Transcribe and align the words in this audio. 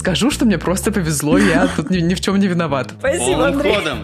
скажу, 0.00 0.30
что 0.30 0.46
мне 0.46 0.56
просто 0.56 0.90
повезло, 0.90 1.36
я 1.36 1.68
тут 1.76 1.90
ни, 1.90 1.98
ни 1.98 2.14
в 2.14 2.20
чем 2.22 2.38
не 2.38 2.46
виноват. 2.46 2.94
Спасибо, 2.98 3.48
Андрей. 3.48 3.74
ходом, 3.74 3.98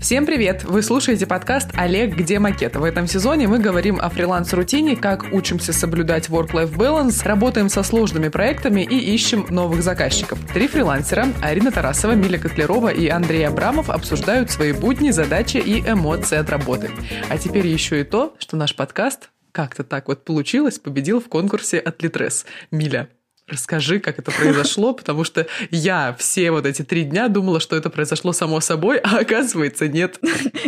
Всем 0.00 0.26
привет! 0.26 0.64
Вы 0.64 0.82
слушаете 0.82 1.28
подкаст 1.28 1.70
«Олег, 1.74 2.16
где 2.16 2.40
макет?». 2.40 2.74
В 2.74 2.82
этом 2.82 3.06
сезоне 3.06 3.46
мы 3.46 3.60
говорим 3.60 4.00
о 4.00 4.08
фриланс-рутине, 4.08 4.96
как 4.96 5.32
учимся 5.32 5.72
соблюдать 5.72 6.28
work-life 6.28 6.74
balance, 6.74 7.24
работаем 7.24 7.68
со 7.68 7.84
сложными 7.84 8.28
проектами 8.28 8.80
и 8.80 9.14
ищем 9.14 9.46
новых 9.48 9.84
заказчиков. 9.84 10.40
Три 10.52 10.66
фрилансера– 10.66 11.28
Арина 11.40 11.70
Тарасова, 11.70 12.12
Миля 12.12 12.38
Котлярова 12.38 12.88
и 12.88 13.06
Андрей 13.06 13.46
Абрамов– 13.46 13.90
обсуждают 13.90 14.50
свои 14.50 14.72
будни, 14.72 15.12
задачи 15.12 15.58
и 15.58 15.88
эмоции 15.88 16.36
от 16.36 16.50
работы. 16.50 16.90
А 17.30 17.38
теперь 17.38 17.68
еще 17.68 18.00
и 18.00 18.04
то, 18.04 18.34
что 18.40 18.56
наш 18.56 18.74
подкаст 18.74 19.30
как-то 19.52 19.84
так 19.84 20.08
вот 20.08 20.24
получилось, 20.24 20.80
победил 20.80 21.20
в 21.20 21.28
конкурсе 21.28 21.78
от 21.78 22.02
Литрес. 22.02 22.44
Миля, 22.72 23.08
Расскажи, 23.52 24.00
как 24.00 24.18
это 24.18 24.30
произошло, 24.30 24.94
потому 24.94 25.24
что 25.24 25.46
я 25.70 26.16
все 26.18 26.50
вот 26.50 26.64
эти 26.64 26.82
три 26.82 27.04
дня 27.04 27.28
думала, 27.28 27.60
что 27.60 27.76
это 27.76 27.90
произошло 27.90 28.32
само 28.32 28.60
собой, 28.60 28.98
а 28.98 29.18
оказывается 29.18 29.88
нет. 29.88 30.18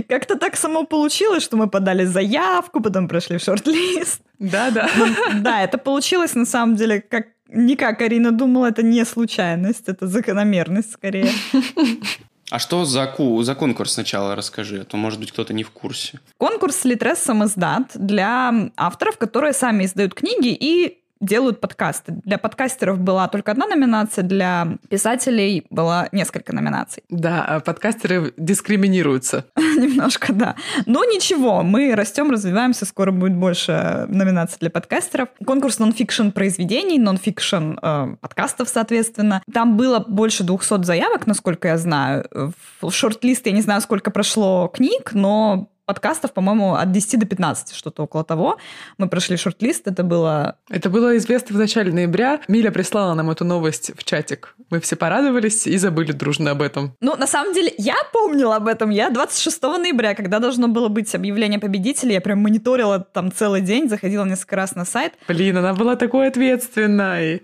Как-то 0.06 0.36
так 0.36 0.54
само 0.56 0.84
получилось, 0.84 1.42
что 1.42 1.56
мы 1.56 1.70
подали 1.70 2.05
заявку, 2.05 2.82
потом 2.82 3.08
прошли 3.08 3.38
в 3.38 3.42
шорт-лист. 3.42 4.20
Да-да. 4.38 4.91
Да, 5.36 5.62
это 5.62 5.78
получилось 5.78 6.34
на 6.34 6.44
самом 6.44 6.77
деле 6.77 7.00
как 7.00 7.28
не 7.48 7.77
как 7.77 8.02
Арина 8.02 8.32
думала, 8.32 8.66
это 8.66 8.82
не 8.82 9.05
случайность, 9.05 9.88
это 9.88 10.06
закономерность 10.06 10.92
скорее. 10.92 11.30
А 12.50 12.58
что 12.58 12.84
за, 12.84 13.06
ку 13.06 13.42
за 13.42 13.55
конкурс 13.55 13.94
сначала 13.94 14.36
расскажи, 14.36 14.80
а 14.80 14.84
то, 14.84 14.96
может 14.96 15.19
быть, 15.19 15.32
кто-то 15.32 15.55
не 15.55 15.62
в 15.62 15.70
курсе. 15.70 16.20
Конкурс 16.36 16.84
Литрес 16.84 17.19
самоздат 17.19 17.92
для 17.94 18.70
авторов, 18.77 19.16
которые 19.16 19.55
сами 19.55 19.86
издают 19.86 20.14
книги 20.14 20.48
и 20.48 21.03
делают 21.20 21.60
подкасты. 21.60 22.12
Для 22.24 22.38
подкастеров 22.38 22.98
была 22.98 23.28
только 23.28 23.52
одна 23.52 23.66
номинация, 23.66 24.22
для 24.22 24.77
писателей 24.88 25.66
была 25.70 26.09
несколько 26.12 26.55
номинаций. 26.55 27.02
Да, 27.08 27.44
а 27.44 27.61
подкастеры 27.61 28.33
дискриминируются. 28.36 29.47
Немножко, 29.56 30.33
да. 30.33 30.56
Но 30.86 31.05
ничего, 31.05 31.62
мы 31.62 31.94
растем, 31.94 32.30
развиваемся, 32.30 32.84
скоро 32.84 33.11
будет 33.11 33.34
больше 33.34 34.06
номинаций 34.08 34.58
для 34.61 34.70
подкастеров. 34.70 35.28
Конкурс 35.44 35.78
нон-фикшн 35.78 36.30
произведений, 36.30 36.98
нон-фикшн 36.98 37.78
э, 37.81 38.16
подкастов, 38.20 38.69
соответственно. 38.69 39.42
Там 39.53 39.77
было 39.77 40.00
больше 40.00 40.44
200 40.44 40.84
заявок, 40.84 41.27
насколько 41.27 41.69
я 41.69 41.78
знаю. 41.78 42.28
В 42.81 42.91
шорт-лист 42.91 43.47
я 43.47 43.53
не 43.53 43.62
знаю, 43.62 43.81
сколько 43.81 44.10
прошло 44.10 44.69
книг, 44.69 45.12
но 45.12 45.69
подкастов, 45.86 46.32
по-моему, 46.32 46.74
от 46.74 46.92
10 46.92 47.20
до 47.20 47.27
15, 47.27 47.74
что-то 47.74 48.02
около 48.02 48.24
того. 48.24 48.58
Мы 48.98 49.08
прошли 49.08 49.36
шорт-лист, 49.36 49.86
это 49.86 50.02
было... 50.02 50.56
Это 50.70 50.91
было 50.91 51.16
известно 51.16 51.54
в 51.56 51.58
начале 51.58 51.92
ноября. 51.92 52.41
Миля 52.48 52.70
прислала 52.70 53.14
нам 53.14 53.30
эту 53.30 53.44
новость 53.44 53.92
в 53.96 54.04
чатик. 54.04 54.54
Мы 54.70 54.80
все 54.80 54.96
порадовались 54.96 55.66
и 55.66 55.76
забыли 55.76 56.12
дружно 56.12 56.50
об 56.52 56.62
этом. 56.62 56.94
Ну, 57.00 57.16
на 57.16 57.26
самом 57.26 57.54
деле, 57.54 57.72
я 57.78 57.96
помнила 58.12 58.56
об 58.56 58.66
этом. 58.66 58.91
Я 58.91 59.10
26 59.10 59.62
ноября, 59.62 60.14
когда 60.14 60.38
должно 60.38 60.68
было 60.68 60.88
быть 60.88 61.14
объявление 61.14 61.58
победителя, 61.58 62.12
я 62.14 62.20
прям 62.20 62.41
мониторила 62.41 63.00
там 63.00 63.32
целый 63.32 63.60
день, 63.60 63.88
заходила 63.88 64.24
несколько 64.24 64.56
раз 64.56 64.74
на 64.74 64.84
сайт. 64.84 65.14
Блин, 65.28 65.56
она 65.56 65.74
была 65.74 65.96
такой 65.96 66.28
ответственной. 66.28 67.42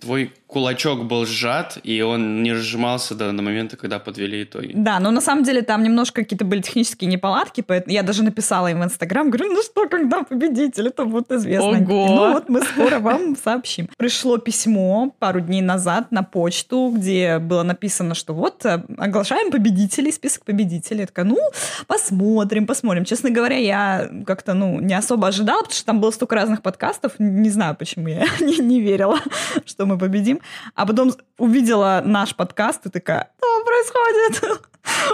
Твой 0.00 0.32
кулачок 0.50 1.04
был 1.04 1.26
сжат, 1.26 1.78
и 1.82 2.02
он 2.02 2.42
не 2.42 2.52
разжимался 2.52 3.14
до, 3.14 3.32
до 3.32 3.42
момента, 3.42 3.76
когда 3.76 3.98
подвели 3.98 4.42
итоги. 4.42 4.72
Да, 4.74 4.98
но 4.98 5.10
на 5.10 5.20
самом 5.20 5.44
деле 5.44 5.62
там 5.62 5.82
немножко 5.82 6.22
какие-то 6.22 6.44
были 6.44 6.60
технические 6.60 7.08
неполадки, 7.10 7.39
поэтому 7.66 7.92
я 7.92 8.02
даже 8.02 8.22
написала 8.22 8.68
им 8.68 8.80
в 8.80 8.84
Инстаграм, 8.84 9.30
говорю, 9.30 9.52
ну 9.52 9.62
что, 9.62 9.88
когда 9.88 10.22
победитель, 10.22 10.88
это 10.88 11.04
будет 11.04 11.32
известно. 11.32 11.78
Ого! 11.78 12.06
Ну 12.06 12.32
вот 12.32 12.48
мы 12.48 12.62
скоро 12.62 12.98
вам 12.98 13.36
сообщим. 13.36 13.88
Пришло 13.96 14.38
письмо 14.38 15.12
пару 15.18 15.40
дней 15.40 15.62
назад 15.62 16.12
на 16.12 16.22
почту, 16.22 16.92
где 16.94 17.38
было 17.38 17.62
написано, 17.62 18.14
что 18.14 18.34
вот 18.34 18.64
э, 18.64 18.82
оглашаем 18.98 19.50
победителей, 19.50 20.12
список 20.12 20.44
победителей. 20.44 21.00
Я 21.00 21.06
такая, 21.06 21.24
ну, 21.24 21.38
посмотрим, 21.86 22.66
посмотрим. 22.66 23.04
Честно 23.04 23.30
говоря, 23.30 23.56
я 23.56 24.10
как-то, 24.26 24.54
ну, 24.54 24.80
не 24.80 24.94
особо 24.94 25.28
ожидала, 25.28 25.62
потому 25.62 25.74
что 25.74 25.86
там 25.86 26.00
было 26.00 26.10
столько 26.10 26.34
разных 26.34 26.62
подкастов, 26.62 27.12
не 27.18 27.50
знаю, 27.50 27.76
почему 27.76 28.08
я 28.08 28.26
не, 28.40 28.58
не 28.58 28.80
верила, 28.80 29.18
что 29.64 29.86
мы 29.86 29.98
победим. 29.98 30.40
А 30.74 30.86
потом 30.86 31.12
увидела 31.38 32.02
наш 32.04 32.34
подкаст 32.34 32.86
и 32.86 32.90
такая, 32.90 33.30
что 33.38 33.64
происходит? 33.64 34.69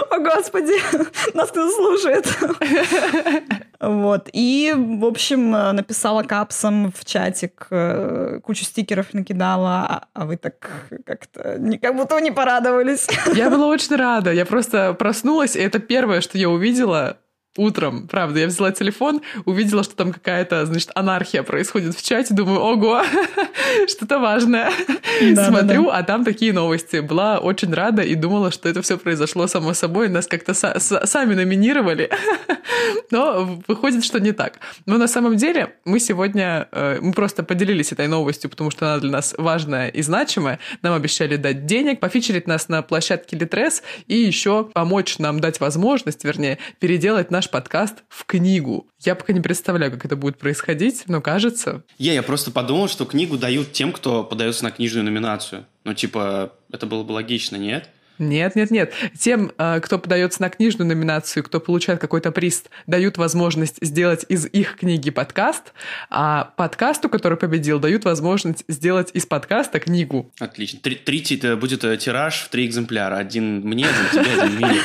О, 0.09 0.19
Господи, 0.19 0.73
нас 1.33 1.49
кто-то 1.49 1.71
слушает. 1.71 2.27
Вот. 3.79 4.27
И, 4.33 4.73
в 4.75 5.05
общем, 5.05 5.51
написала 5.51 6.23
капсом 6.23 6.91
в 6.91 7.05
чатик, 7.05 7.67
э, 7.69 8.39
кучу 8.43 8.63
стикеров 8.65 9.13
накидала, 9.13 9.85
а, 9.87 10.07
а 10.13 10.25
вы 10.25 10.37
так 10.37 10.55
как-то 11.05 11.59
как 11.79 11.95
будто 11.95 12.19
не 12.19 12.31
порадовались. 12.31 13.07
Я 13.35 13.51
была 13.51 13.67
очень 13.67 13.95
рада. 13.95 14.33
Я 14.33 14.45
просто 14.45 14.93
проснулась, 14.93 15.55
и 15.55 15.59
это 15.59 15.77
первое, 15.77 16.21
что 16.21 16.39
я 16.39 16.49
увидела, 16.49 17.17
утром, 17.57 18.07
правда, 18.07 18.39
я 18.39 18.47
взяла 18.47 18.71
телефон, 18.71 19.21
увидела, 19.45 19.83
что 19.83 19.95
там 19.95 20.13
какая-то, 20.13 20.65
значит, 20.65 20.91
анархия 20.95 21.43
происходит 21.43 21.95
в 21.95 22.03
чате, 22.03 22.33
думаю, 22.33 22.59
ого, 22.59 23.03
что-то 23.87 24.19
важное. 24.19 24.71
Да, 25.33 25.47
Смотрю, 25.47 25.85
да, 25.85 25.91
да. 25.91 25.97
а 25.97 26.03
там 26.03 26.25
такие 26.25 26.53
новости. 26.53 26.97
Была 26.97 27.39
очень 27.39 27.73
рада 27.73 28.01
и 28.01 28.15
думала, 28.15 28.51
что 28.51 28.69
это 28.69 28.81
все 28.81 28.97
произошло 28.97 29.47
само 29.47 29.73
собой, 29.73 30.09
нас 30.09 30.27
как-то 30.27 30.53
са- 30.53 31.05
сами 31.05 31.33
номинировали, 31.33 32.09
но 33.11 33.61
выходит, 33.67 34.03
что 34.03 34.19
не 34.19 34.31
так. 34.31 34.59
Но 34.85 34.97
на 34.97 35.07
самом 35.07 35.35
деле 35.37 35.73
мы 35.85 35.99
сегодня, 35.99 36.67
э, 36.71 36.99
мы 37.01 37.13
просто 37.13 37.43
поделились 37.43 37.91
этой 37.91 38.07
новостью, 38.07 38.49
потому 38.49 38.71
что 38.71 38.85
она 38.85 38.99
для 38.99 39.11
нас 39.11 39.35
важная 39.37 39.89
и 39.89 40.01
значимая. 40.01 40.59
Нам 40.81 40.93
обещали 40.93 41.35
дать 41.35 41.65
денег, 41.65 41.99
пофичерить 41.99 42.47
нас 42.47 42.69
на 42.69 42.81
площадке 42.81 43.37
Литрес 43.37 43.83
и 44.07 44.15
еще 44.15 44.63
помочь 44.63 45.19
нам 45.19 45.39
дать 45.39 45.59
возможность, 45.59 46.23
вернее, 46.23 46.57
переделать 46.79 47.31
наш 47.31 47.46
наш 47.47 47.51
подкаст 47.51 48.03
в 48.09 48.25
книгу. 48.25 48.87
Я 48.99 49.15
пока 49.15 49.31
не 49.31 49.39
представляю, 49.39 49.91
как 49.91 50.03
это 50.05 50.15
будет 50.15 50.37
происходить, 50.37 51.03
но 51.07 51.21
кажется... 51.21 51.83
Я, 51.97 52.13
я 52.13 52.23
просто 52.23 52.51
подумал, 52.51 52.89
что 52.89 53.05
книгу 53.05 53.37
дают 53.37 53.71
тем, 53.71 53.93
кто 53.93 54.23
подается 54.23 54.63
на 54.63 54.71
книжную 54.71 55.05
номинацию. 55.05 55.65
Ну, 55.85 55.93
типа, 55.93 56.51
это 56.71 56.85
было 56.85 57.03
бы 57.03 57.13
логично, 57.13 57.55
нет? 57.55 57.89
Нет, 58.19 58.55
нет, 58.55 58.71
нет. 58.71 58.93
Тем, 59.17 59.51
э, 59.57 59.79
кто 59.79 59.99
подается 59.99 60.41
на 60.41 60.49
книжную 60.49 60.87
номинацию, 60.87 61.43
кто 61.43 61.59
получает 61.59 62.01
какой-то 62.01 62.31
приз, 62.31 62.63
дают 62.87 63.17
возможность 63.17 63.77
сделать 63.81 64.25
из 64.27 64.45
их 64.47 64.75
книги 64.77 65.11
подкаст, 65.11 65.73
а 66.09 66.51
подкасту, 66.57 67.09
который 67.09 67.37
победил, 67.37 67.79
дают 67.79 68.03
возможность 68.05 68.65
сделать 68.67 69.11
из 69.13 69.25
подкаста 69.25 69.79
книгу. 69.79 70.31
Отлично. 70.39 70.79
Три 70.81 71.55
будет 71.55 71.83
э, 71.83 71.95
тираж 71.97 72.41
в 72.41 72.49
три 72.49 72.65
экземпляра. 72.65 73.15
Один 73.15 73.61
мне, 73.61 73.85
один 73.85 74.23
тебе, 74.25 74.41
один 74.41 74.57
Мире. 74.57 74.81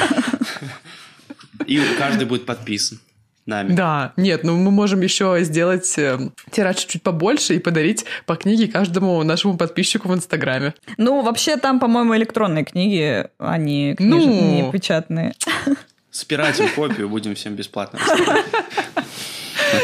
И 1.66 1.80
каждый 1.98 2.26
будет 2.26 2.47
подписан 2.47 3.00
нами. 3.47 3.75
Да, 3.75 4.12
нет, 4.16 4.44
ну 4.44 4.56
мы 4.56 4.70
можем 4.70 5.00
еще 5.00 5.38
сделать 5.41 5.98
э, 5.98 6.19
тираж 6.50 6.76
чуть 6.76 7.03
побольше 7.03 7.56
и 7.56 7.58
подарить 7.58 8.04
по 8.26 8.36
книге 8.36 8.69
каждому 8.69 9.22
нашему 9.25 9.56
подписчику 9.56 10.08
в 10.08 10.14
Инстаграме. 10.14 10.75
Ну, 10.97 11.22
вообще 11.22 11.56
там, 11.56 11.80
по-моему, 11.80 12.16
электронные 12.16 12.64
книги, 12.64 13.26
а 13.38 13.58
не, 13.58 13.94
книж... 13.94 14.25
ну... 14.25 14.64
не 14.64 14.70
печатные. 14.70 15.34
Спиратим 16.10 16.69
копию, 16.69 17.08
будем 17.08 17.34
всем 17.34 17.54
бесплатно 17.54 17.98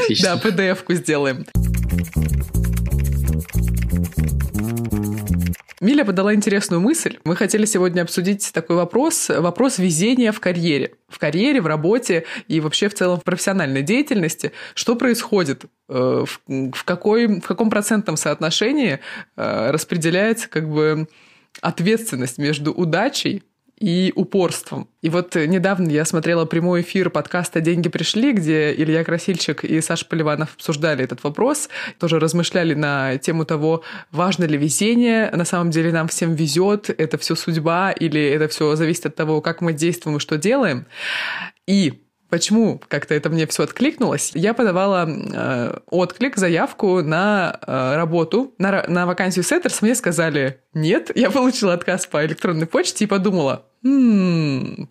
Отлично. 0.03 0.37
Да, 0.43 0.49
PDF-ку 0.49 0.93
сделаем. 0.95 1.47
Миля 5.81 6.05
подала 6.05 6.35
интересную 6.35 6.81
мысль. 6.81 7.19
Мы 7.25 7.37
хотели 7.37 7.65
сегодня 7.65 8.03
обсудить 8.03 8.51
такой 8.53 8.77
вопрос, 8.77 9.29
вопрос 9.29 9.79
везения 9.79 10.33
в 10.33 10.41
карьере. 10.41 10.95
В 11.09 11.19
карьере, 11.19 11.61
в 11.61 11.67
работе 11.67 12.25
и 12.49 12.61
вообще 12.61 12.89
в 12.89 12.95
целом 12.95 13.21
в 13.21 13.25
профессиональной 13.25 13.83
деятельности. 13.83 14.53
Что 14.75 14.97
происходит? 14.97 15.67
Э, 15.89 16.25
в, 16.27 16.85
какой, 16.85 17.41
в 17.41 17.47
каком 17.47 17.71
процентном 17.71 18.17
соотношении 18.17 18.99
э, 19.37 19.71
распределяется 19.71 20.49
как 20.49 20.69
бы 20.69 21.07
ответственность 21.61 22.39
между 22.39 22.73
удачей 22.73 23.45
и 23.81 24.13
упорством. 24.17 24.89
И 25.03 25.09
вот 25.09 25.35
недавно 25.35 25.89
я 25.89 26.05
смотрела 26.05 26.45
прямой 26.45 26.83
эфир 26.83 27.11
подкаста 27.11 27.61
«Деньги 27.61 27.89
пришли», 27.89 28.33
где 28.33 28.75
Илья 28.75 29.05
Красильчик 29.05 29.65
и 29.65 29.81
Саша 29.81 30.05
Поливанов 30.07 30.55
обсуждали 30.55 31.05
этот 31.05 31.23
вопрос, 31.23 31.69
тоже 31.99 32.19
размышляли 32.19 32.75
на 32.75 33.19
тему 33.19 33.45
того, 33.45 33.83
важно 34.11 34.45
ли 34.45 34.57
везение, 34.57 35.31
на 35.31 35.45
самом 35.45 35.71
деле 35.71 35.93
нам 35.93 36.09
всем 36.09 36.35
везет, 36.35 36.91
это 36.91 37.19
все 37.19 37.35
судьба 37.35 37.93
или 37.93 38.21
это 38.21 38.49
все 38.49 38.75
зависит 38.75 39.07
от 39.07 39.15
того, 39.15 39.41
как 39.41 39.61
мы 39.61 39.73
действуем 39.73 40.17
и 40.17 40.21
что 40.21 40.37
делаем. 40.37 40.87
И 41.67 42.03
Почему 42.29 42.81
как-то 42.89 43.15
это 43.15 43.31
мне 43.31 43.47
все 43.47 43.63
откликнулось? 43.63 44.33
Я 44.35 44.53
подавала 44.53 45.09
э, 45.09 45.79
отклик, 45.87 46.37
заявку 46.37 47.03
на 47.03 47.59
э, 47.67 47.97
работу, 47.97 48.55
на, 48.59 48.85
на 48.87 49.07
вакансию 49.07 49.45
сеттерс. 49.45 49.81
Мне 49.81 49.95
сказали 49.95 50.61
нет. 50.75 51.11
Я 51.15 51.31
получила 51.31 51.73
отказ 51.73 52.07
по 52.07 52.25
электронной 52.27 52.67
почте 52.67 53.05
и 53.05 53.09
подумала, 53.09 53.65
м-м, 53.83 54.91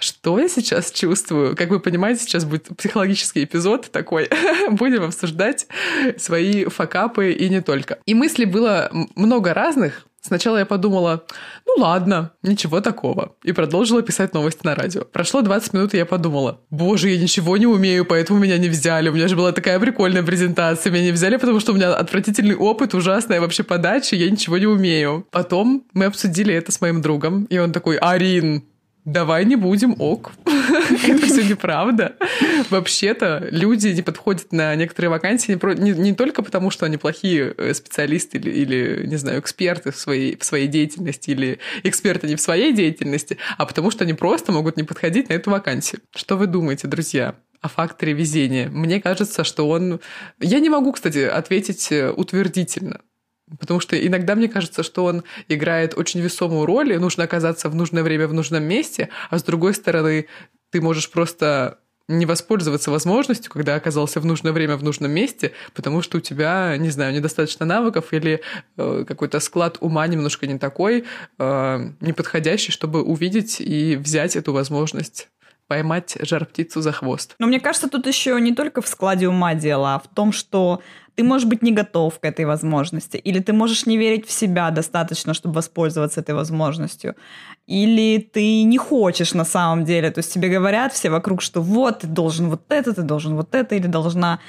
что 0.00 0.38
я 0.40 0.48
сейчас 0.48 0.90
чувствую? 0.90 1.54
Как 1.56 1.70
вы 1.70 1.78
понимаете, 1.78 2.22
сейчас 2.22 2.44
будет 2.44 2.68
психологический 2.76 3.44
эпизод 3.44 3.90
такой. 3.92 4.28
Будем 4.70 5.04
обсуждать 5.04 5.68
свои 6.16 6.64
факапы 6.64 7.30
и 7.30 7.48
не 7.48 7.60
только. 7.60 7.98
И 8.06 8.14
мыслей 8.14 8.46
было 8.46 8.90
много 9.14 9.54
разных, 9.54 10.06
Сначала 10.24 10.58
я 10.58 10.66
подумала, 10.66 11.24
ну 11.66 11.82
ладно, 11.82 12.30
ничего 12.44 12.80
такого. 12.80 13.34
И 13.42 13.50
продолжила 13.50 14.02
писать 14.02 14.34
новости 14.34 14.60
на 14.62 14.76
радио. 14.76 15.02
Прошло 15.04 15.42
20 15.42 15.72
минут, 15.72 15.94
и 15.94 15.96
я 15.96 16.06
подумала, 16.06 16.60
боже, 16.70 17.08
я 17.10 17.20
ничего 17.20 17.56
не 17.56 17.66
умею, 17.66 18.04
поэтому 18.04 18.38
меня 18.38 18.56
не 18.56 18.68
взяли. 18.68 19.08
У 19.08 19.14
меня 19.14 19.26
же 19.26 19.34
была 19.34 19.50
такая 19.50 19.80
прикольная 19.80 20.22
презентация. 20.22 20.92
Меня 20.92 21.06
не 21.06 21.12
взяли, 21.12 21.38
потому 21.38 21.58
что 21.58 21.72
у 21.72 21.74
меня 21.74 21.92
отвратительный 21.94 22.54
опыт, 22.54 22.94
ужасная 22.94 23.40
вообще 23.40 23.64
подача, 23.64 24.14
я 24.14 24.30
ничего 24.30 24.58
не 24.58 24.66
умею. 24.66 25.26
Потом 25.32 25.84
мы 25.92 26.04
обсудили 26.04 26.54
это 26.54 26.70
с 26.70 26.80
моим 26.80 27.02
другом, 27.02 27.44
и 27.46 27.58
он 27.58 27.72
такой, 27.72 27.96
Арин, 27.96 28.62
давай 29.04 29.44
не 29.44 29.56
будем, 29.56 29.96
ок. 29.98 30.32
Это 30.46 31.26
все 31.26 31.44
неправда. 31.44 32.16
Вообще-то 32.70 33.48
люди 33.50 33.88
не 33.88 34.02
подходят 34.02 34.52
на 34.52 34.74
некоторые 34.74 35.10
вакансии 35.10 35.58
не, 35.80 35.90
не, 35.90 36.14
только 36.14 36.42
потому, 36.42 36.70
что 36.70 36.86
они 36.86 36.96
плохие 36.96 37.54
э, 37.56 37.74
специалисты 37.74 38.38
или, 38.38 38.50
или 38.50 39.06
не 39.06 39.16
знаю, 39.16 39.40
эксперты 39.40 39.90
в 39.90 39.96
своей, 39.96 40.36
в 40.36 40.44
своей 40.44 40.68
деятельности 40.68 41.30
или 41.30 41.58
эксперты 41.82 42.26
не 42.26 42.36
в 42.36 42.40
своей 42.40 42.72
деятельности, 42.72 43.38
а 43.58 43.66
потому 43.66 43.90
что 43.90 44.04
они 44.04 44.14
просто 44.14 44.52
могут 44.52 44.76
не 44.76 44.84
подходить 44.84 45.28
на 45.28 45.34
эту 45.34 45.50
вакансию. 45.50 46.00
Что 46.14 46.36
вы 46.36 46.46
думаете, 46.46 46.88
друзья? 46.88 47.34
о 47.60 47.68
факторе 47.68 48.12
везения. 48.12 48.68
Мне 48.68 49.00
кажется, 49.00 49.44
что 49.44 49.68
он... 49.68 50.00
Я 50.40 50.58
не 50.58 50.68
могу, 50.68 50.90
кстати, 50.90 51.18
ответить 51.18 51.92
э, 51.92 52.10
утвердительно. 52.10 53.00
Потому 53.58 53.80
что 53.80 53.96
иногда 53.96 54.34
мне 54.34 54.48
кажется, 54.48 54.82
что 54.82 55.04
он 55.04 55.24
играет 55.48 55.96
очень 55.96 56.20
весомую 56.20 56.66
роль, 56.66 56.92
и 56.92 56.98
нужно 56.98 57.24
оказаться 57.24 57.68
в 57.68 57.74
нужное 57.74 58.02
время 58.02 58.26
в 58.28 58.34
нужном 58.34 58.64
месте, 58.64 59.08
а 59.30 59.38
с 59.38 59.42
другой 59.42 59.74
стороны, 59.74 60.26
ты 60.70 60.80
можешь 60.80 61.10
просто 61.10 61.78
не 62.08 62.26
воспользоваться 62.26 62.90
возможностью, 62.90 63.50
когда 63.50 63.74
оказался 63.74 64.20
в 64.20 64.26
нужное 64.26 64.52
время 64.52 64.76
в 64.76 64.82
нужном 64.82 65.10
месте, 65.10 65.52
потому 65.74 66.02
что 66.02 66.18
у 66.18 66.20
тебя, 66.20 66.76
не 66.76 66.90
знаю, 66.90 67.14
недостаточно 67.14 67.64
навыков 67.64 68.12
или 68.12 68.42
э, 68.76 69.04
какой-то 69.06 69.40
склад 69.40 69.78
ума 69.80 70.06
немножко 70.06 70.46
не 70.46 70.58
такой, 70.58 71.04
э, 71.38 71.90
неподходящий, 72.00 72.72
чтобы 72.72 73.02
увидеть 73.02 73.60
и 73.60 73.96
взять 73.96 74.36
эту 74.36 74.52
возможность 74.52 75.28
поймать 75.72 76.18
жар-птицу 76.20 76.82
за 76.82 76.92
хвост. 76.92 77.34
Но 77.38 77.46
мне 77.46 77.58
кажется, 77.58 77.88
тут 77.88 78.06
еще 78.06 78.38
не 78.40 78.54
только 78.54 78.82
в 78.82 78.86
складе 78.86 79.26
ума 79.26 79.54
дело, 79.54 79.94
а 79.94 79.98
в 79.98 80.06
том, 80.14 80.30
что 80.30 80.82
ты 81.14 81.24
можешь 81.24 81.48
быть 81.48 81.62
не 81.62 81.72
готов 81.72 82.20
к 82.20 82.26
этой 82.26 82.44
возможности, 82.44 83.16
или 83.16 83.40
ты 83.40 83.54
можешь 83.54 83.86
не 83.86 83.96
верить 83.96 84.26
в 84.26 84.32
себя 84.32 84.70
достаточно, 84.70 85.32
чтобы 85.32 85.54
воспользоваться 85.54 86.20
этой 86.20 86.34
возможностью, 86.34 87.14
или 87.66 88.18
ты 88.18 88.64
не 88.64 88.76
хочешь 88.76 89.32
на 89.32 89.46
самом 89.46 89.86
деле, 89.86 90.10
то 90.10 90.18
есть 90.18 90.34
тебе 90.34 90.50
говорят 90.50 90.92
все 90.92 91.08
вокруг, 91.08 91.40
что 91.40 91.62
вот, 91.62 92.00
ты 92.00 92.06
должен 92.06 92.50
вот 92.50 92.60
это, 92.68 92.92
ты 92.92 93.02
должен 93.02 93.34
вот 93.34 93.54
это, 93.54 93.74
или 93.74 93.86
должна... 93.86 94.40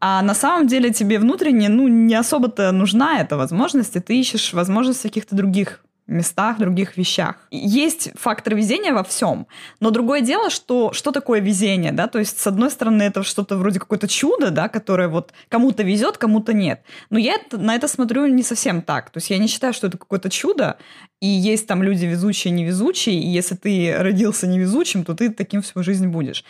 А 0.00 0.22
на 0.22 0.34
самом 0.34 0.68
деле 0.68 0.90
тебе 0.90 1.18
внутренне 1.18 1.68
ну, 1.68 1.86
не 1.86 2.14
особо-то 2.14 2.72
нужна 2.72 3.20
эта 3.20 3.36
возможность, 3.36 3.94
и 3.96 4.00
ты 4.00 4.18
ищешь 4.18 4.54
возможность 4.54 5.00
в 5.00 5.02
каких-то 5.02 5.36
других 5.36 5.84
местах, 6.06 6.58
других 6.58 6.96
вещах. 6.96 7.36
Есть 7.50 8.10
фактор 8.14 8.54
везения 8.54 8.92
во 8.92 9.04
всем, 9.04 9.46
но 9.80 9.90
другое 9.90 10.20
дело, 10.20 10.50
что 10.50 10.92
что 10.92 11.12
такое 11.12 11.40
везение, 11.40 11.92
да, 11.92 12.06
то 12.06 12.18
есть 12.18 12.38
с 12.38 12.46
одной 12.46 12.70
стороны 12.70 13.02
это 13.04 13.22
что-то 13.22 13.56
вроде 13.56 13.78
какое-то 13.78 14.08
чудо, 14.08 14.50
да, 14.50 14.68
которое 14.68 15.08
вот 15.08 15.32
кому-то 15.48 15.82
везет, 15.82 16.18
кому-то 16.18 16.52
нет. 16.52 16.82
Но 17.10 17.18
я 17.18 17.36
на 17.52 17.74
это 17.74 17.88
смотрю 17.88 18.26
не 18.26 18.42
совсем 18.42 18.82
так, 18.82 19.10
то 19.10 19.18
есть 19.18 19.30
я 19.30 19.38
не 19.38 19.46
считаю, 19.46 19.72
что 19.72 19.86
это 19.86 19.98
какое-то 19.98 20.28
чудо, 20.30 20.76
и 21.22 21.28
есть 21.28 21.68
там 21.68 21.84
люди 21.84 22.04
везучие 22.04 22.52
невезучие, 22.52 23.14
и 23.14 23.28
если 23.28 23.54
ты 23.54 23.94
родился 23.96 24.48
невезучим, 24.48 25.04
то 25.04 25.14
ты 25.14 25.30
таким 25.30 25.62
всю 25.62 25.80
жизнь 25.84 26.08
будешь. 26.08 26.44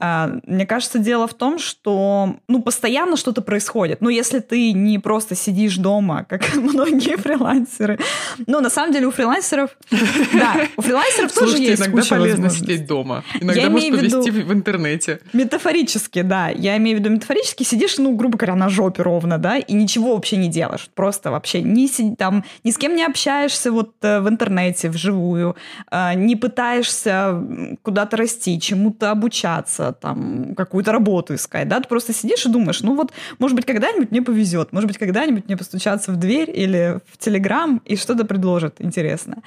А, 0.00 0.40
мне 0.44 0.66
кажется, 0.66 0.98
дело 0.98 1.28
в 1.28 1.34
том, 1.34 1.58
что 1.58 2.36
ну, 2.48 2.62
постоянно 2.62 3.16
что-то 3.16 3.42
происходит. 3.42 4.00
Ну, 4.00 4.08
если 4.08 4.40
ты 4.40 4.72
не 4.72 4.98
просто 4.98 5.36
сидишь 5.36 5.76
дома, 5.76 6.26
как 6.28 6.54
многие 6.54 7.16
фрилансеры. 7.16 8.00
Ну, 8.46 8.60
на 8.60 8.70
самом 8.70 8.92
деле 8.92 9.06
у 9.06 9.10
фрилансеров... 9.10 9.76
Да, 10.32 10.56
у 10.76 10.82
фрилансеров 10.82 11.32
тоже 11.32 11.58
есть 11.58 11.80
иногда 11.80 12.02
полезно 12.08 12.50
сидеть 12.50 12.86
дома. 12.86 13.22
Иногда 13.40 13.70
можешь 13.70 13.90
повести 13.90 14.30
в 14.30 14.52
интернете. 14.52 15.20
Метафорически, 15.32 16.22
да. 16.22 16.48
Я 16.48 16.76
имею 16.78 16.96
в 16.96 17.00
виду 17.00 17.10
метафорически 17.10 17.62
сидишь, 17.62 17.98
ну, 17.98 18.16
грубо 18.16 18.36
говоря, 18.36 18.56
на 18.56 18.68
жопе 18.68 19.02
ровно, 19.02 19.38
да, 19.38 19.58
и 19.58 19.72
ничего 19.74 20.14
вообще 20.14 20.36
не 20.36 20.48
делаешь. 20.48 20.88
Просто 20.94 21.30
вообще 21.30 21.62
ни, 21.62 22.14
там, 22.16 22.44
ни 22.64 22.70
с 22.70 22.78
кем 22.78 22.96
не 22.96 23.04
общаешься 23.04 23.70
вот 23.70 23.94
э, 24.02 24.13
в 24.20 24.28
интернете, 24.28 24.88
вживую, 24.88 25.56
а, 25.90 26.14
не 26.14 26.36
пытаешься 26.36 27.42
куда-то 27.82 28.16
расти, 28.16 28.60
чему-то 28.60 29.10
обучаться, 29.10 29.92
там 30.00 30.54
какую-то 30.54 30.92
работу 30.92 31.34
искать, 31.34 31.68
да, 31.68 31.80
ты 31.80 31.88
просто 31.88 32.12
сидишь 32.12 32.46
и 32.46 32.48
думаешь, 32.48 32.80
ну 32.82 32.94
вот, 32.94 33.12
может 33.38 33.56
быть, 33.56 33.66
когда-нибудь 33.66 34.10
мне 34.10 34.22
повезет, 34.22 34.72
может 34.72 34.88
быть, 34.88 34.98
когда-нибудь 34.98 35.46
мне 35.46 35.56
постучаться 35.56 36.12
в 36.12 36.16
дверь 36.16 36.50
или 36.50 37.00
в 37.10 37.18
Телеграм 37.18 37.80
и 37.84 37.96
что-то 37.96 38.24
предложат 38.24 38.80
интересное. 38.80 39.42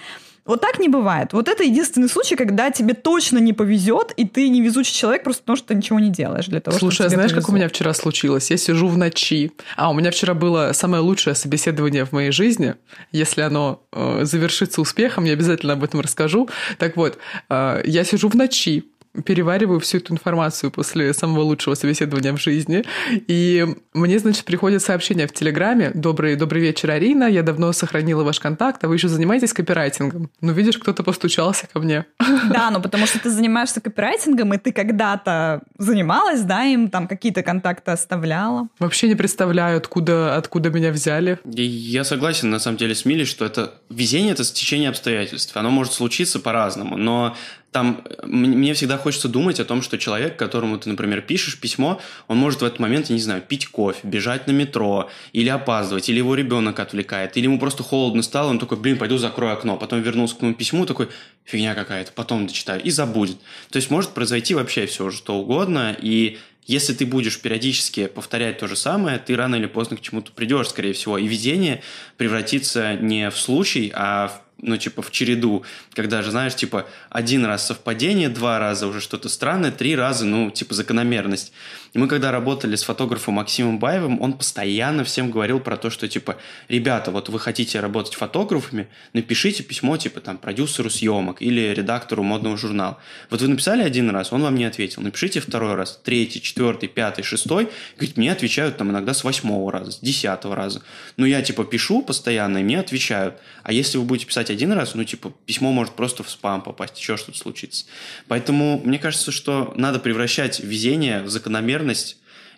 Вот 0.48 0.62
так 0.62 0.80
не 0.80 0.88
бывает. 0.88 1.34
Вот 1.34 1.48
это 1.48 1.64
единственный 1.64 2.10
случай, 2.10 2.36
когда 2.36 2.72
тебе 2.72 2.94
точно 2.94 3.38
не 3.38 3.54
повезет, 3.54 4.14
и 4.16 4.26
ты 4.26 4.50
невезучий 4.50 4.94
человек 4.94 5.24
просто 5.24 5.44
потому, 5.44 5.58
что 5.58 5.68
ты 5.68 5.76
ничего 5.76 6.00
не 6.00 6.10
делаешь 6.10 6.48
для 6.48 6.62
того, 6.62 6.78
Слушай, 6.78 6.96
чтобы 6.96 7.08
а 7.08 7.10
знаешь, 7.10 7.32
повезло. 7.32 7.42
как 7.42 7.50
у 7.54 7.56
меня 7.56 7.70
вчера 7.70 7.94
случилось? 7.94 8.50
Я 8.50 8.58
сижу 8.58 8.88
в 8.88 8.98
ночи. 8.98 9.52
А, 9.76 9.92
у 9.92 9.94
меня 9.94 10.10
вчера 10.12 10.34
было 10.34 10.72
самое 10.74 11.04
лучшее 11.04 11.36
собеседование 11.36 12.06
в 12.06 12.14
моей 12.14 12.32
жизни. 12.32 12.76
Если 13.12 13.42
оно 13.42 13.84
э, 13.92 14.22
завершится 14.24 14.82
успехом, 14.82 15.26
я 15.26 15.34
обязательно 15.34 15.74
об 15.74 15.84
этом 15.84 16.00
расскажу. 16.00 16.50
Так 16.78 16.96
вот, 16.96 17.18
э, 17.50 17.82
я 17.86 18.04
сижу 18.06 18.30
в 18.30 18.36
ночи, 18.36 18.86
перевариваю 19.24 19.80
всю 19.80 19.98
эту 19.98 20.14
информацию 20.14 20.72
после 20.72 21.14
самого 21.14 21.42
лучшего 21.42 21.76
собеседования 21.76 22.34
в 22.34 22.42
жизни. 22.42 22.84
И 23.28 23.66
мне, 23.94 24.20
значит, 24.20 24.46
приходит 24.46 24.82
сообщение 24.82 25.28
в 25.28 25.34
Телеграме. 25.34 25.92
Добрый, 25.94 26.36
добрый 26.36 26.62
вечер, 26.62 26.92
Арина. 26.92 27.26
Я 27.26 27.44
давно 27.44 27.72
сохранила 27.74 28.24
ваш 28.24 28.40
контакт, 28.40 28.84
а 28.84 28.88
вы 28.88 28.96
еще 28.96 29.08
занимаетесь 29.08 29.54
копирайтингом. 29.54 30.30
Ну, 30.42 30.54
видишь, 30.54 30.78
кто-то 30.78 31.04
постучался 31.04 31.68
ко 31.72 31.80
мне. 31.80 32.06
Да, 32.50 32.70
ну 32.72 32.82
потому 32.82 33.06
что 33.08 33.20
ты 33.20 33.30
занимаешься 33.30 33.82
копирайтингом, 33.82 34.54
и 34.54 34.58
ты 34.58 34.72
когда-то 34.72 35.62
занималась, 35.78 36.42
да, 36.42 36.64
им 36.64 36.90
там 36.90 37.08
какие-то 37.08 37.44
контакты 37.44 37.92
оставляла. 37.92 38.68
Вообще 38.80 39.08
не 39.08 39.16
представляю, 39.16 39.78
откуда, 39.78 40.36
откуда 40.36 40.70
меня 40.70 40.92
взяли. 40.92 41.40
Я 41.46 42.04
согласен, 42.04 42.50
на 42.50 42.60
самом 42.60 42.78
деле, 42.78 42.96
с 42.96 43.06
Милей, 43.06 43.26
что 43.26 43.46
это 43.46 43.74
везение– 43.90 44.32
это 44.34 44.44
стечение 44.44 44.90
обстоятельств. 44.90 45.56
Оно 45.56 45.70
может 45.70 45.94
случиться 45.94 46.40
по-разному, 46.40 46.98
но 46.98 47.36
там 47.72 48.04
мне 48.24 48.74
всегда 48.74 48.98
хочется 48.98 49.28
думать 49.28 49.60
о 49.60 49.66
том, 49.66 49.82
что 49.82 49.98
человек, 49.98 50.38
которому 50.38 50.78
ты, 50.80 50.90
например, 50.90 51.22
пишешь 51.22 51.60
письмо, 51.60 52.02
он 52.28 52.38
может 52.38 52.62
в 52.62 52.66
этот 52.66 52.80
момент, 52.80 53.08
я 53.10 53.16
не 53.16 53.22
знаю, 53.22 53.42
пить 53.42 53.68
кофе, 53.68 54.00
бежать 54.04 54.48
на 54.48 54.52
метро, 54.52 55.10
или 55.34 55.50
опаздывать, 55.50 56.10
или 56.10 56.18
его 56.18 56.34
ребенок 56.36 56.80
отвлекает, 56.80 57.36
или 57.38 57.44
ему 57.44 57.60
просто 57.60 57.84
холодно 57.84 58.24
стало, 58.24 58.50
он 58.50 58.60
такой, 58.60 58.78
блин, 58.78 58.98
пойду 58.98 59.18
закрою 59.18 59.54
окно. 59.54 59.78
Потом 59.78 60.02
вернулся 60.02 60.36
к 60.36 60.42
моему 60.42 60.56
письму, 60.56 60.86
такой, 60.86 61.10
фигня 61.44 61.76
какая-то, 61.76 62.12
потом 62.14 62.48
дочитаю, 62.48 62.82
и 62.82 62.90
забудет. 62.90 63.38
То 63.70 63.78
есть 63.78 63.92
может 63.92 64.12
произойти 64.12 64.56
вообще 64.56 64.86
все, 64.86 65.12
что 65.12 65.36
угодно, 65.36 65.96
и 66.02 66.38
если 66.68 66.94
ты 66.94 67.06
будешь 67.06 67.40
периодически 67.40 68.08
повторять 68.08 68.60
то 68.60 68.68
же 68.68 68.76
самое, 68.76 69.20
ты 69.20 69.36
рано 69.36 69.56
или 69.56 69.68
поздно 69.68 69.96
к 69.96 70.02
чему-то 70.02 70.34
придешь, 70.34 70.68
скорее 70.68 70.92
всего. 70.92 71.18
И 71.18 71.26
видение 71.26 71.82
превратится 72.18 72.96
не 72.96 73.30
в 73.30 73.38
случай, 73.38 73.90
а 73.96 74.28
в 74.28 74.47
ну, 74.60 74.78
типа, 74.78 75.02
в 75.02 75.12
череду, 75.12 75.64
когда 75.94 76.22
же, 76.22 76.32
знаешь, 76.32 76.56
типа, 76.56 76.88
один 77.10 77.46
раз 77.46 77.68
совпадение, 77.68 78.30
два 78.30 78.60
раза 78.60 78.88
уже 78.88 79.02
что-то 79.02 79.30
странное, 79.30 79.72
три 79.72 79.96
раза, 79.96 80.26
ну, 80.26 80.50
типа, 80.50 80.74
закономерность. 80.74 81.52
И 81.98 82.00
мы 82.00 82.08
когда 82.08 82.32
работали 82.32 82.76
с 82.76 82.84
фотографом 82.84 83.34
Максимом 83.34 83.80
Баевым, 83.80 84.22
он 84.22 84.34
постоянно 84.34 85.04
всем 85.04 85.32
говорил 85.32 85.60
про 85.60 85.78
то, 85.78 85.90
что, 85.90 86.08
типа, 86.08 86.38
ребята, 86.70 87.10
вот 87.10 87.28
вы 87.30 87.40
хотите 87.40 87.80
работать 87.80 88.14
фотографами, 88.14 88.88
напишите 89.14 89.64
письмо, 89.64 89.98
типа, 89.98 90.20
там, 90.20 90.38
продюсеру 90.38 90.92
съемок 90.92 91.42
или 91.42 91.74
редактору 91.74 92.22
модного 92.22 92.56
журнала. 92.56 93.00
Вот 93.32 93.42
вы 93.42 93.48
написали 93.48 93.82
один 93.82 94.12
раз, 94.12 94.32
он 94.32 94.44
вам 94.44 94.54
не 94.54 94.66
ответил. 94.66 95.02
Напишите 95.02 95.40
второй 95.40 95.74
раз, 95.74 96.00
третий, 96.04 96.40
четвертый, 96.40 96.88
пятый, 96.88 97.24
шестой. 97.24 97.68
Говорит, 97.96 98.16
мне 98.16 98.32
отвечают 98.32 98.78
там 98.78 98.92
иногда 98.92 99.16
с 99.16 99.24
восьмого 99.24 99.72
раза, 99.72 99.90
с 99.90 100.00
десятого 100.00 100.56
раза. 100.56 100.84
Ну, 101.16 101.26
я, 101.26 101.42
типа, 101.42 101.66
пишу 101.66 102.04
постоянно, 102.04 102.60
и 102.60 102.64
мне 102.64 102.80
отвечают. 102.80 103.38
А 103.64 103.74
если 103.74 103.98
вы 103.98 104.04
будете 104.04 104.28
писать 104.28 104.52
один 104.52 104.72
раз, 104.72 104.94
ну, 104.94 105.04
типа, 105.04 105.34
письмо 105.48 105.72
может 105.72 105.96
просто 105.96 106.22
в 106.22 106.30
спам 106.30 106.62
попасть, 106.62 107.00
еще 107.00 107.18
что-то 107.18 107.40
случится. 107.40 107.88
Поэтому 108.28 108.84
мне 108.86 109.00
кажется, 109.00 109.32
что 109.32 109.74
надо 109.76 109.98
превращать 109.98 110.60
везение 110.60 111.24
в 111.24 111.30
закономерность 111.30 111.87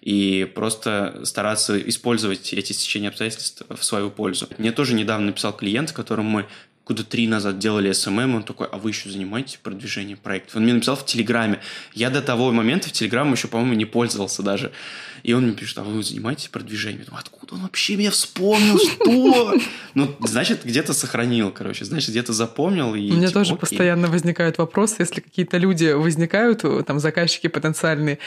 и 0.02 0.50
просто 0.56 1.22
стараться 1.26 1.78
использовать 1.90 2.54
эти 2.54 2.72
стечения 2.72 3.10
обстоятельств 3.10 3.64
в 3.70 3.84
свою 3.84 4.10
пользу. 4.10 4.48
Мне 4.58 4.72
тоже 4.72 4.94
недавно 4.94 5.28
написал 5.28 5.54
клиент, 5.54 5.90
с 5.90 5.94
которым 5.94 6.26
мы 6.26 6.46
года 6.90 7.04
три 7.04 7.28
назад 7.28 7.60
делали 7.60 7.92
SMM, 7.92 8.36
он 8.36 8.44
такой, 8.44 8.68
а 8.68 8.78
вы 8.80 8.90
еще 8.90 9.10
занимаетесь 9.10 9.60
продвижением 9.62 10.18
проектов? 10.18 10.56
Он 10.56 10.64
мне 10.64 10.74
написал 10.74 10.96
в 10.96 11.06
Телеграме. 11.06 11.60
Я 11.94 12.10
до 12.10 12.22
того 12.22 12.52
момента 12.52 12.90
в 12.90 12.92
Телеграм 12.92 13.32
еще, 13.32 13.48
по-моему, 13.48 13.76
не 13.76 13.86
пользовался 13.86 14.42
даже. 14.42 14.72
И 15.24 15.34
он 15.34 15.44
мне 15.44 15.54
пишет, 15.54 15.78
а 15.78 15.84
вы 15.84 16.02
занимаетесь 16.02 16.48
продвижением? 16.48 17.02
Я 17.02 17.06
думаю, 17.06 17.22
откуда 17.22 17.56
он 17.56 17.62
вообще 17.62 17.96
меня 17.96 18.10
вспомнил? 18.12 18.78
Что? 18.80 19.54
Ну, 19.94 20.16
значит, 20.22 20.64
где-то 20.64 20.94
сохранил, 20.94 21.52
короче. 21.52 21.84
Значит, 21.86 22.10
где-то 22.10 22.32
запомнил. 22.32 22.96
И, 22.96 23.12
У 23.12 23.16
меня 23.16 23.28
типа, 23.28 23.40
тоже 23.40 23.54
окей. 23.54 23.60
постоянно 23.60 24.08
возникают 24.08 24.58
вопросы, 24.58 24.96
если 25.00 25.20
какие-то 25.20 25.58
люди 25.58 25.92
возникают, 25.92 26.64
там, 26.86 27.00
заказчики 27.00 27.48
потенциальные. 27.48 28.20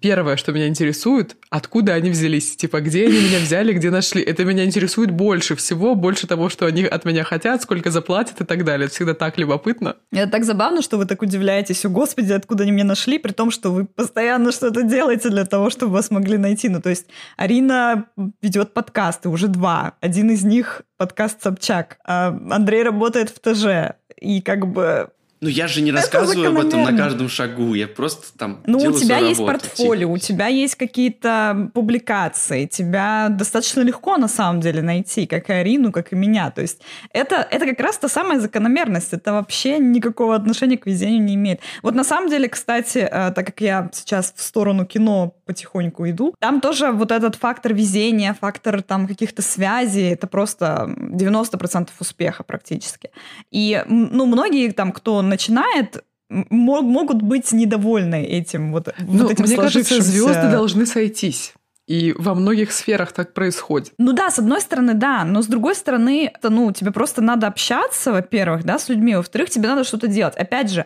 Первое, 0.00 0.36
что 0.36 0.52
меня 0.52 0.68
интересует, 0.68 1.36
откуда 1.50 1.94
они 1.94 2.10
взялись? 2.10 2.56
Типа, 2.56 2.80
где 2.80 3.06
они 3.06 3.20
меня 3.20 3.40
взяли, 3.40 3.72
где 3.72 3.90
нашли? 3.90 4.22
Это 4.22 4.44
меня 4.44 4.64
интересует 4.64 5.10
больше 5.10 5.54
всего, 5.54 5.94
больше 5.94 6.26
того, 6.26 6.48
что 6.48 6.66
они 6.66 6.84
от 6.84 7.04
меня 7.04 7.24
хотят, 7.24 7.62
сколько 7.62 7.90
заплатят 8.08 8.40
и 8.40 8.44
так 8.44 8.64
далее. 8.64 8.86
Это 8.86 8.94
всегда 8.94 9.14
так 9.14 9.38
любопытно. 9.38 9.96
Это 10.12 10.30
так 10.30 10.44
забавно, 10.44 10.80
что 10.80 10.96
вы 10.96 11.04
так 11.04 11.20
удивляетесь, 11.20 11.84
о 11.84 11.90
господи, 11.90 12.32
откуда 12.32 12.62
они 12.62 12.72
меня 12.72 12.84
нашли, 12.84 13.18
при 13.18 13.32
том, 13.32 13.50
что 13.50 13.70
вы 13.70 13.84
постоянно 13.84 14.50
что-то 14.50 14.82
делаете 14.82 15.28
для 15.28 15.44
того, 15.44 15.68
чтобы 15.68 15.92
вас 15.92 16.10
могли 16.10 16.38
найти. 16.38 16.70
Ну, 16.70 16.80
то 16.80 16.88
есть 16.88 17.06
Арина 17.36 18.06
ведет 18.40 18.72
подкасты, 18.72 19.28
уже 19.28 19.48
два. 19.48 19.92
Один 20.00 20.30
из 20.30 20.42
них 20.42 20.82
подкаст 20.96 21.42
Собчак. 21.42 21.98
А 22.04 22.28
Андрей 22.50 22.82
работает 22.82 23.28
в 23.28 23.40
ТЖ. 23.40 23.96
И 24.16 24.40
как 24.40 24.66
бы 24.66 25.10
Ну, 25.40 25.48
я 25.48 25.68
же 25.68 25.82
не 25.82 25.90
Это 25.90 26.00
рассказываю 26.00 26.48
об 26.48 26.58
этом 26.58 26.82
на 26.82 26.96
каждом 26.96 27.28
шагу. 27.28 27.74
Я 27.74 27.86
просто 27.86 28.26
там 28.36 28.60
Ну, 28.66 28.78
у 28.78 28.92
тебя 28.92 29.18
есть 29.18 29.38
работу, 29.38 29.60
портфолио, 29.60 30.10
у 30.10 30.18
типа. 30.18 30.26
тебя 30.26 30.46
есть 30.48 30.74
какие-то 30.74 31.70
публикации, 31.74 32.66
тебя 32.66 33.28
достаточно 33.30 33.82
легко 33.82 34.16
на 34.16 34.28
самом 34.28 34.60
деле 34.60 34.82
найти, 34.82 35.26
как 35.26 35.48
и 35.50 35.52
Арину, 35.52 35.92
как 35.92 36.12
и 36.12 36.16
меня. 36.16 36.50
То 36.50 36.62
есть 36.62 36.80
это, 37.12 37.46
это 37.50 37.66
как 37.66 37.80
раз 37.80 37.98
та 37.98 38.08
самая 38.08 38.40
закономерность, 38.40 39.12
это 39.12 39.32
вообще 39.32 39.78
никакого 39.78 40.34
отношения 40.34 40.76
к 40.76 40.86
везению 40.86 41.22
не 41.22 41.34
имеет. 41.34 41.60
Вот 41.82 41.94
на 41.94 42.04
самом 42.04 42.28
деле, 42.28 42.48
кстати, 42.48 42.98
э, 42.98 43.32
так 43.32 43.46
как 43.46 43.60
я 43.60 43.90
сейчас 43.92 44.32
в 44.34 44.42
сторону 44.42 44.86
кино 44.86 45.34
потихоньку 45.46 46.08
иду, 46.08 46.34
там 46.40 46.60
тоже 46.60 46.90
вот 46.90 47.12
этот 47.12 47.36
фактор 47.36 47.74
везения, 47.74 48.36
фактор 48.38 48.82
там 48.82 49.06
каких-то 49.06 49.42
связей, 49.42 50.10
это 50.10 50.26
просто 50.26 50.94
90% 50.96 51.88
успеха 52.00 52.42
практически. 52.42 53.10
И 53.50 53.82
ну, 53.88 54.26
многие 54.26 54.70
там, 54.72 54.92
кто 54.92 55.22
начинает, 55.28 56.04
м- 56.30 56.46
мо- 56.50 56.82
могут 56.82 57.22
быть 57.22 57.52
недовольны 57.52 58.24
этим 58.24 58.72
вот, 58.72 58.88
Ну, 58.98 59.22
вот 59.22 59.32
этим 59.32 59.44
мне 59.44 59.56
кажется, 59.56 60.02
звезды 60.02 60.50
должны 60.50 60.86
сойтись. 60.86 61.54
И 61.86 62.14
во 62.18 62.34
многих 62.34 62.70
сферах 62.72 63.12
так 63.12 63.32
происходит. 63.32 63.94
Ну 63.96 64.12
да, 64.12 64.30
с 64.30 64.38
одной 64.38 64.60
стороны, 64.60 64.92
да, 64.92 65.24
но 65.24 65.40
с 65.40 65.46
другой 65.46 65.74
стороны, 65.74 66.30
это, 66.34 66.50
ну, 66.50 66.70
тебе 66.70 66.90
просто 66.90 67.22
надо 67.22 67.46
общаться, 67.46 68.12
во-первых, 68.12 68.64
да, 68.64 68.78
с 68.78 68.90
людьми, 68.90 69.16
во-вторых, 69.16 69.48
тебе 69.48 69.68
надо 69.68 69.84
что-то 69.84 70.06
делать. 70.06 70.36
Опять 70.36 70.70
же, 70.70 70.84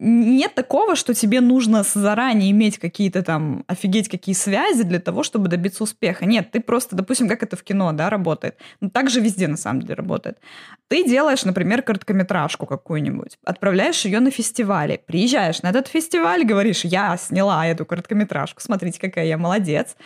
нет 0.00 0.54
такого, 0.54 0.96
что 0.96 1.14
тебе 1.14 1.40
нужно 1.40 1.84
заранее 1.84 2.50
иметь 2.50 2.78
какие-то 2.78 3.22
там, 3.22 3.64
офигеть, 3.68 4.08
какие 4.08 4.34
связи 4.34 4.82
для 4.82 4.98
того, 4.98 5.22
чтобы 5.22 5.48
добиться 5.48 5.84
успеха. 5.84 6.26
Нет, 6.26 6.50
ты 6.50 6.60
просто, 6.60 6.96
допустим, 6.96 7.28
как 7.28 7.42
это 7.44 7.56
в 7.56 7.62
кино, 7.62 7.92
да, 7.92 8.10
работает. 8.10 8.56
Ну, 8.80 8.90
так 8.90 9.08
же 9.08 9.20
везде, 9.20 9.46
на 9.46 9.56
самом 9.56 9.82
деле, 9.82 9.94
работает. 9.94 10.38
Ты 10.88 11.04
делаешь, 11.04 11.44
например, 11.44 11.82
короткометражку 11.82 12.66
какую-нибудь, 12.66 13.38
отправляешь 13.44 14.04
ее 14.04 14.18
на 14.18 14.30
фестивали, 14.30 15.00
приезжаешь 15.06 15.62
на 15.62 15.70
этот 15.70 15.86
фестиваль, 15.86 16.44
говоришь, 16.44 16.84
я 16.84 17.16
сняла 17.16 17.64
эту 17.66 17.86
короткометражку, 17.86 18.60
смотрите, 18.60 19.00
какая 19.00 19.26
я 19.26 19.38
молодец. 19.38 19.96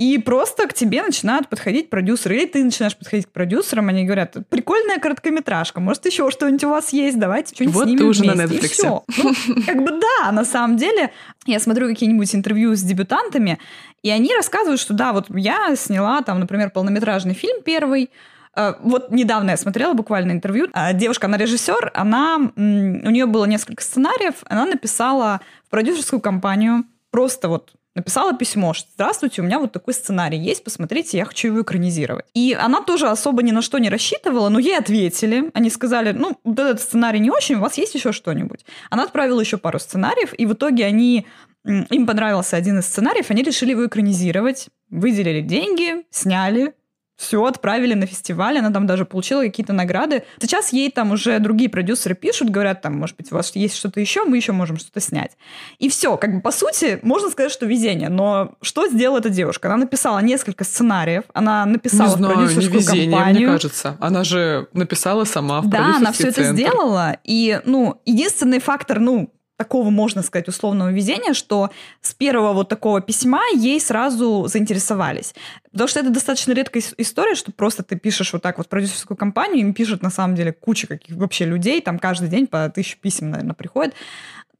И 0.00 0.16
просто 0.18 0.66
к 0.66 0.72
тебе 0.72 1.02
начинают 1.02 1.48
подходить 1.48 1.90
продюсеры. 1.90 2.36
Или 2.36 2.46
ты 2.46 2.64
начинаешь 2.64 2.96
подходить 2.96 3.26
к 3.26 3.30
продюсерам, 3.30 3.88
они 3.88 4.04
говорят, 4.04 4.34
прикольная 4.48 4.98
короткометражка, 4.98 5.80
может, 5.80 6.06
еще 6.06 6.30
что-нибудь 6.30 6.64
у 6.64 6.70
вас 6.70 6.92
есть, 6.92 7.18
давайте 7.18 7.54
что-нибудь 7.54 7.74
Вот 7.74 7.84
снимем 7.84 7.98
ты 7.98 8.04
уже 8.06 8.24
на 8.24 8.32
вместе». 8.32 8.56
И 8.56 8.58
Netflix. 8.58 8.72
всё. 8.72 9.04
Ну, 9.18 9.34
как 9.66 9.84
бы 9.84 10.00
да, 10.00 10.32
на 10.32 10.44
самом 10.44 10.78
деле, 10.78 11.10
я 11.46 11.60
смотрю 11.60 11.86
какие-нибудь 11.86 12.34
интервью 12.34 12.74
с 12.74 12.80
дебютантами, 12.80 13.58
и 14.02 14.10
они 14.10 14.34
рассказывают, 14.34 14.80
что 14.80 14.94
да, 14.94 15.12
вот 15.12 15.26
я 15.28 15.76
сняла 15.76 16.22
там, 16.22 16.40
например, 16.40 16.70
полнометражный 16.70 17.34
фильм 17.34 17.62
первый, 17.62 18.10
Э, 18.56 18.74
вот 18.82 19.10
недавно 19.10 19.50
я 19.50 19.56
смотрела 19.56 19.92
буквально 19.94 20.32
интервью. 20.32 20.68
А 20.72 20.92
Девушка, 20.92 21.26
она 21.26 21.36
режиссер, 21.36 21.92
она, 21.94 22.36
у 22.36 22.60
нее 22.60 23.26
было 23.26 23.44
несколько 23.44 23.82
сценариев, 23.82 24.34
она 24.46 24.66
написала 24.66 25.40
в 25.66 25.70
продюсерскую 25.70 26.20
компанию 26.20 26.84
просто 27.10 27.48
вот 27.48 27.72
написала 27.94 28.32
письмо, 28.34 28.74
что 28.74 28.88
«Здравствуйте, 28.94 29.42
у 29.42 29.44
меня 29.44 29.58
вот 29.58 29.72
такой 29.72 29.94
сценарий 29.94 30.38
есть, 30.38 30.64
посмотрите, 30.64 31.18
я 31.18 31.24
хочу 31.24 31.48
его 31.48 31.62
экранизировать». 31.62 32.26
И 32.34 32.56
она 32.58 32.82
тоже 32.82 33.08
особо 33.08 33.42
ни 33.42 33.50
на 33.50 33.62
что 33.62 33.78
не 33.78 33.88
рассчитывала, 33.88 34.48
но 34.48 34.58
ей 34.58 34.78
ответили. 34.78 35.50
Они 35.54 35.70
сказали, 35.70 36.12
ну, 36.12 36.38
вот 36.44 36.58
этот 36.58 36.80
сценарий 36.80 37.20
не 37.20 37.30
очень, 37.30 37.56
у 37.56 37.60
вас 37.60 37.78
есть 37.78 37.94
еще 37.94 38.12
что-нибудь? 38.12 38.64
Она 38.90 39.04
отправила 39.04 39.40
еще 39.40 39.58
пару 39.58 39.78
сценариев, 39.78 40.32
и 40.38 40.46
в 40.46 40.52
итоге 40.52 40.86
они 40.86 41.26
им 41.64 42.06
понравился 42.06 42.56
один 42.56 42.78
из 42.78 42.86
сценариев, 42.86 43.30
они 43.30 43.42
решили 43.42 43.72
его 43.72 43.86
экранизировать, 43.86 44.68
выделили 44.88 45.42
деньги, 45.42 46.04
сняли, 46.10 46.74
все, 47.20 47.44
отправили 47.44 47.92
на 47.92 48.06
фестиваль, 48.06 48.58
она 48.58 48.70
там 48.70 48.86
даже 48.86 49.04
получила 49.04 49.42
какие-то 49.42 49.74
награды. 49.74 50.24
Сейчас 50.40 50.72
ей 50.72 50.90
там 50.90 51.12
уже 51.12 51.38
другие 51.38 51.68
продюсеры 51.68 52.14
пишут, 52.14 52.48
говорят, 52.48 52.80
там, 52.80 52.96
может 52.96 53.14
быть, 53.18 53.30
у 53.30 53.34
вас 53.34 53.54
есть 53.54 53.76
что-то 53.76 54.00
еще, 54.00 54.24
мы 54.24 54.38
еще 54.38 54.52
можем 54.52 54.78
что-то 54.78 55.00
снять. 55.00 55.32
И 55.78 55.90
все, 55.90 56.16
как 56.16 56.34
бы 56.34 56.40
по 56.40 56.50
сути, 56.50 56.98
можно 57.02 57.28
сказать, 57.28 57.52
что 57.52 57.66
везение. 57.66 58.08
Но 58.08 58.52
что 58.62 58.88
сделала 58.88 59.18
эта 59.18 59.28
девушка? 59.28 59.68
Она 59.68 59.76
написала 59.76 60.20
несколько 60.20 60.64
сценариев, 60.64 61.24
она 61.34 61.66
написала 61.66 62.08
не 62.08 62.16
знаю, 62.16 62.34
в 62.36 62.38
не 62.38 62.44
продюсерскую 62.46 62.80
везение, 62.80 63.10
компанию. 63.10 63.48
мне 63.48 63.52
кажется. 63.58 63.96
Она 64.00 64.24
же 64.24 64.68
написала 64.72 65.24
сама 65.24 65.60
в 65.60 65.68
Да, 65.68 65.96
она 65.96 66.12
все 66.12 66.28
это 66.28 66.42
центр. 66.42 66.54
сделала. 66.54 67.18
И, 67.24 67.60
ну, 67.66 68.00
единственный 68.06 68.60
фактор, 68.60 68.98
ну, 68.98 69.30
такого, 69.60 69.90
можно 69.90 70.22
сказать, 70.22 70.48
условного 70.48 70.90
везения, 70.90 71.34
что 71.34 71.68
с 72.00 72.14
первого 72.14 72.54
вот 72.54 72.70
такого 72.70 73.02
письма 73.02 73.42
ей 73.54 73.78
сразу 73.78 74.46
заинтересовались. 74.46 75.34
Потому 75.70 75.86
что 75.86 76.00
это 76.00 76.08
достаточно 76.08 76.52
редкая 76.52 76.82
ис- 76.82 76.94
история, 76.96 77.34
что 77.34 77.52
просто 77.52 77.82
ты 77.82 77.96
пишешь 77.96 78.32
вот 78.32 78.40
так 78.40 78.56
вот 78.56 78.70
продюсерскую 78.70 79.18
компанию, 79.18 79.60
им 79.60 79.74
пишут 79.74 80.02
на 80.02 80.08
самом 80.08 80.34
деле 80.34 80.54
куча 80.54 80.86
каких 80.86 81.14
вообще 81.14 81.44
людей, 81.44 81.82
там 81.82 81.98
каждый 81.98 82.30
день 82.30 82.46
по 82.46 82.70
тысячу 82.70 82.96
писем, 82.98 83.28
наверное, 83.28 83.52
приходит. 83.54 83.94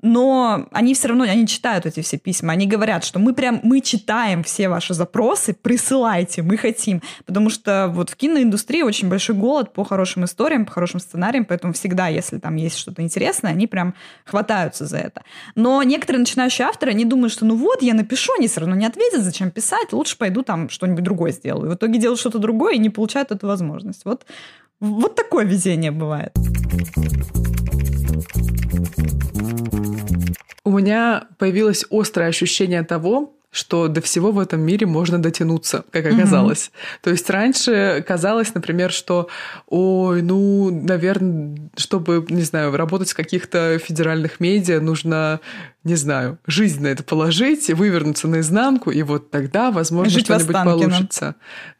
Но 0.02 0.66
они 0.72 0.94
все 0.94 1.08
равно, 1.08 1.24
они 1.24 1.46
читают 1.46 1.86
эти 1.86 2.00
все 2.00 2.18
письма, 2.18 2.52
они 2.52 2.66
говорят, 2.66 3.04
что 3.04 3.18
мы 3.18 3.34
прям, 3.34 3.60
мы 3.62 3.80
читаем 3.80 4.42
все 4.42 4.68
ваши 4.68 4.94
запросы, 4.94 5.54
присылайте, 5.54 6.42
мы 6.42 6.56
хотим. 6.56 7.02
Потому 7.26 7.50
что 7.50 7.90
вот 7.92 8.10
в 8.10 8.16
киноиндустрии 8.16 8.82
очень 8.82 9.08
большой 9.08 9.36
голод 9.36 9.72
по 9.72 9.84
хорошим 9.84 10.24
историям, 10.24 10.64
по 10.64 10.72
хорошим 10.72 11.00
сценариям, 11.00 11.44
поэтому 11.44 11.72
всегда, 11.72 12.08
если 12.08 12.38
там 12.38 12.56
есть 12.56 12.78
что-то 12.78 13.02
интересное, 13.02 13.52
они 13.52 13.66
прям 13.66 13.94
хватаются 14.24 14.86
за 14.86 14.98
это. 14.98 15.22
Но 15.54 15.82
некоторые 15.82 16.20
начинающие 16.20 16.66
авторы, 16.66 16.92
они 16.92 17.04
думают, 17.04 17.32
что 17.32 17.44
ну 17.44 17.56
вот, 17.56 17.82
я 17.82 17.94
напишу, 17.94 18.32
они 18.38 18.48
все 18.48 18.60
равно 18.60 18.76
не 18.76 18.86
ответят, 18.86 19.22
зачем 19.22 19.50
писать, 19.50 19.92
лучше 19.92 20.16
пойду 20.16 20.42
там 20.42 20.70
что-нибудь 20.70 21.04
другое 21.04 21.32
сделаю. 21.32 21.66
И 21.66 21.74
в 21.74 21.74
итоге 21.74 21.98
делают 21.98 22.20
что-то 22.20 22.38
другое 22.38 22.74
и 22.74 22.78
не 22.78 22.90
получают 22.90 23.32
эту 23.32 23.46
возможность. 23.46 24.04
Вот, 24.04 24.24
вот 24.80 25.14
такое 25.14 25.44
везение 25.44 25.90
бывает. 25.90 26.32
У 30.64 30.70
меня 30.70 31.26
появилось 31.38 31.84
острое 31.90 32.28
ощущение 32.28 32.82
того, 32.82 33.34
что 33.52 33.88
до 33.88 34.00
всего 34.00 34.30
в 34.30 34.38
этом 34.38 34.60
мире 34.60 34.86
можно 34.86 35.20
дотянуться, 35.20 35.84
как 35.90 36.06
оказалось. 36.06 36.70
То 37.02 37.10
есть 37.10 37.28
раньше 37.28 38.04
казалось, 38.06 38.54
например, 38.54 38.92
что, 38.92 39.28
ой, 39.66 40.22
ну, 40.22 40.70
наверное, 40.70 41.70
чтобы, 41.76 42.24
не 42.28 42.42
знаю, 42.42 42.76
работать 42.76 43.10
в 43.10 43.16
каких-то 43.16 43.78
федеральных 43.78 44.38
медиа, 44.38 44.80
нужно, 44.80 45.40
не 45.82 45.94
знаю, 45.94 46.38
жизнь 46.46 46.82
на 46.82 46.88
это 46.88 47.02
положить, 47.02 47.68
вывернуться 47.70 48.28
наизнанку, 48.28 48.90
и 48.90 49.02
вот 49.02 49.30
тогда, 49.30 49.70
возможно, 49.70 50.10
Жить 50.10 50.26
что-нибудь 50.26 50.52
получится. 50.52 51.36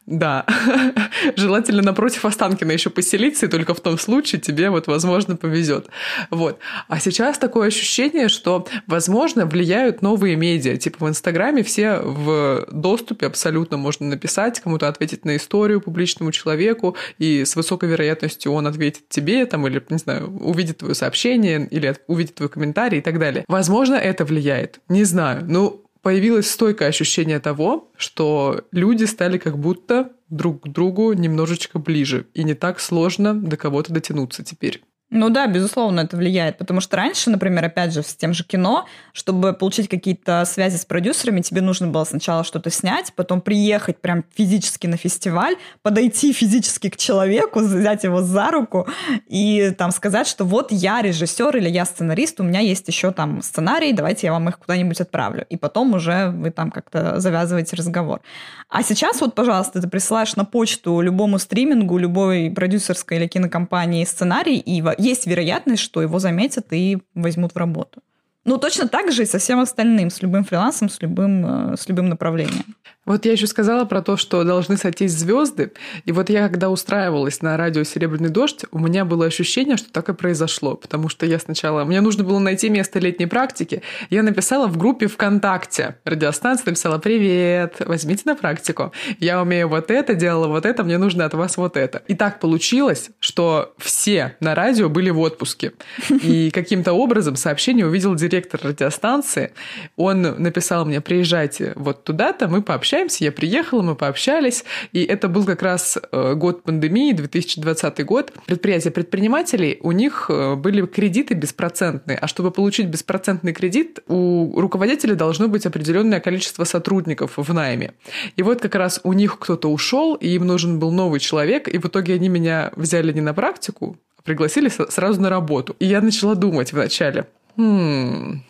Да. 0.07 0.45
Желательно 1.35 1.83
напротив 1.83 2.25
Останкина 2.25 2.71
еще 2.71 2.89
поселиться, 2.89 3.45
и 3.45 3.49
только 3.49 3.73
в 3.73 3.79
том 3.79 3.99
случае 3.99 4.41
тебе 4.41 4.69
вот, 4.69 4.87
возможно, 4.87 5.35
повезет. 5.35 5.87
Вот. 6.31 6.59
А 6.87 6.99
сейчас 6.99 7.37
такое 7.37 7.67
ощущение, 7.67 8.27
что, 8.27 8.67
возможно, 8.87 9.45
влияют 9.45 10.01
новые 10.01 10.35
медиа. 10.35 10.77
Типа 10.77 11.05
в 11.05 11.09
Инстаграме 11.09 11.63
все 11.63 11.99
в 11.99 12.67
доступе 12.71 13.27
абсолютно 13.27 13.77
можно 13.77 14.07
написать, 14.07 14.59
кому-то 14.59 14.87
ответить 14.87 15.23
на 15.23 15.35
историю 15.35 15.79
публичному 15.79 16.31
человеку, 16.31 16.97
и 17.19 17.45
с 17.45 17.55
высокой 17.55 17.89
вероятностью 17.89 18.51
он 18.51 18.67
ответит 18.67 19.07
тебе, 19.07 19.45
там, 19.45 19.67
или, 19.67 19.83
не 19.89 19.97
знаю, 19.97 20.29
увидит 20.29 20.79
твое 20.79 20.95
сообщение, 20.95 21.67
или 21.69 21.95
увидит 22.07 22.35
твой 22.35 22.49
комментарий 22.49 22.97
и 22.97 23.01
так 23.01 23.19
далее. 23.19 23.45
Возможно, 23.47 23.90
это 23.95 24.25
влияет. 24.25 24.79
Не 24.89 25.03
знаю. 25.03 25.43
Ну, 25.47 25.83
появилось 26.01 26.49
стойкое 26.49 26.89
ощущение 26.89 27.39
того, 27.39 27.91
что 27.95 28.65
люди 28.71 29.05
стали 29.05 29.37
как 29.37 29.57
будто 29.57 30.11
друг 30.29 30.63
к 30.63 30.67
другу 30.67 31.13
немножечко 31.13 31.79
ближе, 31.79 32.27
и 32.33 32.43
не 32.43 32.53
так 32.53 32.79
сложно 32.79 33.33
до 33.33 33.57
кого-то 33.57 33.93
дотянуться 33.93 34.43
теперь. 34.43 34.81
Ну 35.13 35.29
да, 35.29 35.45
безусловно, 35.47 35.99
это 35.99 36.15
влияет, 36.15 36.57
потому 36.57 36.79
что 36.79 36.95
раньше, 36.95 37.29
например, 37.29 37.65
опять 37.65 37.93
же, 37.93 38.01
с 38.01 38.15
тем 38.15 38.33
же 38.33 38.45
кино, 38.45 38.85
чтобы 39.11 39.51
получить 39.51 39.89
какие-то 39.89 40.45
связи 40.45 40.77
с 40.77 40.85
продюсерами, 40.85 41.41
тебе 41.41 41.59
нужно 41.59 41.87
было 41.87 42.05
сначала 42.05 42.45
что-то 42.45 42.69
снять, 42.69 43.11
потом 43.13 43.41
приехать 43.41 43.97
прям 43.97 44.23
физически 44.33 44.87
на 44.87 44.95
фестиваль, 44.95 45.57
подойти 45.81 46.31
физически 46.31 46.89
к 46.89 46.95
человеку, 46.95 47.59
взять 47.59 48.05
его 48.05 48.21
за 48.21 48.51
руку 48.51 48.87
и 49.27 49.75
там 49.77 49.91
сказать, 49.91 50.27
что 50.27 50.45
вот 50.45 50.71
я 50.71 51.01
режиссер 51.01 51.57
или 51.57 51.67
я 51.67 51.83
сценарист, 51.83 52.39
у 52.39 52.43
меня 52.43 52.61
есть 52.61 52.87
еще 52.87 53.11
там 53.11 53.41
сценарий, 53.41 53.91
давайте 53.91 54.27
я 54.27 54.31
вам 54.31 54.47
их 54.47 54.59
куда-нибудь 54.59 55.01
отправлю. 55.01 55.45
И 55.49 55.57
потом 55.57 55.93
уже 55.93 56.29
вы 56.29 56.51
там 56.51 56.71
как-то 56.71 57.19
завязываете 57.19 57.75
разговор. 57.75 58.21
А 58.69 58.81
сейчас 58.81 59.19
вот, 59.19 59.35
пожалуйста, 59.35 59.81
ты 59.81 59.89
присылаешь 59.89 60.37
на 60.37 60.45
почту 60.45 61.01
любому 61.01 61.37
стримингу, 61.37 61.97
любой 61.97 62.49
продюсерской 62.49 63.17
или 63.17 63.27
кинокомпании 63.27 64.05
сценарий, 64.05 64.57
и 64.57 64.81
есть 65.01 65.27
вероятность, 65.27 65.81
что 65.83 66.01
его 66.01 66.19
заметят 66.19 66.73
и 66.73 66.97
возьмут 67.15 67.53
в 67.53 67.57
работу. 67.57 68.01
Ну, 68.45 68.57
точно 68.57 68.87
так 68.87 69.11
же 69.11 69.23
и 69.23 69.25
со 69.25 69.37
всем 69.37 69.59
остальным, 69.59 70.09
с 70.09 70.21
любым 70.21 70.43
фрилансом, 70.43 70.89
с 70.89 71.01
любым, 71.01 71.73
э, 71.73 71.77
с 71.77 71.87
любым 71.89 72.09
направлением. 72.09 72.75
Вот 73.11 73.25
я 73.25 73.33
еще 73.33 73.45
сказала 73.45 73.83
про 73.83 74.01
то, 74.01 74.15
что 74.15 74.45
должны 74.45 74.77
сойтись 74.77 75.11
звезды. 75.11 75.73
И 76.05 76.13
вот 76.13 76.29
я, 76.29 76.47
когда 76.47 76.69
устраивалась 76.69 77.41
на 77.41 77.57
радио 77.57 77.83
«Серебряный 77.83 78.29
дождь», 78.29 78.63
у 78.71 78.79
меня 78.79 79.03
было 79.03 79.25
ощущение, 79.25 79.75
что 79.75 79.91
так 79.91 80.07
и 80.07 80.13
произошло. 80.13 80.75
Потому 80.75 81.09
что 81.09 81.25
я 81.25 81.37
сначала... 81.37 81.83
Мне 81.83 81.99
нужно 81.99 82.23
было 82.23 82.39
найти 82.39 82.69
место 82.69 82.99
летней 82.99 83.25
практики. 83.25 83.81
Я 84.09 84.23
написала 84.23 84.67
в 84.67 84.77
группе 84.77 85.07
ВКонтакте. 85.07 85.97
Радиостанция 86.05 86.67
написала 86.67 86.99
«Привет, 86.99 87.81
возьмите 87.85 88.21
на 88.27 88.35
практику. 88.35 88.93
Я 89.19 89.41
умею 89.41 89.67
вот 89.67 89.91
это, 89.91 90.15
делала 90.15 90.47
вот 90.47 90.65
это, 90.65 90.85
мне 90.85 90.97
нужно 90.97 91.25
от 91.25 91.33
вас 91.33 91.57
вот 91.57 91.75
это». 91.75 92.03
И 92.07 92.13
так 92.13 92.39
получилось, 92.39 93.09
что 93.19 93.73
все 93.77 94.37
на 94.39 94.55
радио 94.55 94.87
были 94.87 95.09
в 95.09 95.19
отпуске. 95.19 95.73
И 96.09 96.49
каким-то 96.49 96.93
образом 96.93 97.35
сообщение 97.35 97.85
увидел 97.85 98.15
директор 98.15 98.61
радиостанции. 98.63 99.51
Он 99.97 100.21
написал 100.21 100.85
мне 100.85 101.01
«Приезжайте 101.01 101.73
вот 101.75 102.05
туда-то, 102.05 102.47
мы 102.47 102.61
пообщаемся 102.61 103.00
общаемся, 103.01 103.25
я 103.25 103.31
приехала, 103.31 103.81
мы 103.81 103.95
пообщались, 103.95 104.63
и 104.93 105.03
это 105.03 105.27
был 105.27 105.45
как 105.45 105.61
раз 105.61 105.97
э, 106.11 106.33
год 106.35 106.63
пандемии, 106.63 107.13
2020 107.13 108.05
год. 108.05 108.33
Предприятия 108.45 108.91
предпринимателей, 108.91 109.79
у 109.81 109.91
них 109.91 110.27
э, 110.29 110.55
были 110.55 110.85
кредиты 110.85 111.33
беспроцентные, 111.33 112.17
а 112.17 112.27
чтобы 112.27 112.51
получить 112.51 112.87
беспроцентный 112.87 113.53
кредит, 113.53 113.99
у 114.07 114.59
руководителя 114.59 115.15
должно 115.15 115.47
быть 115.47 115.65
определенное 115.65 116.19
количество 116.19 116.63
сотрудников 116.63 117.33
в 117.37 117.53
найме. 117.53 117.93
И 118.37 118.43
вот 118.43 118.61
как 118.61 118.75
раз 118.75 118.99
у 119.03 119.13
них 119.13 119.39
кто-то 119.39 119.71
ушел, 119.71 120.15
и 120.15 120.29
им 120.29 120.45
нужен 120.45 120.79
был 120.79 120.91
новый 120.91 121.19
человек, 121.19 121.67
и 121.67 121.77
в 121.77 121.85
итоге 121.85 122.13
они 122.13 122.29
меня 122.29 122.71
взяли 122.75 123.11
не 123.13 123.21
на 123.21 123.33
практику, 123.33 123.97
а 124.17 124.21
пригласили 124.21 124.69
сразу 124.69 125.19
на 125.21 125.29
работу. 125.29 125.75
И 125.79 125.85
я 125.85 126.01
начала 126.01 126.35
думать 126.35 126.71
вначале, 126.71 127.25
хм, 127.57 128.43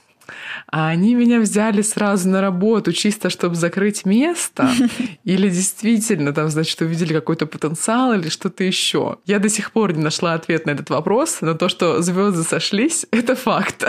а 0.68 0.90
они 0.90 1.16
меня 1.16 1.40
взяли 1.40 1.82
сразу 1.82 2.30
на 2.30 2.42
работу, 2.42 2.94
чисто 2.94 3.30
чтобы 3.30 3.56
закрыть 3.56 4.06
место? 4.06 4.70
Или 5.24 5.50
действительно 5.50 6.34
там, 6.34 6.50
значит, 6.50 6.80
увидели 6.82 7.14
какой-то 7.14 7.46
потенциал 7.46 8.14
или 8.14 8.30
что-то 8.30 8.64
еще? 8.64 9.18
Я 9.26 9.40
до 9.40 9.50
сих 9.50 9.72
пор 9.72 9.94
не 9.94 10.04
нашла 10.04 10.34
ответ 10.34 10.66
на 10.66 10.72
этот 10.72 10.90
вопрос, 10.90 11.40
но 11.42 11.54
то, 11.54 11.70
что 11.70 12.02
звезды 12.02 12.44
сошлись, 12.44 13.06
это 13.12 13.36
факт. 13.36 13.86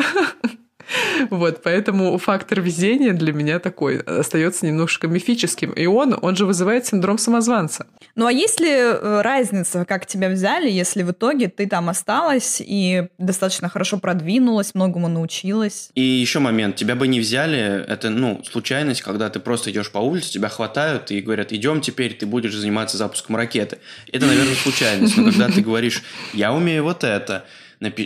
Вот, 1.31 1.63
поэтому 1.63 2.17
фактор 2.19 2.61
везения 2.61 3.13
для 3.13 3.33
меня 3.33 3.59
такой 3.59 3.99
остается 4.01 4.67
немножко 4.67 5.09
мифическим. 5.09 5.73
И 5.73 5.87
он, 5.87 6.19
он 6.21 6.37
же 6.37 6.47
вызывает 6.47 6.87
синдром 6.87 7.19
самозванца. 7.19 7.87
Ну 8.15 8.27
а 8.27 8.33
есть 8.33 8.61
ли 8.61 8.71
э, 8.71 9.21
разница, 9.23 9.85
как 9.85 10.07
тебя 10.07 10.29
взяли, 10.29 10.71
если 10.71 11.03
в 11.03 11.13
итоге 11.13 11.49
ты 11.49 11.67
там 11.67 11.89
осталась 11.89 12.61
и 12.65 13.09
достаточно 13.19 13.69
хорошо 13.69 13.99
продвинулась, 13.99 14.75
многому 14.75 15.09
научилась? 15.09 15.91
И 15.95 16.03
еще 16.03 16.39
момент, 16.39 16.77
тебя 16.77 16.95
бы 16.95 17.09
не 17.09 17.21
взяли, 17.21 17.85
это, 17.87 18.11
ну, 18.11 18.43
случайность, 18.45 19.03
когда 19.03 19.31
ты 19.31 19.41
просто 19.41 19.71
идешь 19.71 19.91
по 19.91 19.99
улице, 19.99 20.31
тебя 20.33 20.49
хватают 20.49 21.11
и 21.11 21.21
говорят, 21.21 21.53
идем 21.53 21.81
теперь, 21.81 22.15
ты 22.15 22.27
будешь 22.27 22.55
заниматься 22.55 22.97
запуском 22.97 23.37
ракеты. 23.37 23.79
Это, 24.13 24.27
наверное, 24.27 24.55
случайность, 24.55 25.17
но 25.17 25.31
когда 25.31 25.49
ты 25.49 25.61
говоришь, 25.63 26.03
я 26.33 26.53
умею 26.53 26.85
вот 26.85 27.05
это, 27.05 27.45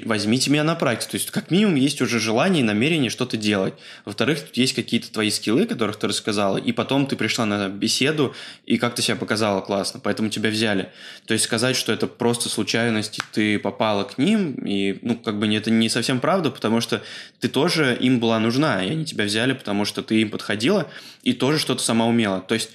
возьмите 0.05 0.51
меня 0.51 0.65
на 0.65 0.75
практику. 0.75 1.13
То 1.13 1.17
есть, 1.17 1.31
как 1.31 1.51
минимум, 1.51 1.75
есть 1.75 2.01
уже 2.01 2.21
желание 2.21 2.61
и 2.61 2.65
намерение 2.65 3.11
что-то 3.11 3.37
делать. 3.37 3.75
Во-вторых, 4.05 4.41
тут 4.41 4.57
есть 4.57 4.75
какие-то 4.75 5.13
твои 5.13 5.31
скиллы, 5.31 5.67
которых 5.67 5.97
ты 5.97 6.09
рассказала, 6.09 6.57
и 6.57 6.73
потом 6.73 7.07
ты 7.07 7.17
пришла 7.17 7.45
на 7.47 7.69
беседу 7.69 8.35
и 8.65 8.79
как-то 8.79 9.03
себя 9.03 9.17
показала 9.17 9.61
классно, 9.61 10.01
поэтому 10.01 10.29
тебя 10.29 10.51
взяли. 10.51 10.91
То 11.27 11.35
есть 11.35 11.45
сказать, 11.45 11.77
что 11.77 11.93
это 11.93 12.07
просто 12.07 12.49
случайность, 12.49 13.19
и 13.19 13.23
ты 13.33 13.59
попала 13.59 14.05
к 14.05 14.19
ним, 14.19 14.53
и, 14.53 14.99
ну, 15.03 15.17
как 15.17 15.39
бы 15.39 15.53
это 15.55 15.71
не 15.71 15.89
совсем 15.89 16.21
правда, 16.21 16.51
потому 16.51 16.81
что 16.81 17.03
ты 17.41 17.49
тоже 17.49 17.97
им 17.99 18.21
была 18.21 18.39
нужна, 18.39 18.85
и 18.85 18.91
они 18.91 19.05
тебя 19.05 19.25
взяли, 19.25 19.53
потому 19.53 19.85
что 19.85 20.03
ты 20.03 20.21
им 20.21 20.31
подходила 20.31 20.89
и 21.23 21.33
тоже 21.33 21.59
что-то 21.59 21.83
сама 21.83 22.07
умела. 22.07 22.41
То 22.41 22.55
есть 22.55 22.71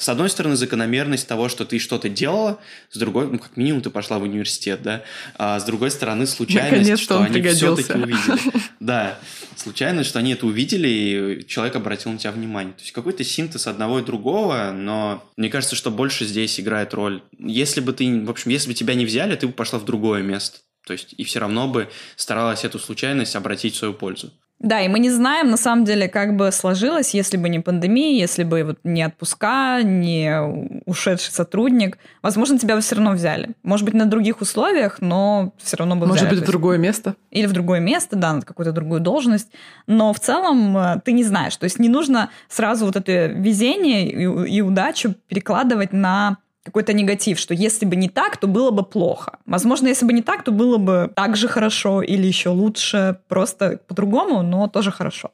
с 0.00 0.08
одной 0.08 0.30
стороны, 0.30 0.56
закономерность 0.56 1.28
того, 1.28 1.50
что 1.50 1.66
ты 1.66 1.78
что-то 1.78 2.08
делала, 2.08 2.58
с 2.90 2.96
другой, 2.96 3.26
ну, 3.26 3.38
как 3.38 3.56
минимум, 3.56 3.82
ты 3.82 3.90
пошла 3.90 4.18
в 4.18 4.22
университет, 4.22 4.80
да, 4.82 5.02
а 5.36 5.60
с 5.60 5.64
другой 5.64 5.90
стороны, 5.90 6.26
случайность, 6.26 7.02
что 7.02 7.20
они 7.20 7.42
все-таки 7.42 7.92
увидели. 7.92 8.40
Да, 8.80 9.18
случайность, 9.56 10.08
что 10.08 10.18
они 10.18 10.32
это 10.32 10.46
увидели, 10.46 10.88
и 10.88 11.46
человек 11.46 11.76
обратил 11.76 12.12
на 12.12 12.18
тебя 12.18 12.32
внимание. 12.32 12.72
То 12.72 12.80
есть 12.80 12.92
какой-то 12.92 13.22
синтез 13.24 13.66
одного 13.66 13.98
и 13.98 14.02
другого, 14.02 14.72
но 14.74 15.22
мне 15.36 15.50
кажется, 15.50 15.76
что 15.76 15.90
больше 15.90 16.24
здесь 16.24 16.58
играет 16.58 16.94
роль. 16.94 17.22
Если 17.38 17.82
бы 17.82 17.92
ты, 17.92 18.24
в 18.24 18.30
общем, 18.30 18.50
если 18.50 18.68
бы 18.68 18.74
тебя 18.74 18.94
не 18.94 19.04
взяли, 19.04 19.36
ты 19.36 19.48
бы 19.48 19.52
пошла 19.52 19.78
в 19.78 19.84
другое 19.84 20.22
место. 20.22 20.60
То 20.86 20.94
есть 20.94 21.14
и 21.18 21.24
все 21.24 21.40
равно 21.40 21.68
бы 21.68 21.90
старалась 22.16 22.64
эту 22.64 22.78
случайность 22.78 23.36
обратить 23.36 23.74
в 23.74 23.76
свою 23.76 23.92
пользу. 23.92 24.32
Да, 24.60 24.82
и 24.82 24.88
мы 24.88 24.98
не 24.98 25.08
знаем, 25.08 25.50
на 25.50 25.56
самом 25.56 25.86
деле, 25.86 26.06
как 26.06 26.36
бы 26.36 26.52
сложилось, 26.52 27.14
если 27.14 27.38
бы 27.38 27.48
не 27.48 27.60
пандемия, 27.60 28.20
если 28.20 28.44
бы 28.44 28.62
вот 28.62 28.78
не 28.84 29.02
отпуска, 29.02 29.82
не 29.82 30.38
ушедший 30.84 31.32
сотрудник. 31.32 31.96
Возможно, 32.20 32.58
тебя 32.58 32.76
бы 32.76 32.82
все 32.82 32.96
равно 32.96 33.12
взяли. 33.12 33.54
Может 33.62 33.86
быть, 33.86 33.94
на 33.94 34.04
других 34.04 34.42
условиях, 34.42 35.00
но 35.00 35.54
все 35.56 35.78
равно 35.78 35.96
бы 35.96 36.06
Может 36.06 36.24
взяли. 36.24 36.34
быть, 36.34 36.44
в 36.44 36.50
другое 36.50 36.76
место? 36.76 37.14
Или 37.30 37.46
в 37.46 37.52
другое 37.52 37.80
место, 37.80 38.16
да, 38.16 38.34
на 38.34 38.42
какую-то 38.42 38.72
другую 38.72 39.00
должность. 39.00 39.48
Но 39.86 40.12
в 40.12 40.20
целом 40.20 40.76
э, 40.76 41.00
ты 41.06 41.12
не 41.12 41.24
знаешь. 41.24 41.56
То 41.56 41.64
есть 41.64 41.78
не 41.78 41.88
нужно 41.88 42.28
сразу 42.48 42.84
вот 42.84 42.96
это 42.96 43.26
везение 43.28 44.10
и, 44.10 44.56
и 44.56 44.60
удачу 44.60 45.14
перекладывать 45.28 45.94
на 45.94 46.36
какой-то 46.64 46.92
негатив, 46.92 47.38
что 47.38 47.54
если 47.54 47.86
бы 47.86 47.96
не 47.96 48.08
так, 48.08 48.36
то 48.36 48.46
было 48.46 48.70
бы 48.70 48.82
плохо. 48.82 49.38
Возможно, 49.46 49.88
если 49.88 50.06
бы 50.06 50.12
не 50.12 50.22
так, 50.22 50.44
то 50.44 50.52
было 50.52 50.76
бы 50.78 51.10
так 51.14 51.36
же 51.36 51.48
хорошо 51.48 52.02
или 52.02 52.26
еще 52.26 52.50
лучше, 52.50 53.18
просто 53.28 53.80
по-другому, 53.88 54.42
но 54.42 54.68
тоже 54.68 54.90
хорошо. 54.90 55.30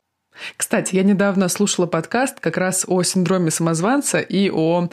Кстати, 0.57 0.95
я 0.97 1.03
недавно 1.03 1.49
слушала 1.49 1.87
подкаст 1.87 2.41
как 2.41 2.57
раз 2.57 2.85
о 2.87 3.03
синдроме 3.03 3.51
самозванца 3.51 4.21
и 4.21 4.51
о 4.51 4.89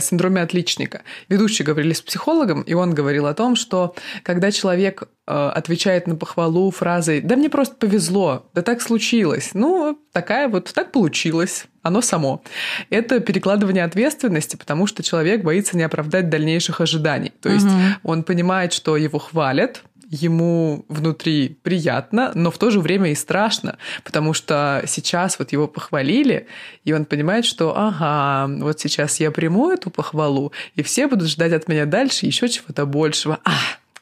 синдроме 0.00 0.42
отличника. 0.42 1.02
Ведущие 1.28 1.64
говорили 1.64 1.92
с 1.92 2.02
психологом, 2.02 2.62
и 2.62 2.74
он 2.74 2.94
говорил 2.94 3.26
о 3.26 3.34
том, 3.34 3.56
что 3.56 3.94
когда 4.22 4.50
человек 4.50 5.04
э, 5.26 5.32
отвечает 5.32 6.06
на 6.06 6.16
похвалу 6.16 6.70
фразой 6.70 7.20
«да 7.20 7.36
мне 7.36 7.48
просто 7.48 7.76
повезло», 7.76 8.48
«да 8.54 8.62
так 8.62 8.82
случилось», 8.82 9.50
ну, 9.54 9.98
такая 10.12 10.48
вот, 10.48 10.72
так 10.72 10.92
получилось, 10.92 11.66
оно 11.82 12.00
само. 12.00 12.42
Это 12.90 13.20
перекладывание 13.20 13.84
ответственности, 13.84 14.56
потому 14.56 14.86
что 14.86 15.02
человек 15.02 15.42
боится 15.42 15.76
не 15.76 15.84
оправдать 15.84 16.28
дальнейших 16.28 16.80
ожиданий. 16.80 17.32
То 17.40 17.48
есть 17.48 17.66
угу. 17.66 17.74
он 18.02 18.22
понимает, 18.24 18.72
что 18.72 18.96
его 18.96 19.18
хвалят, 19.18 19.82
ему 20.10 20.84
внутри 20.88 21.58
приятно, 21.62 22.32
но 22.34 22.50
в 22.50 22.58
то 22.58 22.70
же 22.70 22.80
время 22.80 23.12
и 23.12 23.14
страшно, 23.14 23.78
потому 24.04 24.32
что 24.34 24.82
сейчас 24.86 25.38
вот 25.38 25.52
его 25.52 25.66
похвалили, 25.68 26.46
и 26.84 26.92
он 26.92 27.04
понимает, 27.04 27.44
что 27.44 27.76
ага, 27.76 28.52
вот 28.60 28.80
сейчас 28.80 29.20
я 29.20 29.30
приму 29.30 29.70
эту 29.70 29.90
похвалу, 29.90 30.52
и 30.74 30.82
все 30.82 31.08
будут 31.08 31.28
ждать 31.28 31.52
от 31.52 31.68
меня 31.68 31.86
дальше 31.86 32.26
еще 32.26 32.48
чего-то 32.48 32.86
большего. 32.86 33.38
А, 33.44 33.52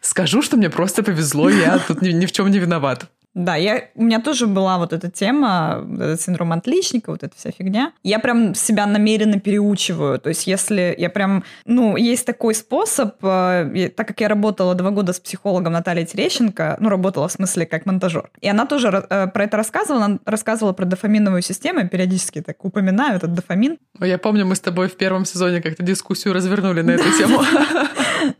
скажу, 0.00 0.42
что 0.42 0.56
мне 0.56 0.70
просто 0.70 1.02
повезло, 1.02 1.48
я 1.48 1.78
тут 1.78 2.02
ни, 2.02 2.10
ни 2.10 2.26
в 2.26 2.32
чем 2.32 2.50
не 2.50 2.58
виноват. 2.58 3.06
Да, 3.34 3.56
я, 3.56 3.88
у 3.96 4.04
меня 4.04 4.20
тоже 4.20 4.46
была 4.46 4.78
вот 4.78 4.92
эта 4.92 5.10
тема, 5.10 5.84
этот 5.92 6.20
синдром 6.20 6.52
отличника, 6.52 7.10
вот 7.10 7.24
эта 7.24 7.36
вся 7.36 7.50
фигня. 7.50 7.92
Я 8.04 8.20
прям 8.20 8.54
себя 8.54 8.86
намеренно 8.86 9.40
переучиваю. 9.40 10.20
То 10.20 10.28
есть 10.28 10.46
если 10.46 10.94
я 10.96 11.10
прям... 11.10 11.42
Ну, 11.66 11.96
есть 11.96 12.24
такой 12.26 12.54
способ, 12.54 13.16
э, 13.22 13.90
так 13.96 14.06
как 14.06 14.20
я 14.20 14.28
работала 14.28 14.74
два 14.76 14.90
года 14.90 15.12
с 15.12 15.18
психологом 15.18 15.72
Натальей 15.72 16.06
Терещенко, 16.06 16.76
ну, 16.78 16.88
работала 16.88 17.26
в 17.26 17.32
смысле 17.32 17.66
как 17.66 17.86
монтажер, 17.86 18.30
и 18.40 18.48
она 18.48 18.66
тоже 18.66 18.88
э, 18.88 19.26
про 19.26 19.44
это 19.44 19.56
рассказывала, 19.56 20.04
она 20.04 20.18
рассказывала 20.24 20.72
про 20.72 20.84
дофаминовую 20.84 21.42
систему, 21.42 21.80
я 21.80 21.88
периодически 21.88 22.40
так 22.40 22.64
упоминаю 22.64 23.16
этот 23.16 23.34
дофамин. 23.34 23.78
Я 24.00 24.18
помню, 24.18 24.46
мы 24.46 24.54
с 24.54 24.60
тобой 24.60 24.88
в 24.88 24.96
первом 24.96 25.24
сезоне 25.24 25.60
как-то 25.60 25.82
дискуссию 25.82 26.34
развернули 26.34 26.82
на 26.82 26.92
эту 26.92 27.10
тему. 27.18 27.42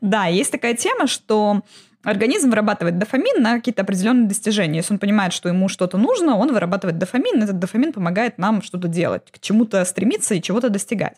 Да, 0.01 0.27
есть 0.27 0.51
такая 0.51 0.75
тема, 0.75 1.07
что 1.07 1.63
Организм 2.05 2.51
вырабатывает 2.51 2.99
дофамин 2.99 3.43
на 3.43 3.55
какие-то 3.55 3.83
определенные 3.83 4.29
достижения. 4.29 4.79
Если 4.79 4.93
он 4.93 4.99
понимает, 4.99 5.33
что 5.33 5.49
ему 5.49 5.69
что-то 5.69 5.99
нужно, 5.99 6.37
он 6.37 6.53
вырабатывает 6.53 6.99
дофамин. 6.99 7.43
Этот 7.43 7.59
дофамин 7.59 7.93
помогает 7.93 8.39
нам 8.39 8.63
что-то 8.63 8.89
делать, 8.89 9.31
к 9.31 9.39
чему-то 9.41 9.85
стремиться 9.85 10.35
и 10.35 10.43
чего-то 10.43 10.69
достигать. 10.69 11.17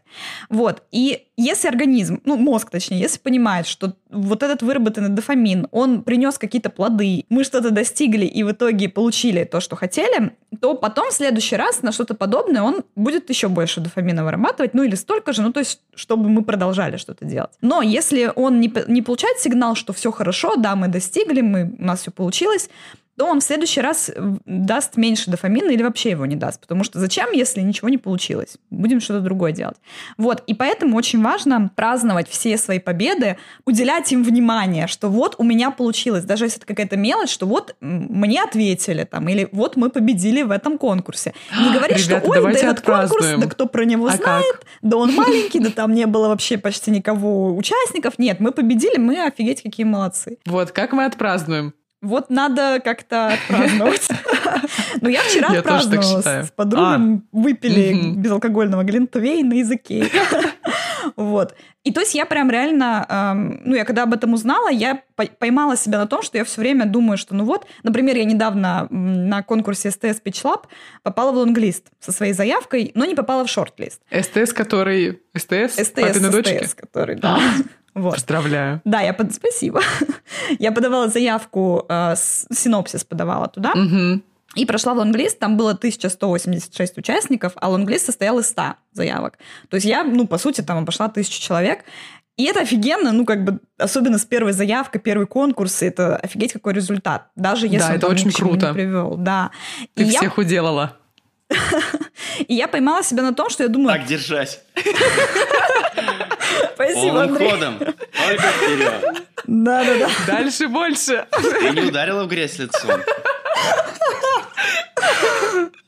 Вот. 0.48 0.82
И 0.92 1.26
если 1.36 1.68
организм, 1.68 2.20
ну, 2.24 2.36
мозг 2.36 2.70
точнее, 2.70 3.00
если 3.00 3.18
понимает, 3.18 3.66
что 3.66 3.94
вот 4.16 4.42
этот 4.42 4.62
выработанный 4.62 5.10
дофамин, 5.10 5.68
он 5.70 6.02
принес 6.02 6.38
какие-то 6.38 6.70
плоды, 6.70 7.24
мы 7.28 7.44
что-то 7.44 7.70
достигли 7.70 8.24
и 8.24 8.42
в 8.42 8.50
итоге 8.50 8.88
получили 8.88 9.44
то, 9.44 9.60
что 9.60 9.76
хотели, 9.76 10.32
то 10.60 10.74
потом 10.74 11.10
в 11.10 11.12
следующий 11.12 11.56
раз 11.56 11.82
на 11.82 11.92
что-то 11.92 12.14
подобное 12.14 12.62
он 12.62 12.84
будет 12.94 13.30
еще 13.30 13.48
больше 13.48 13.80
дофамина 13.80 14.24
вырабатывать, 14.24 14.74
ну 14.74 14.82
или 14.82 14.94
столько 14.94 15.32
же, 15.32 15.42
ну 15.42 15.52
то 15.52 15.60
есть, 15.60 15.80
чтобы 15.94 16.28
мы 16.28 16.42
продолжали 16.42 16.96
что-то 16.96 17.24
делать. 17.24 17.50
Но 17.60 17.82
если 17.82 18.32
он 18.34 18.60
не, 18.60 18.72
не 18.88 19.02
получает 19.02 19.38
сигнал, 19.38 19.74
что 19.74 19.92
все 19.92 20.10
хорошо, 20.10 20.56
да, 20.56 20.74
мы 20.76 20.88
достигли, 20.88 21.40
мы, 21.40 21.74
у 21.78 21.84
нас 21.84 22.00
все 22.00 22.10
получилось, 22.10 22.70
то 23.16 23.26
он 23.26 23.40
в 23.40 23.44
следующий 23.44 23.80
раз 23.80 24.10
даст 24.44 24.96
меньше 24.96 25.30
дофамина 25.30 25.70
или 25.70 25.82
вообще 25.82 26.10
его 26.10 26.26
не 26.26 26.36
даст. 26.36 26.60
Потому 26.60 26.84
что 26.84 26.98
зачем, 26.98 27.32
если 27.32 27.60
ничего 27.60 27.88
не 27.88 27.98
получилось? 27.98 28.56
Будем 28.70 29.00
что-то 29.00 29.20
другое 29.20 29.52
делать. 29.52 29.76
Вот, 30.18 30.42
и 30.46 30.54
поэтому 30.54 30.96
очень 30.96 31.22
важно 31.22 31.70
праздновать 31.74 32.28
все 32.28 32.58
свои 32.58 32.78
победы, 32.78 33.38
уделять 33.64 34.12
им 34.12 34.22
внимание, 34.22 34.86
что 34.86 35.08
вот 35.08 35.36
у 35.38 35.44
меня 35.44 35.70
получилось, 35.70 36.24
даже 36.24 36.44
если 36.44 36.58
это 36.58 36.66
какая-то 36.66 36.96
мелочь, 36.96 37.30
что 37.30 37.46
вот 37.46 37.74
мне 37.80 38.42
ответили 38.42 39.04
там, 39.04 39.28
или 39.28 39.48
вот 39.52 39.76
мы 39.76 39.90
победили 39.90 40.42
в 40.42 40.50
этом 40.50 40.78
конкурсе. 40.78 41.32
Не 41.58 41.72
говорить, 41.74 41.98
что 41.98 42.20
ой, 42.24 42.42
да 42.42 42.50
этот 42.50 42.80
конкурс, 42.82 43.26
да 43.38 43.46
кто 43.46 43.66
про 43.66 43.84
него 43.84 44.08
а 44.08 44.16
знает, 44.16 44.44
как? 44.52 44.64
да 44.82 44.96
он 44.98 45.14
маленький, 45.14 45.60
да 45.60 45.70
там 45.70 45.94
не 45.94 46.06
было 46.06 46.28
вообще 46.28 46.58
почти 46.58 46.90
никого 46.90 47.56
участников. 47.56 48.18
Нет, 48.18 48.40
мы 48.40 48.52
победили, 48.52 48.98
мы 48.98 49.24
офигеть 49.24 49.62
какие 49.62 49.86
молодцы. 49.86 50.38
Вот, 50.44 50.72
как 50.72 50.92
мы 50.92 51.06
отпразднуем? 51.06 51.72
Вот 52.06 52.30
надо 52.30 52.80
как-то 52.82 53.28
отпраздновать. 53.28 54.08
Ну, 55.02 55.10
я 55.10 55.20
вчера 55.20 55.48
отпраздновала 55.48 56.22
с 56.22 56.50
подругами, 56.50 57.16
а. 57.16 57.36
выпили 57.36 58.14
безалкогольного 58.16 58.82
глинтвейна 58.82 59.52
и 59.54 59.58
языке. 59.58 60.08
Вот. 61.14 61.54
И 61.84 61.92
то 61.92 62.00
есть 62.00 62.14
я 62.14 62.26
прям 62.26 62.50
реально, 62.50 63.60
ну, 63.64 63.76
я 63.76 63.84
когда 63.84 64.02
об 64.02 64.12
этом 64.12 64.34
узнала, 64.34 64.68
я 64.68 65.02
поймала 65.38 65.76
себя 65.76 65.98
на 65.98 66.06
том, 66.06 66.22
что 66.22 66.36
я 66.36 66.44
все 66.44 66.60
время 66.60 66.84
думаю, 66.84 67.16
что 67.16 67.34
ну 67.34 67.44
вот, 67.44 67.66
например, 67.84 68.16
я 68.16 68.24
недавно 68.24 68.88
на 68.90 69.42
конкурсе 69.44 69.92
СТС 69.92 70.20
Pitch 70.20 70.42
Lab 70.42 70.64
попала 71.04 71.30
в 71.30 71.36
лонглист 71.36 71.86
со 72.00 72.10
своей 72.10 72.32
заявкой, 72.32 72.90
но 72.94 73.04
не 73.04 73.14
попала 73.14 73.44
в 73.44 73.48
шорт-лист. 73.48 74.00
СТС, 74.10 74.52
который... 74.52 75.20
СТС? 75.36 75.74
СТС, 75.74 75.90
папины 75.90 76.30
дочки? 76.30 76.68
который, 76.76 77.16
да. 77.16 77.38
Вот. 77.96 78.14
Поздравляю. 78.16 78.82
Да, 78.84 79.00
я 79.00 79.14
под... 79.14 79.34
спасибо. 79.34 79.80
я 80.58 80.70
подавала 80.70 81.08
заявку, 81.08 81.86
э, 81.88 82.14
синопсис 82.16 83.04
подавала 83.04 83.48
туда. 83.48 83.72
Угу. 83.72 84.20
И 84.56 84.66
прошла 84.66 84.92
в 84.92 84.98
лонглист, 84.98 85.38
там 85.38 85.56
было 85.56 85.70
1186 85.70 86.98
участников, 86.98 87.54
а 87.56 87.70
лонглист 87.70 88.04
состоял 88.04 88.38
из 88.38 88.48
100 88.48 88.74
заявок. 88.92 89.38
То 89.70 89.76
есть 89.76 89.86
я, 89.86 90.04
ну, 90.04 90.26
по 90.26 90.36
сути, 90.36 90.60
там 90.60 90.76
обошла 90.76 91.08
тысячу 91.08 91.40
человек. 91.40 91.84
И 92.36 92.44
это 92.44 92.60
офигенно, 92.60 93.12
ну, 93.12 93.24
как 93.24 93.44
бы, 93.44 93.60
особенно 93.78 94.18
с 94.18 94.26
первой 94.26 94.52
заявкой, 94.52 95.00
первый 95.00 95.26
конкурс, 95.26 95.82
это 95.82 96.16
офигеть 96.16 96.52
какой 96.52 96.74
результат. 96.74 97.28
Даже 97.34 97.66
если 97.66 97.78
да, 97.78 97.88
он 97.88 97.94
это 97.94 98.08
очень 98.08 98.30
круто. 98.30 98.68
не 98.68 98.74
привел. 98.74 99.16
Да. 99.16 99.52
Ты 99.94 100.02
и 100.02 100.10
всех 100.10 100.36
я... 100.36 100.44
уделала. 100.44 100.96
И 102.46 102.54
я 102.54 102.68
поймала 102.68 103.02
себя 103.02 103.22
на 103.22 103.32
том, 103.32 103.48
что 103.48 103.62
я 103.62 103.70
думаю... 103.70 103.96
Так 103.98 104.06
держать. 104.06 104.60
Спасибо, 106.74 107.22
Андрей. 107.22 107.50
ходом. 107.50 107.78
Только 107.78 108.42
вперед. 108.42 109.24
Да-да-да. 109.46 110.08
Дальше 110.26 110.68
больше. 110.68 111.26
Ты 111.30 111.70
не 111.70 111.82
ударила 111.82 112.24
в 112.24 112.28
грязь 112.28 112.58
лицом. 112.58 112.90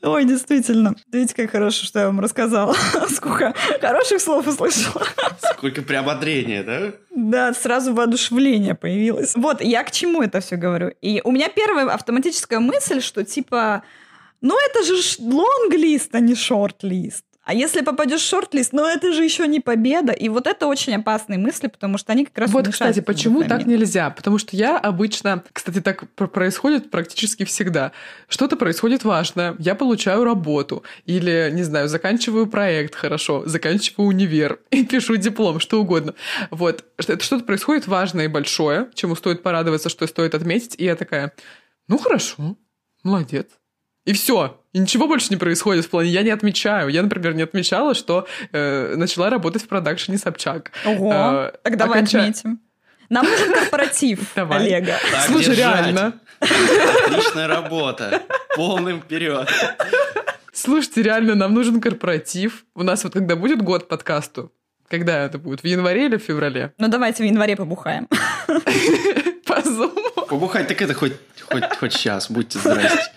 Ой, 0.01 0.23
действительно. 0.25 0.95
Видите, 1.11 1.35
как 1.35 1.51
хорошо, 1.51 1.85
что 1.85 1.99
я 1.99 2.05
вам 2.05 2.19
рассказала. 2.19 2.73
Сколько 3.09 3.53
хороших 3.81 4.21
слов 4.21 4.47
услышала. 4.47 5.03
Сколько 5.53 5.81
приободрения, 5.81 6.63
да? 6.63 6.93
Да, 7.13 7.53
сразу 7.53 7.93
воодушевление 7.93 8.75
появилось. 8.75 9.35
Вот, 9.35 9.61
я 9.61 9.83
к 9.83 9.91
чему 9.91 10.21
это 10.23 10.39
все 10.39 10.55
говорю. 10.55 10.91
И 11.01 11.21
у 11.23 11.31
меня 11.31 11.49
первая 11.49 11.87
автоматическая 11.89 12.59
мысль, 12.59 13.01
что 13.01 13.25
типа, 13.25 13.83
ну 14.41 14.55
это 14.69 14.83
же 14.83 14.93
лонг-лист, 15.19 16.15
а 16.15 16.19
не 16.21 16.35
шорт-лист. 16.35 17.25
А 17.49 17.53
если 17.55 17.81
попадешь 17.81 18.21
в 18.21 18.29
шорт-лист, 18.29 18.73
ну 18.73 18.85
это 18.85 19.11
же 19.11 19.23
еще 19.23 19.47
не 19.47 19.59
победа. 19.59 20.11
И 20.11 20.29
вот 20.29 20.45
это 20.45 20.67
очень 20.67 20.93
опасные 20.93 21.39
мысли, 21.39 21.65
потому 21.65 21.97
что 21.97 22.11
они 22.11 22.25
как 22.25 22.37
раз 22.37 22.51
Вот, 22.51 22.67
кстати, 22.67 22.99
почему 22.99 23.43
так 23.43 23.65
нельзя? 23.65 24.11
Потому 24.11 24.37
что 24.37 24.55
я 24.55 24.77
обычно, 24.77 25.43
кстати, 25.51 25.81
так 25.81 26.07
происходит 26.11 26.91
практически 26.91 27.45
всегда. 27.45 27.91
Что-то 28.27 28.55
происходит 28.55 29.03
важное, 29.03 29.55
я 29.57 29.73
получаю 29.73 30.25
работу 30.25 30.83
или, 31.07 31.49
не 31.51 31.63
знаю, 31.63 31.87
заканчиваю 31.87 32.45
проект 32.45 32.93
хорошо, 32.93 33.41
заканчиваю 33.47 34.09
универ 34.09 34.59
и 34.69 34.85
пишу 34.85 35.15
диплом, 35.15 35.59
что 35.59 35.81
угодно. 35.81 36.13
Вот, 36.51 36.85
это 36.97 37.23
что-то 37.23 37.45
происходит 37.45 37.87
важное 37.87 38.25
и 38.25 38.27
большое, 38.27 38.89
чему 38.93 39.15
стоит 39.15 39.41
порадоваться, 39.41 39.89
что 39.89 40.05
стоит 40.05 40.35
отметить, 40.35 40.75
и 40.77 40.83
я 40.83 40.95
такая, 40.95 41.33
ну 41.87 41.97
хорошо, 41.97 42.57
молодец. 43.01 43.47
И 44.09 44.13
все. 44.13 44.59
И 44.73 44.79
ничего 44.79 45.07
больше 45.07 45.27
не 45.29 45.35
происходит 45.35 45.85
в 45.85 45.89
плане. 45.91 46.09
Я 46.09 46.23
не 46.23 46.31
отмечаю. 46.31 46.89
Я, 46.89 47.03
например, 47.03 47.35
не 47.35 47.43
отмечала, 47.43 47.93
что 47.93 48.27
э, 48.51 48.95
начала 48.95 49.29
работать 49.29 49.61
в 49.61 49.67
продакшене 49.67 50.17
Собчак. 50.17 50.71
Ого. 50.83 51.13
Э, 51.13 51.51
так 51.63 51.77
давай 51.77 51.99
оконча... 51.99 52.21
отметим. 52.21 52.59
Нам 53.09 53.27
нужен 53.27 53.53
корпоратив, 53.53 54.19
Давай. 54.35 54.65
Олега. 54.65 54.97
Так 55.11 55.27
Слушай, 55.27 55.55
держать. 55.55 55.85
реально. 55.85 56.19
Отличная 56.39 57.47
работа. 57.47 58.23
Полным 58.55 59.01
вперед. 59.01 59.47
Слушайте, 60.53 61.03
реально, 61.03 61.35
нам 61.35 61.53
нужен 61.53 61.79
корпоратив. 61.79 62.65
У 62.73 62.81
нас 62.81 63.03
вот 63.03 63.13
когда 63.13 63.35
будет 63.35 63.61
год 63.61 63.87
подкасту, 63.87 64.51
когда 64.87 65.23
это 65.23 65.37
будет? 65.37 65.61
В 65.61 65.65
январе 65.67 66.07
или 66.07 66.17
в 66.17 66.23
феврале? 66.23 66.73
Ну, 66.79 66.87
давайте 66.87 67.21
в 67.21 67.27
январе 67.27 67.55
побухаем. 67.55 68.07
По 69.45 69.61
зуму. 69.61 70.25
Побухать 70.27 70.67
так 70.67 70.81
это 70.81 70.95
хоть, 70.95 71.13
хоть, 71.51 71.77
хоть 71.79 71.93
сейчас, 71.93 72.31
будьте 72.31 72.57
здрасте. 72.57 73.11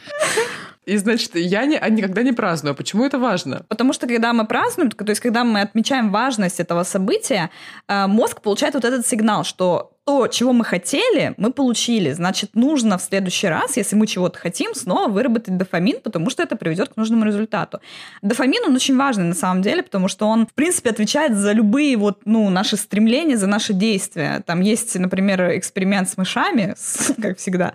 И, 0.84 0.96
значит, 0.96 1.36
я 1.36 1.64
не, 1.64 1.80
никогда 1.90 2.22
не 2.22 2.32
праздную. 2.32 2.74
Почему 2.74 3.04
это 3.04 3.18
важно? 3.18 3.64
Потому 3.68 3.92
что, 3.92 4.06
когда 4.06 4.32
мы 4.32 4.46
празднуем, 4.46 4.90
то 4.90 5.08
есть, 5.08 5.20
когда 5.20 5.44
мы 5.44 5.60
отмечаем 5.60 6.10
важность 6.10 6.60
этого 6.60 6.82
события, 6.82 7.50
э, 7.88 8.06
мозг 8.06 8.40
получает 8.40 8.74
вот 8.74 8.84
этот 8.84 9.06
сигнал, 9.06 9.44
что 9.44 9.92
то, 10.04 10.26
чего 10.26 10.52
мы 10.52 10.64
хотели, 10.64 11.34
мы 11.36 11.52
получили. 11.52 12.12
Значит, 12.12 12.50
нужно 12.54 12.98
в 12.98 13.02
следующий 13.02 13.46
раз, 13.46 13.76
если 13.76 13.94
мы 13.94 14.08
чего-то 14.08 14.36
хотим, 14.36 14.74
снова 14.74 15.08
выработать 15.08 15.56
дофамин, 15.56 16.00
потому 16.02 16.28
что 16.28 16.42
это 16.42 16.56
приведет 16.56 16.88
к 16.88 16.96
нужному 16.96 17.24
результату. 17.24 17.80
Дофамин, 18.20 18.64
он 18.66 18.74
очень 18.74 18.96
важный 18.96 19.24
на 19.24 19.34
самом 19.34 19.62
деле, 19.62 19.82
потому 19.82 20.08
что 20.08 20.26
он, 20.26 20.46
в 20.46 20.54
принципе, 20.54 20.90
отвечает 20.90 21.36
за 21.36 21.52
любые 21.52 21.96
вот, 21.96 22.22
ну, 22.24 22.50
наши 22.50 22.76
стремления, 22.76 23.36
за 23.36 23.46
наши 23.46 23.74
действия. 23.74 24.42
Там 24.44 24.60
есть, 24.60 24.98
например, 24.98 25.56
эксперимент 25.56 26.08
с 26.08 26.16
мышами, 26.16 26.74
как 27.22 27.38
всегда, 27.38 27.72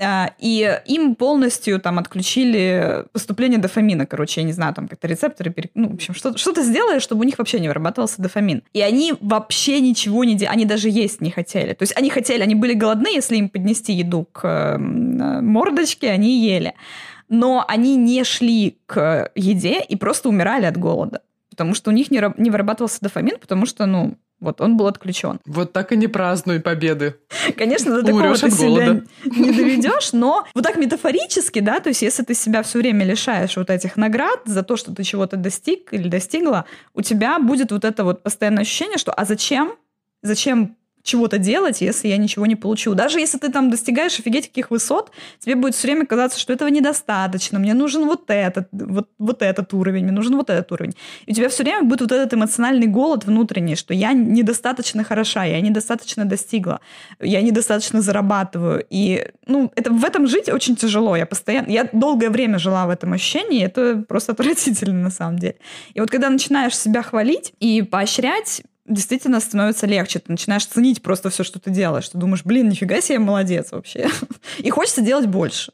а, 0.00 0.32
и 0.38 0.80
им 0.86 1.14
полностью 1.14 1.78
там 1.78 2.00
отключили 2.00 3.04
поступление 3.12 3.60
дофамина, 3.60 4.06
короче, 4.06 4.40
я 4.40 4.46
не 4.46 4.52
знаю, 4.52 4.74
там 4.74 4.88
как-то 4.88 5.06
рецепторы, 5.06 5.54
ну, 5.74 5.90
в 5.90 5.94
общем, 5.94 6.14
что-то 6.14 6.62
сделали, 6.62 6.98
чтобы 6.98 7.20
у 7.20 7.24
них 7.24 7.38
вообще 7.38 7.60
не 7.60 7.68
вырабатывался 7.68 8.20
дофамин. 8.20 8.64
И 8.72 8.80
они 8.80 9.14
вообще 9.20 9.80
ничего 9.80 10.24
не 10.24 10.34
делали, 10.34 10.54
они 10.54 10.64
даже 10.64 10.88
есть 10.88 11.20
не 11.20 11.30
хотели 11.30 11.59
хотели. 11.60 11.74
То 11.74 11.82
есть 11.82 11.96
они 11.96 12.10
хотели, 12.10 12.42
они 12.42 12.54
были 12.54 12.74
голодны, 12.74 13.08
если 13.08 13.36
им 13.36 13.48
поднести 13.48 13.92
еду 13.92 14.26
к 14.32 14.44
э, 14.44 14.78
мордочке, 14.78 16.10
они 16.10 16.40
ели. 16.40 16.74
Но 17.28 17.64
они 17.68 17.96
не 17.96 18.24
шли 18.24 18.78
к 18.86 19.30
еде 19.34 19.80
и 19.80 19.96
просто 19.96 20.28
умирали 20.28 20.66
от 20.66 20.76
голода. 20.76 21.22
Потому 21.50 21.74
что 21.74 21.90
у 21.90 21.94
них 21.94 22.10
не, 22.10 22.22
не 22.38 22.50
вырабатывался 22.50 22.98
дофамин, 23.00 23.38
потому 23.38 23.66
что, 23.66 23.86
ну, 23.86 24.16
вот 24.40 24.60
он 24.62 24.76
был 24.76 24.86
отключен. 24.86 25.38
Вот 25.44 25.72
так 25.72 25.92
и 25.92 25.96
не 25.96 26.08
празднуй 26.08 26.60
победы. 26.60 27.16
Конечно, 27.58 27.94
до 27.94 28.02
такого 28.02 28.34
ты 28.34 28.50
себя 28.50 29.02
не 29.24 29.50
доведешь, 29.52 30.12
но 30.12 30.46
вот 30.54 30.64
так 30.64 30.76
метафорически, 30.76 31.58
да, 31.60 31.80
то 31.80 31.90
есть 31.90 32.00
если 32.00 32.22
ты 32.22 32.34
себя 32.34 32.62
все 32.62 32.78
время 32.78 33.04
лишаешь 33.04 33.56
вот 33.56 33.68
этих 33.68 33.96
наград 33.96 34.40
за 34.46 34.62
то, 34.62 34.76
что 34.76 34.94
ты 34.94 35.04
чего-то 35.04 35.36
достиг 35.36 35.92
или 35.92 36.08
достигла, 36.08 36.64
у 36.94 37.02
тебя 37.02 37.38
будет 37.38 37.70
вот 37.70 37.84
это 37.84 38.02
вот 38.02 38.22
постоянное 38.22 38.62
ощущение, 38.62 38.96
что 38.96 39.12
а 39.12 39.26
зачем? 39.26 39.74
Зачем 40.22 40.76
чего-то 41.02 41.38
делать, 41.38 41.80
если 41.80 42.08
я 42.08 42.16
ничего 42.16 42.46
не 42.46 42.56
получу. 42.56 42.94
Даже 42.94 43.20
если 43.20 43.38
ты 43.38 43.50
там 43.50 43.70
достигаешь 43.70 44.18
офигеть 44.18 44.48
каких 44.48 44.70
высот, 44.70 45.10
тебе 45.38 45.54
будет 45.54 45.74
все 45.74 45.88
время 45.88 46.06
казаться, 46.06 46.38
что 46.38 46.52
этого 46.52 46.68
недостаточно, 46.68 47.58
мне 47.58 47.74
нужен 47.74 48.04
вот 48.04 48.24
этот, 48.28 48.68
вот, 48.72 49.08
вот 49.18 49.42
этот 49.42 49.72
уровень, 49.72 50.04
мне 50.04 50.12
нужен 50.12 50.36
вот 50.36 50.50
этот 50.50 50.70
уровень. 50.72 50.94
И 51.26 51.32
у 51.32 51.34
тебя 51.34 51.48
все 51.48 51.62
время 51.62 51.84
будет 51.84 52.02
вот 52.02 52.12
этот 52.12 52.34
эмоциональный 52.34 52.86
голод 52.86 53.24
внутренний, 53.24 53.76
что 53.76 53.94
я 53.94 54.12
недостаточно 54.12 55.04
хороша, 55.04 55.44
я 55.44 55.60
недостаточно 55.60 56.24
достигла, 56.24 56.80
я 57.20 57.40
недостаточно 57.40 58.02
зарабатываю. 58.02 58.84
И 58.90 59.26
ну, 59.46 59.72
это, 59.76 59.90
в 59.90 60.04
этом 60.04 60.26
жить 60.26 60.48
очень 60.48 60.76
тяжело. 60.76 61.16
Я 61.16 61.26
постоянно, 61.26 61.70
я 61.70 61.88
долгое 61.92 62.30
время 62.30 62.58
жила 62.58 62.86
в 62.86 62.90
этом 62.90 63.12
ощущении, 63.12 63.64
это 63.64 64.04
просто 64.08 64.32
отвратительно 64.40 65.02
на 65.02 65.10
самом 65.10 65.38
деле. 65.38 65.56
И 65.94 66.00
вот 66.00 66.10
когда 66.10 66.30
начинаешь 66.30 66.76
себя 66.76 67.02
хвалить 67.02 67.52
и 67.60 67.82
поощрять, 67.82 68.62
действительно 68.90 69.40
становится 69.40 69.86
легче. 69.86 70.18
Ты 70.18 70.32
начинаешь 70.32 70.66
ценить 70.66 71.02
просто 71.02 71.30
все, 71.30 71.44
что 71.44 71.58
ты 71.58 71.70
делаешь. 71.70 72.08
Ты 72.08 72.18
думаешь, 72.18 72.44
блин, 72.44 72.68
нифига 72.68 73.00
себе, 73.00 73.18
молодец 73.18 73.72
вообще. 73.72 74.08
И 74.58 74.70
хочется 74.70 75.00
делать 75.00 75.26
больше. 75.26 75.72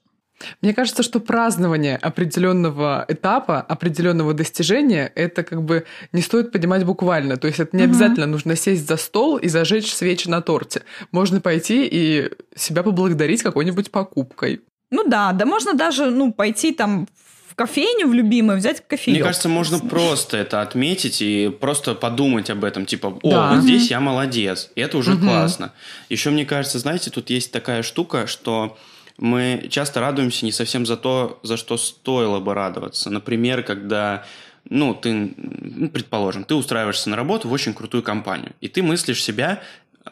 Мне 0.60 0.74
кажется, 0.74 1.02
что 1.02 1.18
празднование 1.18 1.96
определенного 1.96 3.04
этапа, 3.08 3.60
определенного 3.60 4.34
достижения, 4.34 5.10
это 5.14 5.42
как 5.42 5.62
бы 5.62 5.86
не 6.12 6.20
стоит 6.20 6.52
понимать 6.52 6.84
буквально. 6.84 7.36
То 7.38 7.46
есть 7.46 7.58
это 7.58 7.74
не 7.76 7.84
угу. 7.84 7.90
обязательно 7.90 8.26
нужно 8.26 8.54
сесть 8.54 8.86
за 8.86 8.96
стол 8.96 9.38
и 9.38 9.48
зажечь 9.48 9.92
свечи 9.92 10.28
на 10.28 10.42
торте. 10.42 10.82
Можно 11.10 11.40
пойти 11.40 11.88
и 11.90 12.30
себя 12.54 12.82
поблагодарить 12.82 13.42
какой-нибудь 13.42 13.90
покупкой. 13.90 14.60
Ну 14.90 15.04
да, 15.08 15.32
да 15.32 15.46
можно 15.46 15.74
даже 15.74 16.10
ну, 16.10 16.32
пойти 16.32 16.72
там 16.72 17.08
кофейню 17.56 18.06
в 18.06 18.14
любимую, 18.14 18.58
взять 18.58 18.86
кофеек. 18.86 19.16
Мне 19.16 19.24
кажется, 19.24 19.48
можно 19.48 19.78
просто 19.80 20.36
это 20.36 20.62
отметить 20.62 21.20
и 21.20 21.48
просто 21.48 21.94
подумать 21.94 22.50
об 22.50 22.64
этом. 22.64 22.86
Типа, 22.86 23.18
о, 23.22 23.30
да. 23.30 23.54
вот 23.54 23.62
здесь 23.62 23.90
я 23.90 23.98
молодец. 23.98 24.70
И 24.76 24.80
это 24.80 24.98
уже 24.98 25.14
угу. 25.14 25.22
классно. 25.22 25.72
Еще 26.08 26.30
мне 26.30 26.44
кажется, 26.44 26.78
знаете, 26.78 27.10
тут 27.10 27.30
есть 27.30 27.50
такая 27.50 27.82
штука, 27.82 28.26
что 28.26 28.78
мы 29.18 29.66
часто 29.70 30.00
радуемся 30.00 30.44
не 30.44 30.52
совсем 30.52 30.84
за 30.84 30.96
то, 30.96 31.40
за 31.42 31.56
что 31.56 31.76
стоило 31.78 32.38
бы 32.38 32.54
радоваться. 32.54 33.10
Например, 33.10 33.62
когда 33.62 34.24
ну, 34.68 34.94
ты, 34.94 35.34
ну, 35.36 35.88
предположим, 35.88 36.44
ты 36.44 36.54
устраиваешься 36.54 37.08
на 37.10 37.16
работу 37.16 37.48
в 37.48 37.52
очень 37.52 37.72
крутую 37.72 38.02
компанию, 38.02 38.52
и 38.60 38.68
ты 38.68 38.82
мыслишь 38.82 39.22
себя 39.22 39.62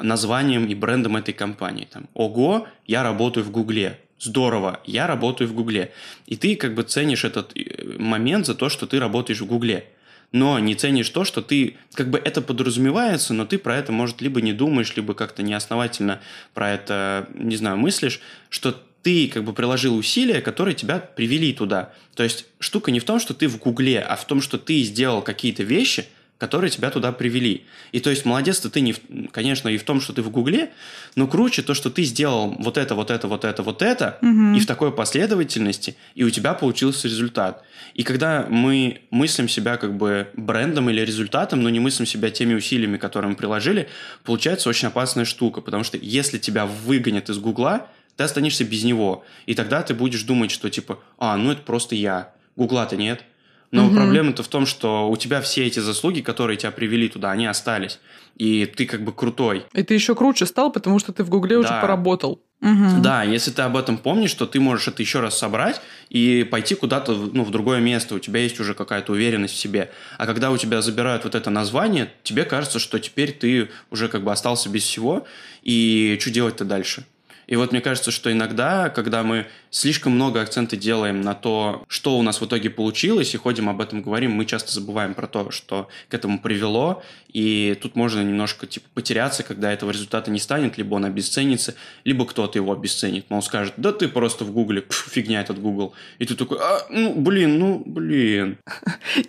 названием 0.00 0.66
и 0.66 0.74
брендом 0.74 1.16
этой 1.16 1.34
компании. 1.34 1.88
Там, 1.90 2.08
Ого, 2.14 2.66
я 2.86 3.02
работаю 3.02 3.44
в 3.44 3.50
Гугле. 3.50 4.00
Здорово, 4.24 4.80
я 4.86 5.06
работаю 5.06 5.48
в 5.48 5.52
Гугле. 5.52 5.92
И 6.26 6.36
ты 6.36 6.56
как 6.56 6.74
бы 6.74 6.82
ценишь 6.82 7.24
этот 7.24 7.52
э, 7.54 7.98
момент 7.98 8.46
за 8.46 8.54
то, 8.54 8.70
что 8.70 8.86
ты 8.86 8.98
работаешь 8.98 9.40
в 9.40 9.46
Гугле 9.46 9.84
но 10.32 10.58
не 10.58 10.74
ценишь 10.74 11.10
то, 11.10 11.22
что 11.24 11.42
ты, 11.42 11.76
как 11.92 12.10
бы 12.10 12.18
это 12.18 12.42
подразумевается, 12.42 13.32
но 13.34 13.46
ты 13.46 13.56
про 13.56 13.76
это, 13.76 13.92
может, 13.92 14.20
либо 14.20 14.40
не 14.40 14.52
думаешь, 14.52 14.96
либо 14.96 15.14
как-то 15.14 15.44
неосновательно 15.44 16.20
про 16.54 16.72
это, 16.72 17.28
не 17.34 17.54
знаю, 17.54 17.76
мыслишь, 17.76 18.20
что 18.50 18.74
ты 19.02 19.28
как 19.28 19.44
бы 19.44 19.52
приложил 19.52 19.96
усилия, 19.96 20.40
которые 20.40 20.74
тебя 20.74 20.98
привели 20.98 21.52
туда. 21.52 21.92
То 22.16 22.24
есть 22.24 22.46
штука 22.58 22.90
не 22.90 22.98
в 22.98 23.04
том, 23.04 23.20
что 23.20 23.32
ты 23.32 23.46
в 23.46 23.60
Гугле, 23.60 24.00
а 24.00 24.16
в 24.16 24.26
том, 24.26 24.40
что 24.40 24.58
ты 24.58 24.82
сделал 24.82 25.22
какие-то 25.22 25.62
вещи, 25.62 26.06
которые 26.38 26.70
тебя 26.70 26.90
туда 26.90 27.12
привели. 27.12 27.64
И 27.92 28.00
то 28.00 28.10
есть 28.10 28.24
молодец-то 28.24 28.68
ты, 28.68 28.80
не 28.80 28.92
в, 28.92 29.00
конечно, 29.30 29.68
и 29.68 29.78
в 29.78 29.84
том, 29.84 30.00
что 30.00 30.12
ты 30.12 30.22
в 30.22 30.30
Гугле, 30.30 30.72
но 31.14 31.26
круче 31.26 31.62
то, 31.62 31.74
что 31.74 31.90
ты 31.90 32.02
сделал 32.02 32.54
вот 32.58 32.76
это, 32.76 32.94
вот 32.94 33.10
это, 33.10 33.28
вот 33.28 33.44
это, 33.44 33.62
вот 33.62 33.82
это, 33.82 34.18
угу. 34.20 34.54
и 34.54 34.60
в 34.60 34.66
такой 34.66 34.92
последовательности, 34.92 35.96
и 36.14 36.24
у 36.24 36.30
тебя 36.30 36.54
получился 36.54 37.06
результат. 37.06 37.62
И 37.94 38.02
когда 38.02 38.46
мы 38.48 39.02
мыслим 39.10 39.48
себя 39.48 39.76
как 39.76 39.96
бы 39.96 40.28
брендом 40.34 40.90
или 40.90 41.00
результатом, 41.00 41.62
но 41.62 41.70
не 41.70 41.80
мыслим 41.80 42.06
себя 42.06 42.30
теми 42.30 42.54
усилиями, 42.54 42.96
которые 42.96 43.30
мы 43.30 43.36
приложили, 43.36 43.88
получается 44.24 44.68
очень 44.68 44.88
опасная 44.88 45.24
штука, 45.24 45.60
потому 45.60 45.84
что 45.84 45.96
если 45.96 46.38
тебя 46.38 46.66
выгонят 46.66 47.30
из 47.30 47.38
Гугла, 47.38 47.88
ты 48.16 48.24
останешься 48.24 48.64
без 48.64 48.84
него. 48.84 49.24
И 49.46 49.54
тогда 49.54 49.82
ты 49.82 49.94
будешь 49.94 50.22
думать, 50.22 50.50
что 50.50 50.70
типа, 50.70 51.00
а, 51.18 51.36
ну 51.36 51.52
это 51.52 51.62
просто 51.62 51.94
я. 51.94 52.32
Гугла-то 52.56 52.96
нет. 52.96 53.24
Но 53.74 53.86
угу. 53.86 53.96
проблема-то 53.96 54.44
в 54.44 54.48
том, 54.48 54.66
что 54.66 55.10
у 55.10 55.16
тебя 55.16 55.40
все 55.40 55.66
эти 55.66 55.80
заслуги, 55.80 56.20
которые 56.20 56.56
тебя 56.56 56.70
привели 56.70 57.08
туда, 57.08 57.32
они 57.32 57.46
остались. 57.46 57.98
И 58.36 58.66
ты 58.66 58.86
как 58.86 59.02
бы 59.02 59.12
крутой. 59.12 59.64
И 59.72 59.82
ты 59.82 59.94
еще 59.94 60.14
круче 60.14 60.46
стал, 60.46 60.70
потому 60.70 61.00
что 61.00 61.12
ты 61.12 61.24
в 61.24 61.28
Гугле 61.28 61.56
да. 61.56 61.60
уже 61.60 61.80
поработал. 61.80 62.40
Угу. 62.60 63.02
Да, 63.02 63.24
если 63.24 63.50
ты 63.50 63.62
об 63.62 63.76
этом 63.76 63.98
помнишь, 63.98 64.32
то 64.34 64.46
ты 64.46 64.60
можешь 64.60 64.86
это 64.86 65.02
еще 65.02 65.18
раз 65.18 65.36
собрать 65.36 65.80
и 66.08 66.46
пойти 66.48 66.76
куда-то 66.76 67.14
ну, 67.14 67.42
в 67.42 67.50
другое 67.50 67.80
место. 67.80 68.14
У 68.14 68.20
тебя 68.20 68.40
есть 68.40 68.60
уже 68.60 68.74
какая-то 68.74 69.10
уверенность 69.10 69.54
в 69.54 69.58
себе. 69.58 69.90
А 70.18 70.26
когда 70.26 70.52
у 70.52 70.56
тебя 70.56 70.80
забирают 70.80 71.24
вот 71.24 71.34
это 71.34 71.50
название, 71.50 72.12
тебе 72.22 72.44
кажется, 72.44 72.78
что 72.78 73.00
теперь 73.00 73.32
ты 73.32 73.70
уже 73.90 74.08
как 74.08 74.22
бы 74.22 74.30
остался 74.30 74.68
без 74.68 74.84
всего. 74.84 75.26
И 75.62 76.16
что 76.20 76.30
делать-то 76.30 76.64
дальше? 76.64 77.04
И 77.46 77.56
вот 77.56 77.72
мне 77.72 77.80
кажется, 77.80 78.10
что 78.10 78.30
иногда, 78.32 78.88
когда 78.88 79.22
мы 79.22 79.46
слишком 79.70 80.12
много 80.12 80.40
акцента 80.40 80.76
делаем 80.76 81.20
на 81.20 81.34
то, 81.34 81.84
что 81.88 82.18
у 82.18 82.22
нас 82.22 82.40
в 82.40 82.46
итоге 82.46 82.70
получилось, 82.70 83.34
и 83.34 83.38
ходим 83.38 83.68
об 83.68 83.80
этом 83.80 84.02
говорим, 84.02 84.32
мы 84.32 84.44
часто 84.44 84.72
забываем 84.72 85.14
про 85.14 85.26
то, 85.26 85.50
что 85.50 85.88
к 86.08 86.14
этому 86.14 86.38
привело, 86.38 87.02
и 87.34 87.76
тут 87.82 87.96
можно 87.96 88.22
немножко 88.22 88.66
типа 88.66 88.86
потеряться, 88.94 89.42
когда 89.42 89.72
этого 89.72 89.90
результата 89.90 90.30
не 90.30 90.38
станет, 90.38 90.78
либо 90.78 90.94
он 90.94 91.04
обесценится, 91.04 91.74
либо 92.04 92.26
кто-то 92.26 92.58
его 92.58 92.72
обесценит. 92.72 93.28
Мол, 93.28 93.42
скажет, 93.42 93.74
да 93.76 93.92
ты 93.92 94.06
просто 94.06 94.44
в 94.44 94.52
Гугле, 94.52 94.84
фигня 94.88 95.40
этот 95.40 95.60
Гугл. 95.60 95.94
И 96.18 96.26
ты 96.26 96.36
такой, 96.36 96.58
а, 96.60 96.86
ну, 96.90 97.12
блин, 97.14 97.58
ну, 97.58 97.82
блин. 97.84 98.58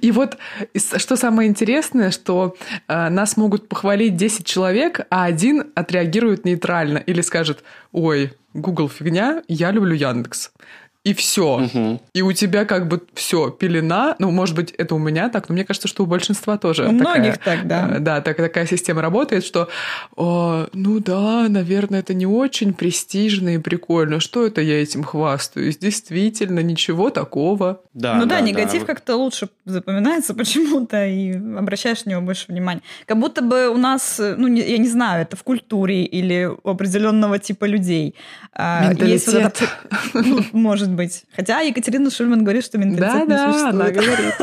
И 0.01 0.11
вот 0.11 0.37
что 0.77 1.15
самое 1.15 1.49
интересное, 1.49 2.11
что 2.11 2.55
э, 2.87 3.09
нас 3.09 3.37
могут 3.37 3.67
похвалить 3.67 4.15
10 4.15 4.45
человек, 4.45 5.01
а 5.09 5.25
один 5.25 5.71
отреагирует 5.73 6.45
нейтрально 6.45 6.99
или 6.99 7.21
скажет, 7.21 7.63
ой, 7.95 8.33
Google 8.53 8.89
фигня, 8.89 9.41
я 9.47 9.71
люблю 9.71 9.95
Яндекс 9.95 10.51
и 11.05 11.13
все. 11.13 11.61
Угу. 11.61 12.01
И 12.13 12.21
у 12.23 12.31
тебя 12.33 12.65
как 12.65 12.87
бы 12.87 12.99
все, 13.13 13.51
пелена. 13.51 14.15
Ну, 14.17 14.31
может 14.31 14.55
быть, 14.55 14.71
это 14.71 14.95
у 14.95 14.97
меня 14.97 15.29
так, 15.29 15.49
но 15.49 15.53
мне 15.53 15.63
кажется, 15.63 15.87
что 15.87 16.03
у 16.03 16.07
большинства 16.07 16.57
тоже. 16.57 16.81
У 16.83 16.97
такая, 16.97 16.99
многих 16.99 17.37
так, 17.37 17.67
да. 17.67 17.97
Э, 17.97 17.99
да, 17.99 18.21
так, 18.21 18.37
такая 18.37 18.65
система 18.65 19.03
работает, 19.03 19.45
что, 19.45 19.69
о, 20.15 20.65
ну 20.73 20.99
да, 20.99 21.47
наверное, 21.47 21.99
это 21.99 22.15
не 22.15 22.25
очень 22.25 22.73
престижно 22.73 23.53
и 23.53 23.59
прикольно. 23.59 24.19
Что 24.19 24.47
это 24.47 24.61
я 24.61 24.81
этим 24.81 25.03
хвастаюсь? 25.03 25.77
Действительно, 25.77 26.61
ничего 26.61 27.11
такого. 27.11 27.81
Да, 27.93 28.15
ну 28.15 28.25
да, 28.25 28.39
да 28.39 28.41
негатив 28.41 28.81
да. 28.81 28.87
как-то 28.87 29.15
лучше 29.15 29.49
запоминается 29.65 30.33
почему-то, 30.35 31.05
и 31.05 31.33
обращаешь 31.33 32.03
на 32.05 32.11
него 32.11 32.21
больше 32.21 32.45
внимания. 32.47 32.81
Как 33.05 33.19
будто 33.19 33.43
бы 33.43 33.69
у 33.69 33.77
нас, 33.77 34.19
ну, 34.19 34.47
не, 34.47 34.61
я 34.61 34.79
не 34.79 34.89
знаю, 34.89 35.21
это 35.21 35.35
в 35.37 35.43
культуре 35.43 36.03
или 36.03 36.49
у 36.63 36.67
определенного 36.67 37.37
типа 37.37 37.65
людей. 37.65 38.15
А, 38.53 38.89
Менталитет. 38.89 39.09
Есть 39.09 39.27
вот 39.27 39.35
это, 39.35 39.65
ну, 40.13 40.43
может 40.53 40.94
быть. 40.95 41.25
Хотя 41.35 41.61
Екатерина 41.61 42.09
Шульман 42.09 42.43
говорит, 42.43 42.63
что 42.65 42.77
менталитет 42.77 43.13
да, 43.13 43.21
не 43.21 43.27
да, 43.27 43.51
существует. 43.51 43.75
она 43.75 43.91
говорит. 43.91 44.35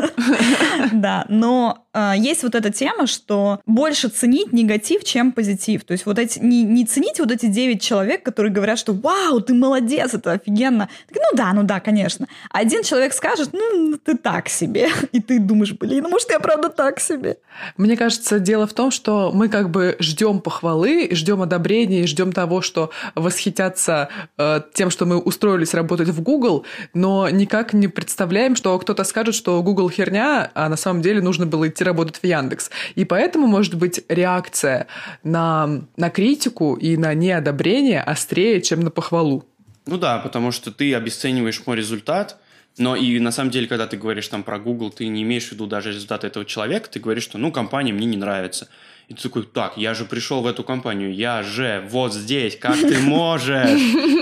Да, 0.93 1.25
но 1.29 1.87
э, 1.95 2.13
есть 2.17 2.43
вот 2.43 2.55
эта 2.55 2.71
тема, 2.71 3.07
что 3.07 3.61
больше 3.67 4.09
ценить 4.09 4.53
негатив, 4.53 5.05
чем 5.05 5.33
позитив. 5.33 5.85
То 5.85 5.93
есть 5.93 6.07
вот 6.07 6.19
эти, 6.19 6.39
не, 6.39 6.65
не 6.65 6.85
ценить 6.85 7.19
вот 7.19 7.31
эти 7.31 7.47
девять 7.47 7.83
человек, 7.83 8.23
которые 8.23 8.53
говорят, 8.53 8.79
что 8.79 8.93
«Вау, 8.93 9.41
ты 9.41 9.55
молодец, 9.55 10.15
это 10.15 10.33
офигенно». 10.33 10.89
Так, 11.09 11.19
ну 11.19 11.37
да, 11.37 11.53
ну 11.53 11.63
да, 11.63 11.81
конечно. 11.81 12.27
А 12.51 12.59
один 12.59 12.83
человек 12.83 13.13
скажет 13.15 13.51
«Ну, 13.53 13.99
ты 14.05 14.17
так 14.17 14.49
себе». 14.49 14.89
И 15.13 15.21
ты 15.21 15.39
думаешь, 15.39 15.73
блин, 15.73 16.03
ну 16.03 16.11
может, 16.11 16.31
я 16.31 16.41
правда 16.41 16.69
так 16.69 17.01
себе. 17.01 17.39
Мне 17.77 17.97
кажется, 17.97 18.39
дело 18.39 18.67
в 18.67 18.73
том, 18.73 18.91
что 18.91 19.31
мы 19.33 19.49
как 19.49 19.71
бы 19.71 19.97
ждем 19.99 20.41
похвалы, 20.41 21.09
ждем 21.13 21.43
одобрения, 21.43 22.07
ждем 22.07 22.33
того, 22.33 22.63
что 22.63 22.91
восхитятся 23.15 24.09
э, 24.39 24.61
тем, 24.75 24.91
что 24.91 25.07
мы 25.07 25.19
устроились 25.19 25.75
работать 25.75 26.09
в 26.09 26.23
Google, 26.23 26.42
Google, 26.43 26.67
но 26.93 27.29
никак 27.31 27.73
не 27.73 27.87
представляем, 27.87 28.57
что 28.57 28.77
кто-то 28.79 29.05
скажет, 29.05 29.35
что 29.37 29.63
Google 29.63 29.89
херня, 29.89 30.51
а 30.55 30.69
на 30.69 30.77
самом 30.77 31.01
деле 31.01 31.23
нужно 31.23 31.47
было 31.47 31.69
идти 31.69 31.85
работать 31.85 32.17
в 32.17 32.25
Яндекс. 32.25 32.71
И 32.97 33.05
поэтому, 33.05 33.47
может 33.47 33.77
быть, 33.77 34.05
реакция 34.09 34.89
на, 35.23 35.83
на 35.97 36.11
критику 36.11 36.75
и 36.75 36.97
на 36.97 37.15
неодобрение 37.15 38.01
острее, 38.01 38.61
чем 38.61 38.81
на 38.81 38.91
похвалу. 38.91 39.45
Ну 39.87 39.99
да, 39.99 40.19
потому 40.19 40.51
что 40.51 40.73
ты 40.73 40.93
обесцениваешь 40.95 41.63
мой 41.65 41.77
результат, 41.77 42.39
но 42.77 42.97
и 42.97 43.21
на 43.21 43.31
самом 43.31 43.51
деле, 43.51 43.69
когда 43.69 43.87
ты 43.87 43.97
говоришь 43.97 44.27
там 44.27 44.43
про 44.43 44.59
Google, 44.59 44.91
ты 44.91 45.07
не 45.07 45.23
имеешь 45.23 45.49
в 45.49 45.53
виду 45.53 45.67
даже 45.67 45.91
результат 45.91 46.25
этого 46.25 46.45
человека, 46.45 46.89
ты 46.91 46.99
говоришь, 46.99 47.25
что 47.25 47.39
ну 47.39 47.53
компания 47.53 47.93
мне 47.93 48.07
не 48.07 48.17
нравится. 48.17 48.69
И 49.09 49.15
ты 49.15 49.23
такой, 49.23 49.45
так, 49.45 49.77
я 49.77 49.95
же 49.95 50.05
пришел 50.05 50.43
в 50.43 50.47
эту 50.47 50.65
компанию, 50.65 51.15
я 51.15 51.43
же 51.43 51.87
вот 51.91 52.15
здесь, 52.15 52.57
как 52.57 52.79
ты 52.79 52.99
можешь? 52.99 53.71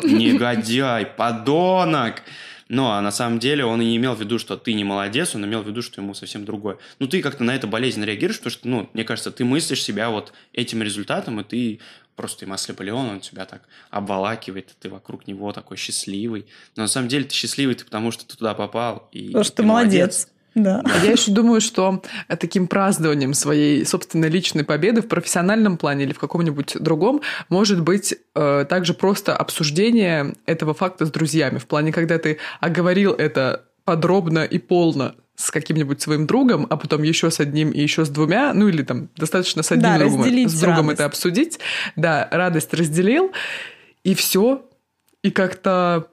Негодяй, 0.04 1.06
подонок! 1.06 2.22
Но 2.70 2.92
а 2.92 3.00
на 3.00 3.10
самом 3.10 3.40
деле 3.40 3.64
он 3.64 3.82
и 3.82 3.84
не 3.84 3.96
имел 3.96 4.14
в 4.14 4.20
виду, 4.20 4.38
что 4.38 4.56
ты 4.56 4.74
не 4.74 4.84
молодец, 4.84 5.34
он 5.34 5.44
имел 5.44 5.62
в 5.62 5.66
виду, 5.66 5.82
что 5.82 6.00
ему 6.00 6.14
совсем 6.14 6.44
другое. 6.44 6.78
Ну, 7.00 7.08
ты 7.08 7.20
как-то 7.20 7.42
на 7.42 7.52
это 7.52 7.66
болезненно 7.66 8.04
реагируешь, 8.04 8.38
потому 8.38 8.52
что, 8.52 8.68
ну, 8.68 8.90
мне 8.92 9.02
кажется, 9.02 9.32
ты 9.32 9.44
мыслишь 9.44 9.82
себя 9.82 10.08
вот 10.08 10.32
этим 10.52 10.80
результатом, 10.80 11.40
и 11.40 11.44
ты 11.44 11.80
просто 12.14 12.44
им 12.44 12.52
ослеплен, 12.52 12.94
он 12.94 13.18
тебя 13.20 13.44
так 13.44 13.62
обволакивает, 13.90 14.76
ты 14.78 14.88
вокруг 14.88 15.26
него 15.26 15.52
такой 15.52 15.78
счастливый. 15.78 16.46
Но 16.76 16.82
на 16.82 16.88
самом 16.88 17.08
деле 17.08 17.24
ты 17.24 17.34
счастливый 17.34 17.74
ты 17.74 17.84
потому, 17.84 18.12
что 18.12 18.24
ты 18.24 18.36
туда 18.36 18.54
попал. 18.54 19.08
И 19.10 19.26
потому 19.26 19.44
что 19.44 19.56
ты 19.56 19.62
молодец. 19.64 19.92
молодец. 19.92 20.28
Да. 20.54 20.82
А 20.84 21.04
я 21.04 21.12
еще 21.12 21.30
думаю, 21.30 21.60
что 21.60 22.02
таким 22.28 22.66
празднованием 22.66 23.34
своей 23.34 23.84
собственной 23.84 24.28
личной 24.28 24.64
победы 24.64 25.02
в 25.02 25.08
профессиональном 25.08 25.76
плане 25.76 26.04
или 26.04 26.12
в 26.12 26.18
каком-нибудь 26.18 26.76
другом 26.80 27.20
может 27.48 27.80
быть 27.80 28.14
э, 28.34 28.64
также 28.68 28.94
просто 28.94 29.36
обсуждение 29.36 30.34
этого 30.46 30.74
факта 30.74 31.06
с 31.06 31.10
друзьями. 31.10 31.58
В 31.58 31.66
плане, 31.66 31.92
когда 31.92 32.18
ты 32.18 32.38
оговорил 32.60 33.12
это 33.12 33.64
подробно 33.84 34.44
и 34.44 34.58
полно 34.58 35.14
с 35.36 35.50
каким-нибудь 35.50 36.02
своим 36.02 36.26
другом, 36.26 36.66
а 36.68 36.76
потом 36.76 37.02
еще 37.02 37.30
с 37.30 37.40
одним 37.40 37.70
и 37.70 37.80
еще 37.80 38.04
с 38.04 38.10
двумя, 38.10 38.52
ну 38.52 38.68
или 38.68 38.82
там 38.82 39.08
достаточно 39.16 39.62
с 39.62 39.72
одним 39.72 39.84
да, 39.84 39.98
другом, 39.98 40.48
с 40.48 40.60
другом 40.60 40.76
радость. 40.76 40.92
это 40.94 41.04
обсудить. 41.06 41.58
Да, 41.96 42.28
радость 42.30 42.74
разделил, 42.74 43.32
и 44.04 44.14
все. 44.14 44.66
И 45.22 45.30
как-то 45.30 46.08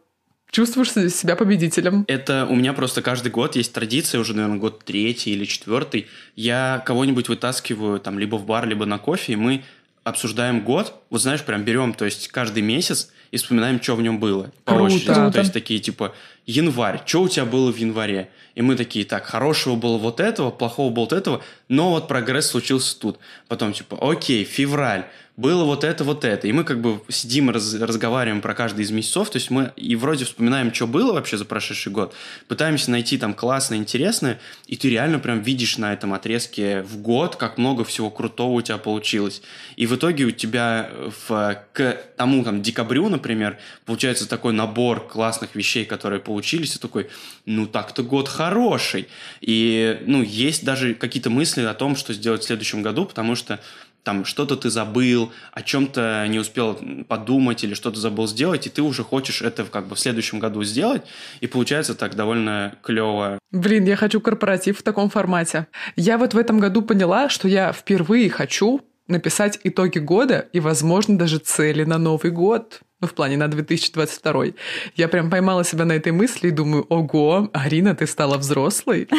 чувствуешь 0.58 0.90
себя 1.14 1.36
победителем. 1.36 2.04
Это 2.08 2.48
у 2.50 2.56
меня 2.56 2.74
просто 2.74 3.04
каждый 3.04 3.32
год 3.32 3.56
есть 3.56 3.74
традиция, 3.74 4.20
уже, 4.20 4.34
наверное, 4.34 4.58
год 4.58 4.84
третий 4.84 5.34
или 5.34 5.46
четвертый. 5.46 6.08
Я 6.36 6.82
кого-нибудь 6.84 7.30
вытаскиваю 7.30 8.00
там 8.00 8.18
либо 8.18 8.38
в 8.38 8.46
бар, 8.48 8.68
либо 8.68 8.88
на 8.88 8.98
кофе, 8.98 9.34
и 9.34 9.36
мы 9.36 9.64
обсуждаем 10.04 10.64
год, 10.64 10.96
вот 11.12 11.22
знаешь, 11.22 11.44
прям 11.44 11.64
берем, 11.64 11.94
то 11.94 12.06
есть 12.06 12.30
каждый 12.30 12.64
месяц 12.64 13.12
и 13.30 13.38
вспоминаем, 13.38 13.80
что 13.80 13.96
в 13.96 14.02
нем 14.02 14.20
было. 14.20 14.52
По 14.66 14.74
Круто. 14.74 14.96
очереди. 14.96 15.32
То 15.32 15.40
есть 15.40 15.54
такие 15.54 15.80
типа 15.80 16.16
январь, 16.48 17.04
что 17.06 17.22
у 17.22 17.28
тебя 17.30 17.46
было 17.46 17.72
в 17.72 17.78
январе? 17.78 18.30
И 18.56 18.64
мы 18.64 18.76
такие, 18.76 19.06
так, 19.06 19.26
хорошего 19.26 19.76
было 19.76 20.00
вот 20.00 20.20
этого, 20.20 20.50
плохого 20.50 20.92
было 20.92 21.04
вот 21.04 21.14
этого, 21.14 21.44
но 21.68 21.92
вот 21.92 22.08
прогресс 22.08 22.48
случился 22.48 23.00
тут. 23.00 23.20
Потом 23.48 23.74
типа, 23.74 23.98
окей, 24.02 24.44
февраль, 24.46 25.06
было 25.38 25.66
вот 25.66 25.84
это, 25.84 26.04
вот 26.04 26.26
это. 26.26 26.48
И 26.48 26.52
мы 26.52 26.64
как 26.64 26.82
бы 26.82 27.00
сидим, 27.10 27.52
раз- 27.52 27.76
разговариваем 27.76 28.42
про 28.42 28.56
каждый 28.56 28.84
из 28.84 28.90
месяцев, 28.90 29.30
то 29.30 29.38
есть 29.38 29.52
мы 29.52 29.72
и 29.76 29.96
вроде 29.96 30.26
вспоминаем, 30.26 30.74
что 30.74 30.88
было 30.88 31.14
вообще 31.14 31.38
за 31.38 31.46
прошедший 31.46 31.92
год, 31.92 32.16
пытаемся 32.48 32.90
найти 32.90 33.20
там 33.20 33.36
классное, 33.36 33.78
интересное, 33.78 34.40
и 34.66 34.76
ты 34.76 34.90
реально 34.90 35.20
прям 35.20 35.42
видишь 35.42 35.78
на 35.78 35.94
этом 35.94 36.16
отрезке 36.16 36.82
в 36.82 36.98
год, 36.98 37.36
как 37.36 37.60
много 37.60 37.84
всего 37.84 38.10
крутого 38.10 38.54
у 38.54 38.62
тебя 38.62 38.80
получилось. 38.80 39.44
И 39.76 39.86
в 39.86 39.96
итоге 39.96 40.26
у 40.26 40.32
тебя 40.32 40.90
в, 41.28 41.64
к 41.72 41.98
тому 42.18 42.44
там 42.44 42.64
декабрю, 42.64 43.08
например, 43.08 43.60
получается 43.86 44.28
такой 44.28 44.54
набор 44.54 45.08
классных 45.08 45.54
вещей, 45.54 45.86
которые 45.86 46.20
получились, 46.20 46.37
и 46.40 46.80
такой, 46.80 47.10
ну 47.46 47.66
так-то 47.66 48.04
год 48.04 48.28
хороший. 48.28 49.08
И, 49.42 50.00
ну, 50.06 50.22
есть 50.24 50.66
даже 50.66 50.94
какие-то 50.94 51.30
мысли 51.30 51.62
о 51.62 51.74
том, 51.74 51.96
что 51.96 52.14
сделать 52.14 52.44
в 52.44 52.46
следующем 52.46 52.82
году, 52.82 53.06
потому 53.06 53.36
что 53.36 53.60
там 54.08 54.24
что-то 54.24 54.56
ты 54.56 54.70
забыл, 54.70 55.34
о 55.52 55.62
чем-то 55.62 56.26
не 56.30 56.40
успел 56.40 56.80
подумать 57.10 57.66
или 57.66 57.74
что-то 57.74 58.00
забыл 58.00 58.26
сделать, 58.26 58.66
и 58.66 58.70
ты 58.70 58.82
уже 58.82 59.04
хочешь 59.04 59.42
это 59.42 59.66
как 59.66 59.88
бы 59.88 59.96
в 59.96 60.00
следующем 60.00 60.40
году 60.40 60.64
сделать, 60.64 61.02
и 61.42 61.48
получается 61.48 61.94
так 61.94 62.16
довольно 62.16 62.78
клево. 62.84 63.38
Блин, 63.52 63.84
я 63.84 63.98
хочу 63.98 64.22
корпоратив 64.22 64.80
в 64.80 64.84
таком 64.84 65.10
формате. 65.10 65.68
Я 65.98 66.18
вот 66.18 66.34
в 66.34 66.38
этом 66.38 66.60
году 66.60 66.84
поняла, 66.84 67.28
что 67.28 67.50
я 67.50 67.74
впервые 67.74 68.30
хочу 68.30 68.80
написать 69.08 69.60
итоги 69.66 70.00
года 70.00 70.48
и, 70.54 70.62
возможно, 70.62 71.18
даже 71.18 71.40
цели 71.40 71.84
на 71.84 71.98
Новый 71.98 72.32
год. 72.32 72.80
Ну, 73.00 73.08
в 73.08 73.14
плане 73.14 73.38
на 73.38 73.48
2022. 73.48 74.46
Я 74.96 75.08
прям 75.08 75.30
поймала 75.30 75.64
себя 75.64 75.86
на 75.86 75.94
этой 75.94 76.12
мысли 76.12 76.48
и 76.48 76.52
думаю, 76.52 76.86
ого, 76.90 77.50
Арина, 77.54 77.96
ты 77.96 78.08
стала 78.08 78.38
взрослой. 78.38 79.08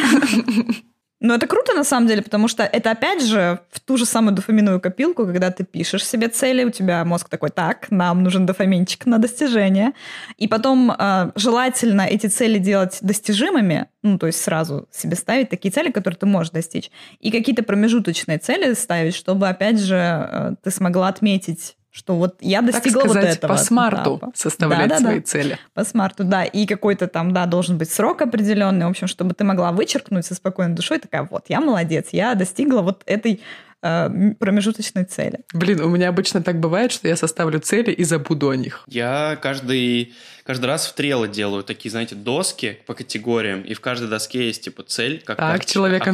Ну, 1.20 1.34
это 1.34 1.48
круто, 1.48 1.74
на 1.74 1.82
самом 1.82 2.06
деле, 2.06 2.22
потому 2.22 2.46
что 2.46 2.62
это, 2.62 2.92
опять 2.92 3.24
же, 3.24 3.58
в 3.72 3.80
ту 3.80 3.96
же 3.96 4.06
самую 4.06 4.36
дофаминовую 4.36 4.80
копилку, 4.80 5.26
когда 5.26 5.50
ты 5.50 5.64
пишешь 5.64 6.06
себе 6.06 6.28
цели, 6.28 6.62
у 6.62 6.70
тебя 6.70 7.04
мозг 7.04 7.28
такой, 7.28 7.50
так, 7.50 7.90
нам 7.90 8.22
нужен 8.22 8.46
дофаминчик 8.46 9.04
на 9.04 9.18
достижение. 9.18 9.94
И 10.36 10.46
потом 10.46 10.92
э, 10.92 11.32
желательно 11.34 12.02
эти 12.02 12.28
цели 12.28 12.58
делать 12.58 12.98
достижимыми, 13.02 13.88
ну, 14.04 14.16
то 14.16 14.28
есть 14.28 14.40
сразу 14.40 14.86
себе 14.92 15.16
ставить 15.16 15.48
такие 15.48 15.72
цели, 15.72 15.90
которые 15.90 16.16
ты 16.16 16.26
можешь 16.26 16.52
достичь, 16.52 16.88
и 17.18 17.32
какие-то 17.32 17.64
промежуточные 17.64 18.38
цели 18.38 18.74
ставить, 18.74 19.16
чтобы, 19.16 19.48
опять 19.48 19.80
же, 19.80 19.96
э, 19.96 20.54
ты 20.62 20.70
смогла 20.70 21.08
отметить 21.08 21.74
что 21.98 22.14
вот 22.14 22.36
я 22.40 22.62
Так 22.62 22.72
достигла 22.72 23.00
сказать, 23.00 23.24
вот 23.24 23.36
этого. 23.36 23.52
по 23.52 23.58
смарту 23.58 24.16
этапа. 24.18 24.32
составлять 24.34 24.88
Да-да-да. 24.88 25.08
свои 25.10 25.20
цели. 25.20 25.58
По 25.74 25.84
смарту, 25.84 26.24
да. 26.24 26.44
И 26.44 26.64
какой-то 26.66 27.08
там, 27.08 27.32
да, 27.32 27.46
должен 27.46 27.76
быть 27.76 27.90
срок 27.90 28.22
определенный, 28.22 28.86
в 28.86 28.90
общем, 28.90 29.08
чтобы 29.08 29.34
ты 29.34 29.44
могла 29.44 29.72
вычеркнуть 29.72 30.24
со 30.24 30.34
спокойной 30.34 30.74
душой, 30.76 30.98
такая, 31.00 31.26
вот, 31.28 31.46
я 31.48 31.60
молодец, 31.60 32.06
я 32.12 32.34
достигла 32.34 32.82
вот 32.82 33.02
этой 33.06 33.42
э, 33.82 34.32
промежуточной 34.38 35.04
цели. 35.04 35.40
Блин, 35.52 35.80
у 35.80 35.88
меня 35.88 36.08
обычно 36.08 36.42
так 36.42 36.60
бывает, 36.60 36.92
что 36.92 37.08
я 37.08 37.16
составлю 37.16 37.58
цели 37.60 37.90
и 37.90 38.04
забуду 38.04 38.50
о 38.50 38.56
них. 38.56 38.84
Я 38.86 39.36
каждый, 39.42 40.14
каждый 40.48 40.64
раз 40.64 40.86
в 40.86 40.94
трело 40.94 41.28
делаю 41.28 41.62
такие, 41.62 41.90
знаете, 41.90 42.14
доски 42.14 42.78
по 42.86 42.94
категориям, 42.94 43.60
и 43.60 43.74
в 43.74 43.80
каждой 43.80 44.08
доске 44.08 44.46
есть 44.46 44.62
типа 44.64 44.82
цель. 44.82 45.18
Как 45.22 45.36
Так, 45.36 45.46
карточка, 45.50 45.72
человек 45.74 46.00
а 46.00 46.04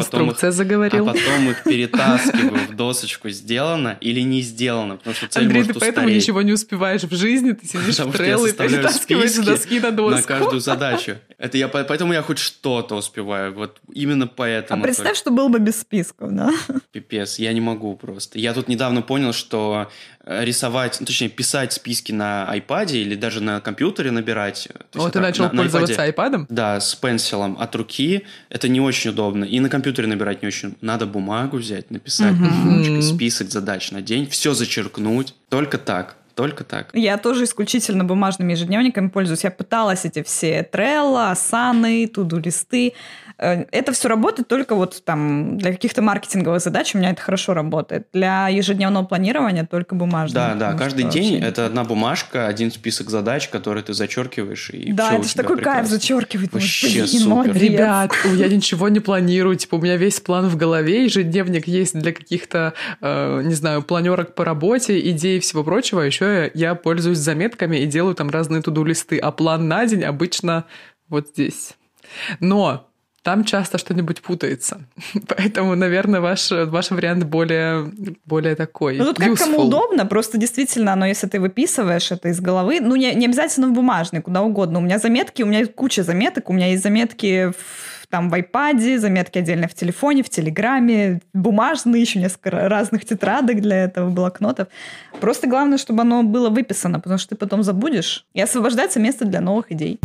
заговорил. 0.50 1.08
А 1.08 1.12
потом 1.12 1.50
их 1.50 1.62
перетаскиваю 1.62 2.66
в 2.68 2.74
досочку, 2.74 3.28
сделано 3.30 3.96
или 4.00 4.20
не 4.20 4.40
сделано, 4.42 4.96
потому 4.96 5.14
что 5.14 5.28
цель 5.28 5.44
Андрей, 5.44 5.58
может 5.60 5.74
ты 5.74 5.80
поэтому 5.80 6.06
устареть. 6.08 6.22
ничего 6.24 6.42
не 6.42 6.52
успеваешь 6.52 7.02
в 7.04 7.14
жизни, 7.14 7.52
ты 7.52 7.64
сидишь 7.64 7.96
Потому 7.96 8.12
в 8.12 8.16
трелло 8.16 8.46
и 8.46 8.52
перетаскиваешь 8.52 9.34
доски 9.36 9.78
на 9.78 9.92
доску. 9.92 10.16
на 10.16 10.22
каждую 10.22 10.60
задачу. 10.60 11.16
Это 11.38 11.56
я, 11.56 11.68
по- 11.68 11.84
поэтому 11.84 12.12
я 12.12 12.22
хоть 12.22 12.38
что-то 12.38 12.96
успеваю. 12.96 13.54
Вот 13.54 13.78
именно 13.92 14.24
А 14.24 14.28
поэтому. 14.28 14.82
представь, 14.82 15.16
что 15.16 15.30
было 15.30 15.48
бы 15.48 15.60
без 15.60 15.80
списков, 15.80 16.32
да? 16.34 16.50
только. 16.66 16.80
Пипец, 16.90 17.38
я 17.38 17.52
не 17.52 17.60
могу 17.60 17.96
просто. 17.96 18.38
Я 18.38 18.52
тут 18.52 18.66
недавно 18.68 19.02
понял, 19.02 19.32
что 19.32 19.88
рисовать, 20.26 20.96
ну, 21.00 21.06
точнее, 21.06 21.28
писать 21.28 21.72
списки 21.72 22.12
на 22.12 22.48
iPad 22.56 22.92
или 22.92 23.14
даже 23.14 23.42
на 23.42 23.60
компьютере 23.60 24.10
набирать. 24.10 24.68
то 24.72 24.78
есть 24.78 25.04
Вот 25.04 25.12
ты 25.12 25.20
начал 25.20 25.44
на- 25.44 25.52
на 25.52 25.56
пользоваться 25.62 25.94
iPad'е, 25.94 26.04
айпадом? 26.04 26.46
Да, 26.48 26.80
с 26.80 26.94
пенсилом 26.94 27.56
от 27.60 27.74
руки. 27.76 28.24
Это 28.48 28.68
не 28.68 28.80
очень 28.80 29.10
удобно. 29.10 29.44
И 29.44 29.60
на 29.60 29.68
компьютере 29.68 30.08
набирать 30.08 30.42
не 30.42 30.48
очень. 30.48 30.76
Надо 30.80 31.06
бумагу 31.06 31.58
взять, 31.58 31.90
написать 31.90 32.34
ручкой 32.64 33.02
список 33.02 33.50
задач 33.50 33.90
на 33.90 34.00
день, 34.02 34.26
все 34.28 34.54
зачеркнуть. 34.54 35.34
Только 35.48 35.78
так. 35.78 36.16
Только 36.34 36.64
так. 36.64 36.90
Я 36.94 37.16
тоже 37.16 37.44
исключительно 37.44 38.02
бумажными 38.02 38.50
ежедневниками 38.52 39.08
пользуюсь. 39.08 39.44
Я 39.44 39.52
пыталась 39.52 40.04
эти 40.04 40.20
все 40.24 40.68
Trello, 40.72 41.32
Asana, 41.32 42.08
туду-листы. 42.08 42.94
Э, 43.38 43.64
Это 43.72 43.92
все 43.92 44.08
работает 44.08 44.48
только 44.48 44.74
вот 44.74 45.02
там 45.04 45.58
для 45.58 45.72
каких-то 45.72 46.02
маркетинговых 46.02 46.60
задач 46.60 46.94
у 46.94 46.98
меня 46.98 47.10
это 47.10 47.20
хорошо 47.20 47.54
работает. 47.54 48.06
Для 48.12 48.48
ежедневного 48.48 49.04
планирования 49.04 49.66
только 49.66 49.94
бумажные. 49.94 50.34
Да, 50.34 50.54
да, 50.54 50.74
каждый 50.74 51.04
день 51.04 51.34
вообще- 51.34 51.48
это 51.48 51.66
одна 51.66 51.84
бумажка, 51.84 52.46
один 52.46 52.70
список 52.70 53.10
задач, 53.10 53.48
которые 53.48 53.82
ты 53.82 53.92
зачеркиваешь, 53.94 54.70
и 54.70 54.92
Да, 54.92 55.14
это 55.14 55.28
же 55.28 55.34
такой 55.34 55.56
кайф 55.56 55.58
прекрасно. 55.58 55.96
зачеркивать. 55.96 56.50
Думаешь, 56.50 56.82
Вообще 56.82 56.98
блин, 57.02 57.08
супер. 57.08 57.28
молодец. 57.28 57.56
Ребят, 57.62 58.12
я 58.34 58.48
ничего 58.48 58.88
не 58.88 59.00
планирую. 59.00 59.56
Типа, 59.56 59.76
у 59.76 59.80
меня 59.80 59.96
весь 59.96 60.20
план 60.20 60.48
в 60.48 60.56
голове, 60.56 61.04
ежедневник 61.04 61.66
есть 61.66 61.98
для 61.98 62.12
каких-то, 62.12 62.74
э, 63.00 63.42
не 63.44 63.54
знаю, 63.54 63.82
планерок 63.82 64.34
по 64.34 64.44
работе, 64.44 64.98
идей 65.10 65.38
и 65.38 65.40
всего 65.40 65.64
прочего. 65.64 66.02
А 66.02 66.04
еще 66.04 66.50
я 66.54 66.74
пользуюсь 66.74 67.18
заметками 67.18 67.78
и 67.78 67.86
делаю 67.86 68.14
там 68.14 68.30
разные 68.30 68.62
туду-листы. 68.62 69.18
А 69.18 69.30
план 69.32 69.68
на 69.68 69.84
день 69.86 70.04
обычно 70.04 70.64
вот 71.08 71.28
здесь. 71.28 71.72
Но 72.40 72.88
там 73.24 73.42
часто 73.44 73.78
что-нибудь 73.78 74.20
путается. 74.20 74.80
Поэтому, 75.28 75.74
наверное, 75.74 76.20
ваш, 76.20 76.50
ваш 76.50 76.90
вариант 76.90 77.24
более, 77.24 77.90
более 78.26 78.54
такой 78.54 78.98
Ну, 78.98 79.06
тут 79.06 79.18
как 79.18 79.38
кому 79.38 79.62
удобно, 79.62 80.04
просто 80.04 80.36
действительно, 80.36 80.92
оно, 80.92 81.06
если 81.06 81.26
ты 81.26 81.40
выписываешь 81.40 82.12
это 82.12 82.28
из 82.28 82.40
головы, 82.40 82.80
ну, 82.80 82.94
не, 82.96 83.14
не 83.14 83.24
обязательно 83.24 83.68
в 83.68 83.72
бумажный, 83.72 84.20
куда 84.20 84.42
угодно. 84.42 84.78
У 84.78 84.82
меня 84.82 84.98
заметки, 84.98 85.42
у 85.42 85.46
меня 85.46 85.66
куча 85.66 86.02
заметок, 86.02 86.50
у 86.50 86.52
меня 86.52 86.66
есть 86.66 86.82
заметки 86.82 87.50
в, 87.52 88.06
там 88.10 88.28
в 88.28 88.34
iPad, 88.34 88.98
заметки 88.98 89.38
отдельно 89.38 89.68
в 89.68 89.74
телефоне, 89.74 90.22
в 90.22 90.28
Телеграме, 90.28 91.22
бумажные, 91.32 92.02
еще 92.02 92.18
несколько 92.18 92.68
разных 92.68 93.06
тетрадок 93.06 93.62
для 93.62 93.84
этого, 93.84 94.10
блокнотов. 94.10 94.68
Просто 95.18 95.46
главное, 95.46 95.78
чтобы 95.78 96.02
оно 96.02 96.24
было 96.24 96.50
выписано, 96.50 97.00
потому 97.00 97.16
что 97.16 97.30
ты 97.30 97.36
потом 97.36 97.62
забудешь, 97.62 98.26
и 98.34 98.42
освобождается 98.42 99.00
место 99.00 99.24
для 99.24 99.40
новых 99.40 99.72
идей. 99.72 99.98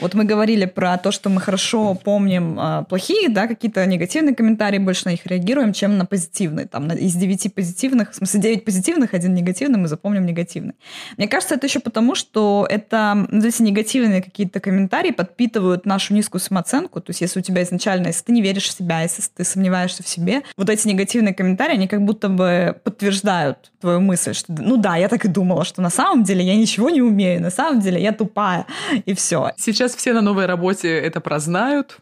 Вот 0.00 0.14
мы 0.14 0.24
говорили 0.24 0.64
про 0.64 0.96
то, 0.98 1.10
что 1.12 1.28
мы 1.30 1.40
хорошо 1.40 1.94
помним 1.94 2.56
а, 2.58 2.82
плохие, 2.84 3.28
да, 3.28 3.46
какие-то 3.46 3.84
негативные 3.86 4.34
комментарии, 4.34 4.78
больше 4.78 5.06
на 5.06 5.10
них 5.10 5.26
реагируем, 5.26 5.72
чем 5.72 5.98
на 5.98 6.06
позитивные. 6.06 6.66
Там 6.66 6.86
на- 6.86 6.94
из 6.94 7.14
девяти 7.14 7.48
позитивных, 7.48 8.12
в 8.12 8.14
смысле 8.14 8.40
девять 8.40 8.64
позитивных, 8.64 9.14
один 9.14 9.34
негативный, 9.34 9.78
мы 9.78 9.88
запомним 9.88 10.26
негативный. 10.26 10.74
Мне 11.16 11.28
кажется, 11.28 11.54
это 11.54 11.66
еще 11.66 11.80
потому, 11.80 12.14
что 12.14 12.66
это 12.68 13.26
ну, 13.30 13.46
эти 13.46 13.62
негативные 13.62 14.22
какие-то 14.22 14.60
комментарии 14.60 15.10
подпитывают 15.10 15.86
нашу 15.86 16.14
низкую 16.14 16.40
самооценку. 16.40 17.00
То 17.00 17.10
есть 17.10 17.20
если 17.20 17.40
у 17.40 17.42
тебя 17.42 17.62
изначально, 17.62 18.08
если 18.08 18.24
ты 18.24 18.32
не 18.32 18.42
веришь 18.42 18.68
в 18.68 18.72
себя, 18.72 19.02
если 19.02 19.22
ты 19.34 19.44
сомневаешься 19.44 20.02
в 20.02 20.08
себе, 20.08 20.42
вот 20.56 20.70
эти 20.70 20.88
негативные 20.88 21.34
комментарии, 21.34 21.74
они 21.74 21.88
как 21.88 22.02
будто 22.02 22.28
бы 22.28 22.76
подтверждают 22.84 23.70
твою 23.80 24.00
мысль, 24.00 24.34
что 24.34 24.52
ну 24.52 24.76
да, 24.76 24.96
я 24.96 25.08
так 25.08 25.24
и 25.24 25.28
думала, 25.28 25.64
что 25.64 25.82
на 25.82 25.90
самом 25.90 26.22
деле 26.24 26.44
я 26.44 26.56
ничего 26.56 26.90
не 26.90 27.02
умею, 27.02 27.40
на 27.42 27.50
самом 27.50 27.80
деле 27.80 28.00
я 28.00 28.12
тупая, 28.12 28.66
и 29.06 29.14
все. 29.14 29.52
Сейчас 29.56 29.89
все 29.94 30.12
на 30.12 30.20
новой 30.20 30.46
работе 30.46 30.88
это 30.88 31.20
прознают. 31.20 31.98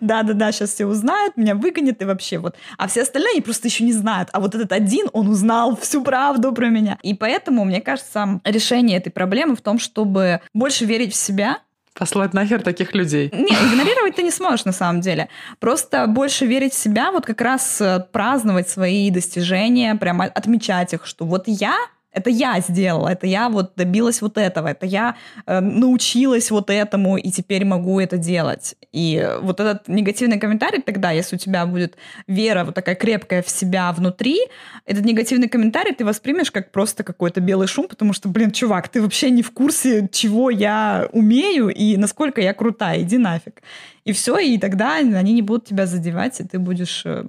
Да-да-да, 0.00 0.52
сейчас 0.52 0.70
все 0.70 0.86
узнают, 0.86 1.36
меня 1.36 1.54
выгонят 1.54 2.00
и 2.00 2.04
вообще 2.04 2.38
вот. 2.38 2.56
А 2.78 2.86
все 2.88 3.02
остальные 3.02 3.32
они 3.32 3.40
просто 3.40 3.68
еще 3.68 3.84
не 3.84 3.92
знают. 3.92 4.28
А 4.32 4.40
вот 4.40 4.54
этот 4.54 4.72
один, 4.72 5.08
он 5.12 5.28
узнал 5.28 5.76
всю 5.76 6.02
правду 6.02 6.52
про 6.52 6.68
меня. 6.68 6.98
И 7.02 7.14
поэтому, 7.14 7.64
мне 7.64 7.80
кажется, 7.80 8.40
решение 8.44 8.98
этой 8.98 9.10
проблемы 9.10 9.56
в 9.56 9.62
том, 9.62 9.78
чтобы 9.78 10.40
больше 10.52 10.84
верить 10.84 11.12
в 11.12 11.16
себя, 11.16 11.58
Послать 11.96 12.34
нахер 12.34 12.60
таких 12.60 12.92
людей. 12.92 13.30
не, 13.32 13.54
игнорировать 13.54 14.16
ты 14.16 14.24
не 14.24 14.32
сможешь 14.32 14.64
на 14.64 14.72
самом 14.72 15.00
деле. 15.00 15.28
Просто 15.60 16.08
больше 16.08 16.44
верить 16.44 16.72
в 16.72 16.76
себя, 16.76 17.12
вот 17.12 17.24
как 17.24 17.40
раз 17.40 17.80
э, 17.80 18.04
праздновать 18.10 18.68
свои 18.68 19.10
достижения, 19.12 19.94
прямо 19.94 20.24
отмечать 20.24 20.92
их, 20.92 21.06
что 21.06 21.24
вот 21.24 21.44
я 21.46 21.76
это 22.14 22.30
я 22.30 22.60
сделала, 22.60 23.08
это 23.08 23.26
я 23.26 23.48
вот 23.48 23.72
добилась 23.76 24.22
вот 24.22 24.38
этого, 24.38 24.68
это 24.68 24.86
я 24.86 25.16
э, 25.46 25.60
научилась 25.60 26.50
вот 26.50 26.70
этому 26.70 27.16
и 27.16 27.30
теперь 27.30 27.64
могу 27.64 28.00
это 28.00 28.16
делать. 28.16 28.76
И 28.92 29.28
вот 29.42 29.60
этот 29.60 29.88
негативный 29.88 30.38
комментарий 30.38 30.80
тогда, 30.80 31.10
если 31.10 31.36
у 31.36 31.38
тебя 31.38 31.66
будет 31.66 31.96
вера 32.28 32.64
вот 32.64 32.74
такая 32.74 32.94
крепкая 32.94 33.42
в 33.42 33.50
себя 33.50 33.92
внутри, 33.92 34.38
этот 34.86 35.04
негативный 35.04 35.48
комментарий 35.48 35.92
ты 35.92 36.04
воспримешь 36.04 36.50
как 36.50 36.70
просто 36.70 37.02
какой-то 37.02 37.40
белый 37.40 37.66
шум, 37.66 37.88
потому 37.88 38.12
что, 38.12 38.28
блин, 38.28 38.52
чувак, 38.52 38.88
ты 38.88 39.02
вообще 39.02 39.30
не 39.30 39.42
в 39.42 39.50
курсе, 39.50 40.08
чего 40.12 40.50
я 40.50 41.08
умею 41.12 41.68
и 41.68 41.96
насколько 41.96 42.40
я 42.40 42.54
крутая, 42.54 43.02
иди 43.02 43.18
нафиг. 43.18 43.62
И 44.04 44.12
все, 44.12 44.38
и 44.38 44.58
тогда 44.58 44.96
они 44.96 45.32
не 45.32 45.42
будут 45.42 45.66
тебя 45.66 45.86
задевать, 45.86 46.40
и 46.40 46.44
ты 46.44 46.58
будешь 46.58 47.02
э, 47.04 47.24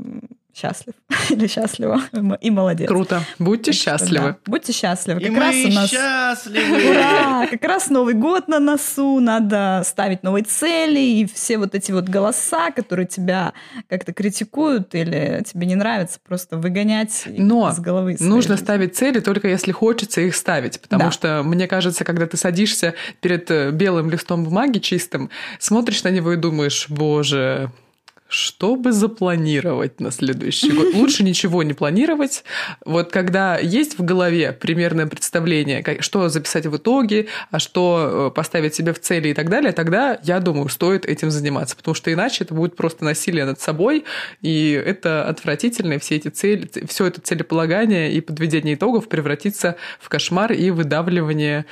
счастлив 0.55 0.93
или 1.29 1.47
счастлива 1.47 2.01
и 2.41 2.49
молодец. 2.49 2.87
Круто. 2.87 3.21
Будьте 3.39 3.71
Так 3.71 3.73
что, 3.73 3.83
счастливы. 3.97 4.27
да, 4.29 4.37
будьте 4.45 4.71
счастливы. 4.71 5.19
И 5.21 5.25
Как 5.25 5.33
мы 5.33 5.39
раз 5.39 5.55
у 5.65 5.67
нас... 5.69 5.89
счастливы! 5.89 6.89
Ура! 6.91 7.47
Как 7.47 7.63
раз 7.63 7.89
Новый 7.89 8.13
год 8.13 8.47
на 8.47 8.59
носу, 8.59 9.19
надо 9.19 9.83
ставить 9.85 10.23
новые 10.23 10.43
цели, 10.43 10.99
и 10.99 11.25
все 11.25 11.57
вот 11.57 11.75
эти 11.75 11.91
вот 11.91 12.05
голоса, 12.07 12.71
которые 12.71 13.05
тебя 13.05 13.53
как-то 13.89 14.13
критикуют 14.13 14.95
или 14.95 15.43
тебе 15.45 15.65
не 15.67 15.75
нравятся, 15.75 16.19
просто 16.25 16.57
выгонять 16.57 17.23
Но 17.27 17.69
из 17.69 17.79
головы. 17.79 18.15
своей 18.17 18.29
Нужно 18.29 18.53
жизни. 18.55 18.63
ставить 18.65 18.95
цели 18.95 19.19
только 19.19 19.47
если 19.49 19.71
хочется 19.73 20.21
их 20.21 20.35
ставить. 20.35 20.79
Потому 20.79 21.05
Да. 21.05 21.11
что, 21.11 21.41
мне 21.43 21.67
кажется, 21.67 22.03
когда 22.05 22.27
ты 22.27 22.37
садишься 22.37 22.93
перед 23.21 23.51
э, 23.51 23.71
белым 23.71 24.09
листом 24.09 24.43
бумаги 24.45 24.79
чистым, 24.79 25.29
смотришь 25.59 26.03
на 26.03 26.09
него 26.09 26.31
и 26.33 26.37
думаешь, 26.37 26.87
боже, 26.89 27.71
что 28.27 28.75
бы 28.75 28.91
запланировать 28.91 29.99
на 29.99 30.11
следующий 30.11 30.71
год? 30.71 30.93
Лучше 30.95 31.23
ничего 31.23 31.61
не 31.63 31.73
планировать. 31.73 32.43
Вот 32.83 33.11
когда 33.11 33.57
есть 33.57 33.99
в 33.99 34.03
голове 34.03 34.51
примерное 34.51 35.05
представление, 35.05 35.85
что 35.99 36.27
записать 36.29 36.65
в 36.65 36.75
итоге, 36.75 37.27
а 37.51 37.59
что 37.59 38.29
э, 38.31 38.35
поставить 38.35 38.73
себе 38.73 38.93
в 38.93 38.99
цели 38.99 39.29
и 39.29 39.33
так 39.33 39.49
далее, 39.49 39.71
тогда, 39.73 40.19
я 40.23 40.39
думаю, 40.39 40.69
стоит 40.69 41.05
этим 41.05 41.29
заниматься. 41.29 41.75
Потому 41.75 41.93
что 41.93 42.11
иначе 42.11 42.43
это 42.43 42.53
будет 42.55 42.75
просто 42.75 43.05
насилие 43.05 43.45
над 43.45 43.59
собой, 43.59 44.05
и 44.41 44.71
это 44.71 45.27
отвратительно, 45.27 45.99
все 45.99 46.15
эти 46.15 46.29
цели, 46.29 46.69
все 46.87 47.05
это 47.05 47.21
целеполагание 47.21 48.11
и 48.11 48.21
подведение 48.21 48.73
итогов 48.73 49.07
превратится 49.07 49.75
в 49.99 50.09
кошмар 50.09 50.51
и 50.51 50.71
выдавливание 50.71 51.65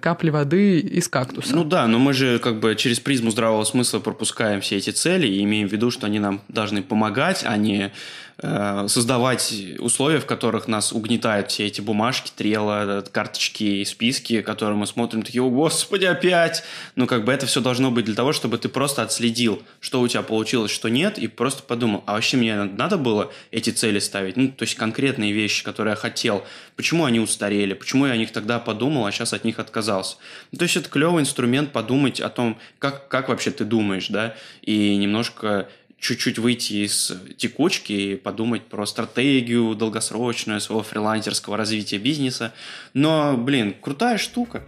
капли 0.00 0.30
воды 0.30 0.80
из 0.80 1.08
кактуса. 1.08 1.54
Ну 1.54 1.64
да, 1.64 1.86
но 1.86 1.98
мы 1.98 2.12
же 2.12 2.38
как 2.38 2.60
бы 2.60 2.74
через 2.76 3.00
призму 3.00 3.30
здравого 3.30 3.64
смысла 3.64 3.98
пропускаем 3.98 4.60
все 4.60 4.76
эти 4.76 4.90
цели 4.90 5.26
и 5.26 5.42
имеем 5.42 5.68
в 5.68 5.72
виду, 5.72 5.90
что 5.90 6.06
они 6.06 6.18
нам 6.18 6.42
должны 6.48 6.82
помогать, 6.82 7.44
а 7.44 7.56
не 7.56 7.92
э, 8.38 8.86
создавать 8.88 9.54
условия, 9.78 10.20
в 10.20 10.26
которых 10.26 10.68
нас 10.68 10.92
угнетают 10.92 11.50
все 11.50 11.66
эти 11.66 11.80
бумажки, 11.80 12.32
трела, 12.34 13.02
карточки 13.10 13.64
и 13.64 13.84
списки, 13.84 14.42
которые 14.42 14.76
мы 14.76 14.86
смотрим, 14.86 15.22
такие, 15.22 15.42
о 15.42 15.50
господи, 15.50 16.04
опять! 16.04 16.62
Ну 16.96 17.06
как 17.06 17.24
бы 17.24 17.32
это 17.32 17.46
все 17.46 17.60
должно 17.60 17.90
быть 17.90 18.04
для 18.04 18.14
того, 18.14 18.32
чтобы 18.32 18.58
ты 18.58 18.68
просто 18.68 19.02
отследил, 19.02 19.62
что 19.80 20.00
у 20.00 20.08
тебя 20.08 20.22
получилось, 20.22 20.70
что 20.70 20.88
нет, 20.88 21.18
и 21.18 21.28
просто 21.28 21.62
подумал, 21.62 22.02
а 22.06 22.14
вообще 22.14 22.36
мне 22.36 22.62
надо 22.64 22.98
было 22.98 23.32
эти 23.50 23.70
цели 23.70 23.98
ставить? 23.98 24.36
Ну, 24.36 24.48
то 24.48 24.64
есть 24.64 24.74
конкретные 24.74 25.32
вещи, 25.32 25.64
которые 25.64 25.92
я 25.92 25.96
хотел. 25.96 26.44
Почему 26.76 27.04
они 27.04 27.20
устарели? 27.20 27.74
Почему 27.74 28.06
я 28.06 28.12
о 28.12 28.16
них 28.16 28.32
тогда 28.32 28.58
подумал, 28.58 29.06
а 29.06 29.12
сейчас 29.12 29.32
от 29.32 29.44
них 29.44 29.58
отказался? 29.58 30.16
Ну, 30.52 30.58
то 30.58 30.64
есть 30.64 30.76
это 30.76 30.88
клевый 30.88 31.22
инструмент 31.22 31.72
подумать 31.72 32.20
о 32.20 32.28
том, 32.28 32.58
как, 32.78 33.08
как 33.08 33.28
вообще 33.28 33.50
ты 33.50 33.64
думаешь, 33.64 34.08
да, 34.08 34.34
и 34.62 34.96
немножко 34.96 35.68
чуть-чуть 36.04 36.38
выйти 36.38 36.84
из 36.84 37.12
текучки 37.38 37.92
и 37.92 38.16
подумать 38.16 38.66
про 38.66 38.84
стратегию 38.84 39.74
долгосрочную 39.74 40.60
своего 40.60 40.82
фрилансерского 40.82 41.56
развития 41.56 41.96
бизнеса. 41.96 42.52
Но, 42.92 43.38
блин, 43.38 43.74
крутая 43.80 44.18
штука. 44.18 44.62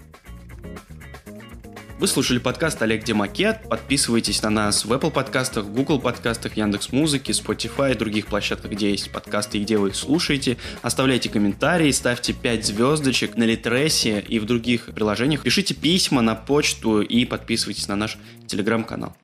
Вы 1.99 2.09
слушали 2.09 2.39
подкаст 2.39 2.80
Олег 2.80 3.05
Демакет. 3.05 3.68
Подписывайтесь 3.68 4.43
на 4.43 4.49
нас 4.49 4.87
в 4.87 4.93
Apple 4.93 5.11
подкастах, 5.11 5.66
Google 5.66 6.01
подкастах, 6.01 6.57
Яндекс 6.57 6.91
Музыке, 6.93 7.32
Spotify 7.32 7.93
и 7.93 7.99
других 7.99 8.28
площадках, 8.28 8.70
где 8.70 8.91
есть 8.91 9.11
подкасты 9.12 9.59
и 9.59 9.62
где 9.62 9.76
вы 9.76 9.89
их 9.89 9.97
слушаете. 9.97 10.57
Оставляйте 10.80 11.28
комментарии, 11.28 11.91
ставьте 11.91 12.32
5 12.32 12.64
звездочек 12.64 13.37
на 13.37 13.45
Литресе 13.45 14.24
и 14.26 14.39
в 14.39 14.47
других 14.47 14.87
приложениях. 14.95 15.43
Пишите 15.43 15.74
письма 15.74 16.22
на 16.22 16.34
почту 16.34 17.03
и 17.03 17.26
подписывайтесь 17.26 17.89
на 17.89 17.97
наш 17.97 18.16
телеграм-канал. 18.47 19.14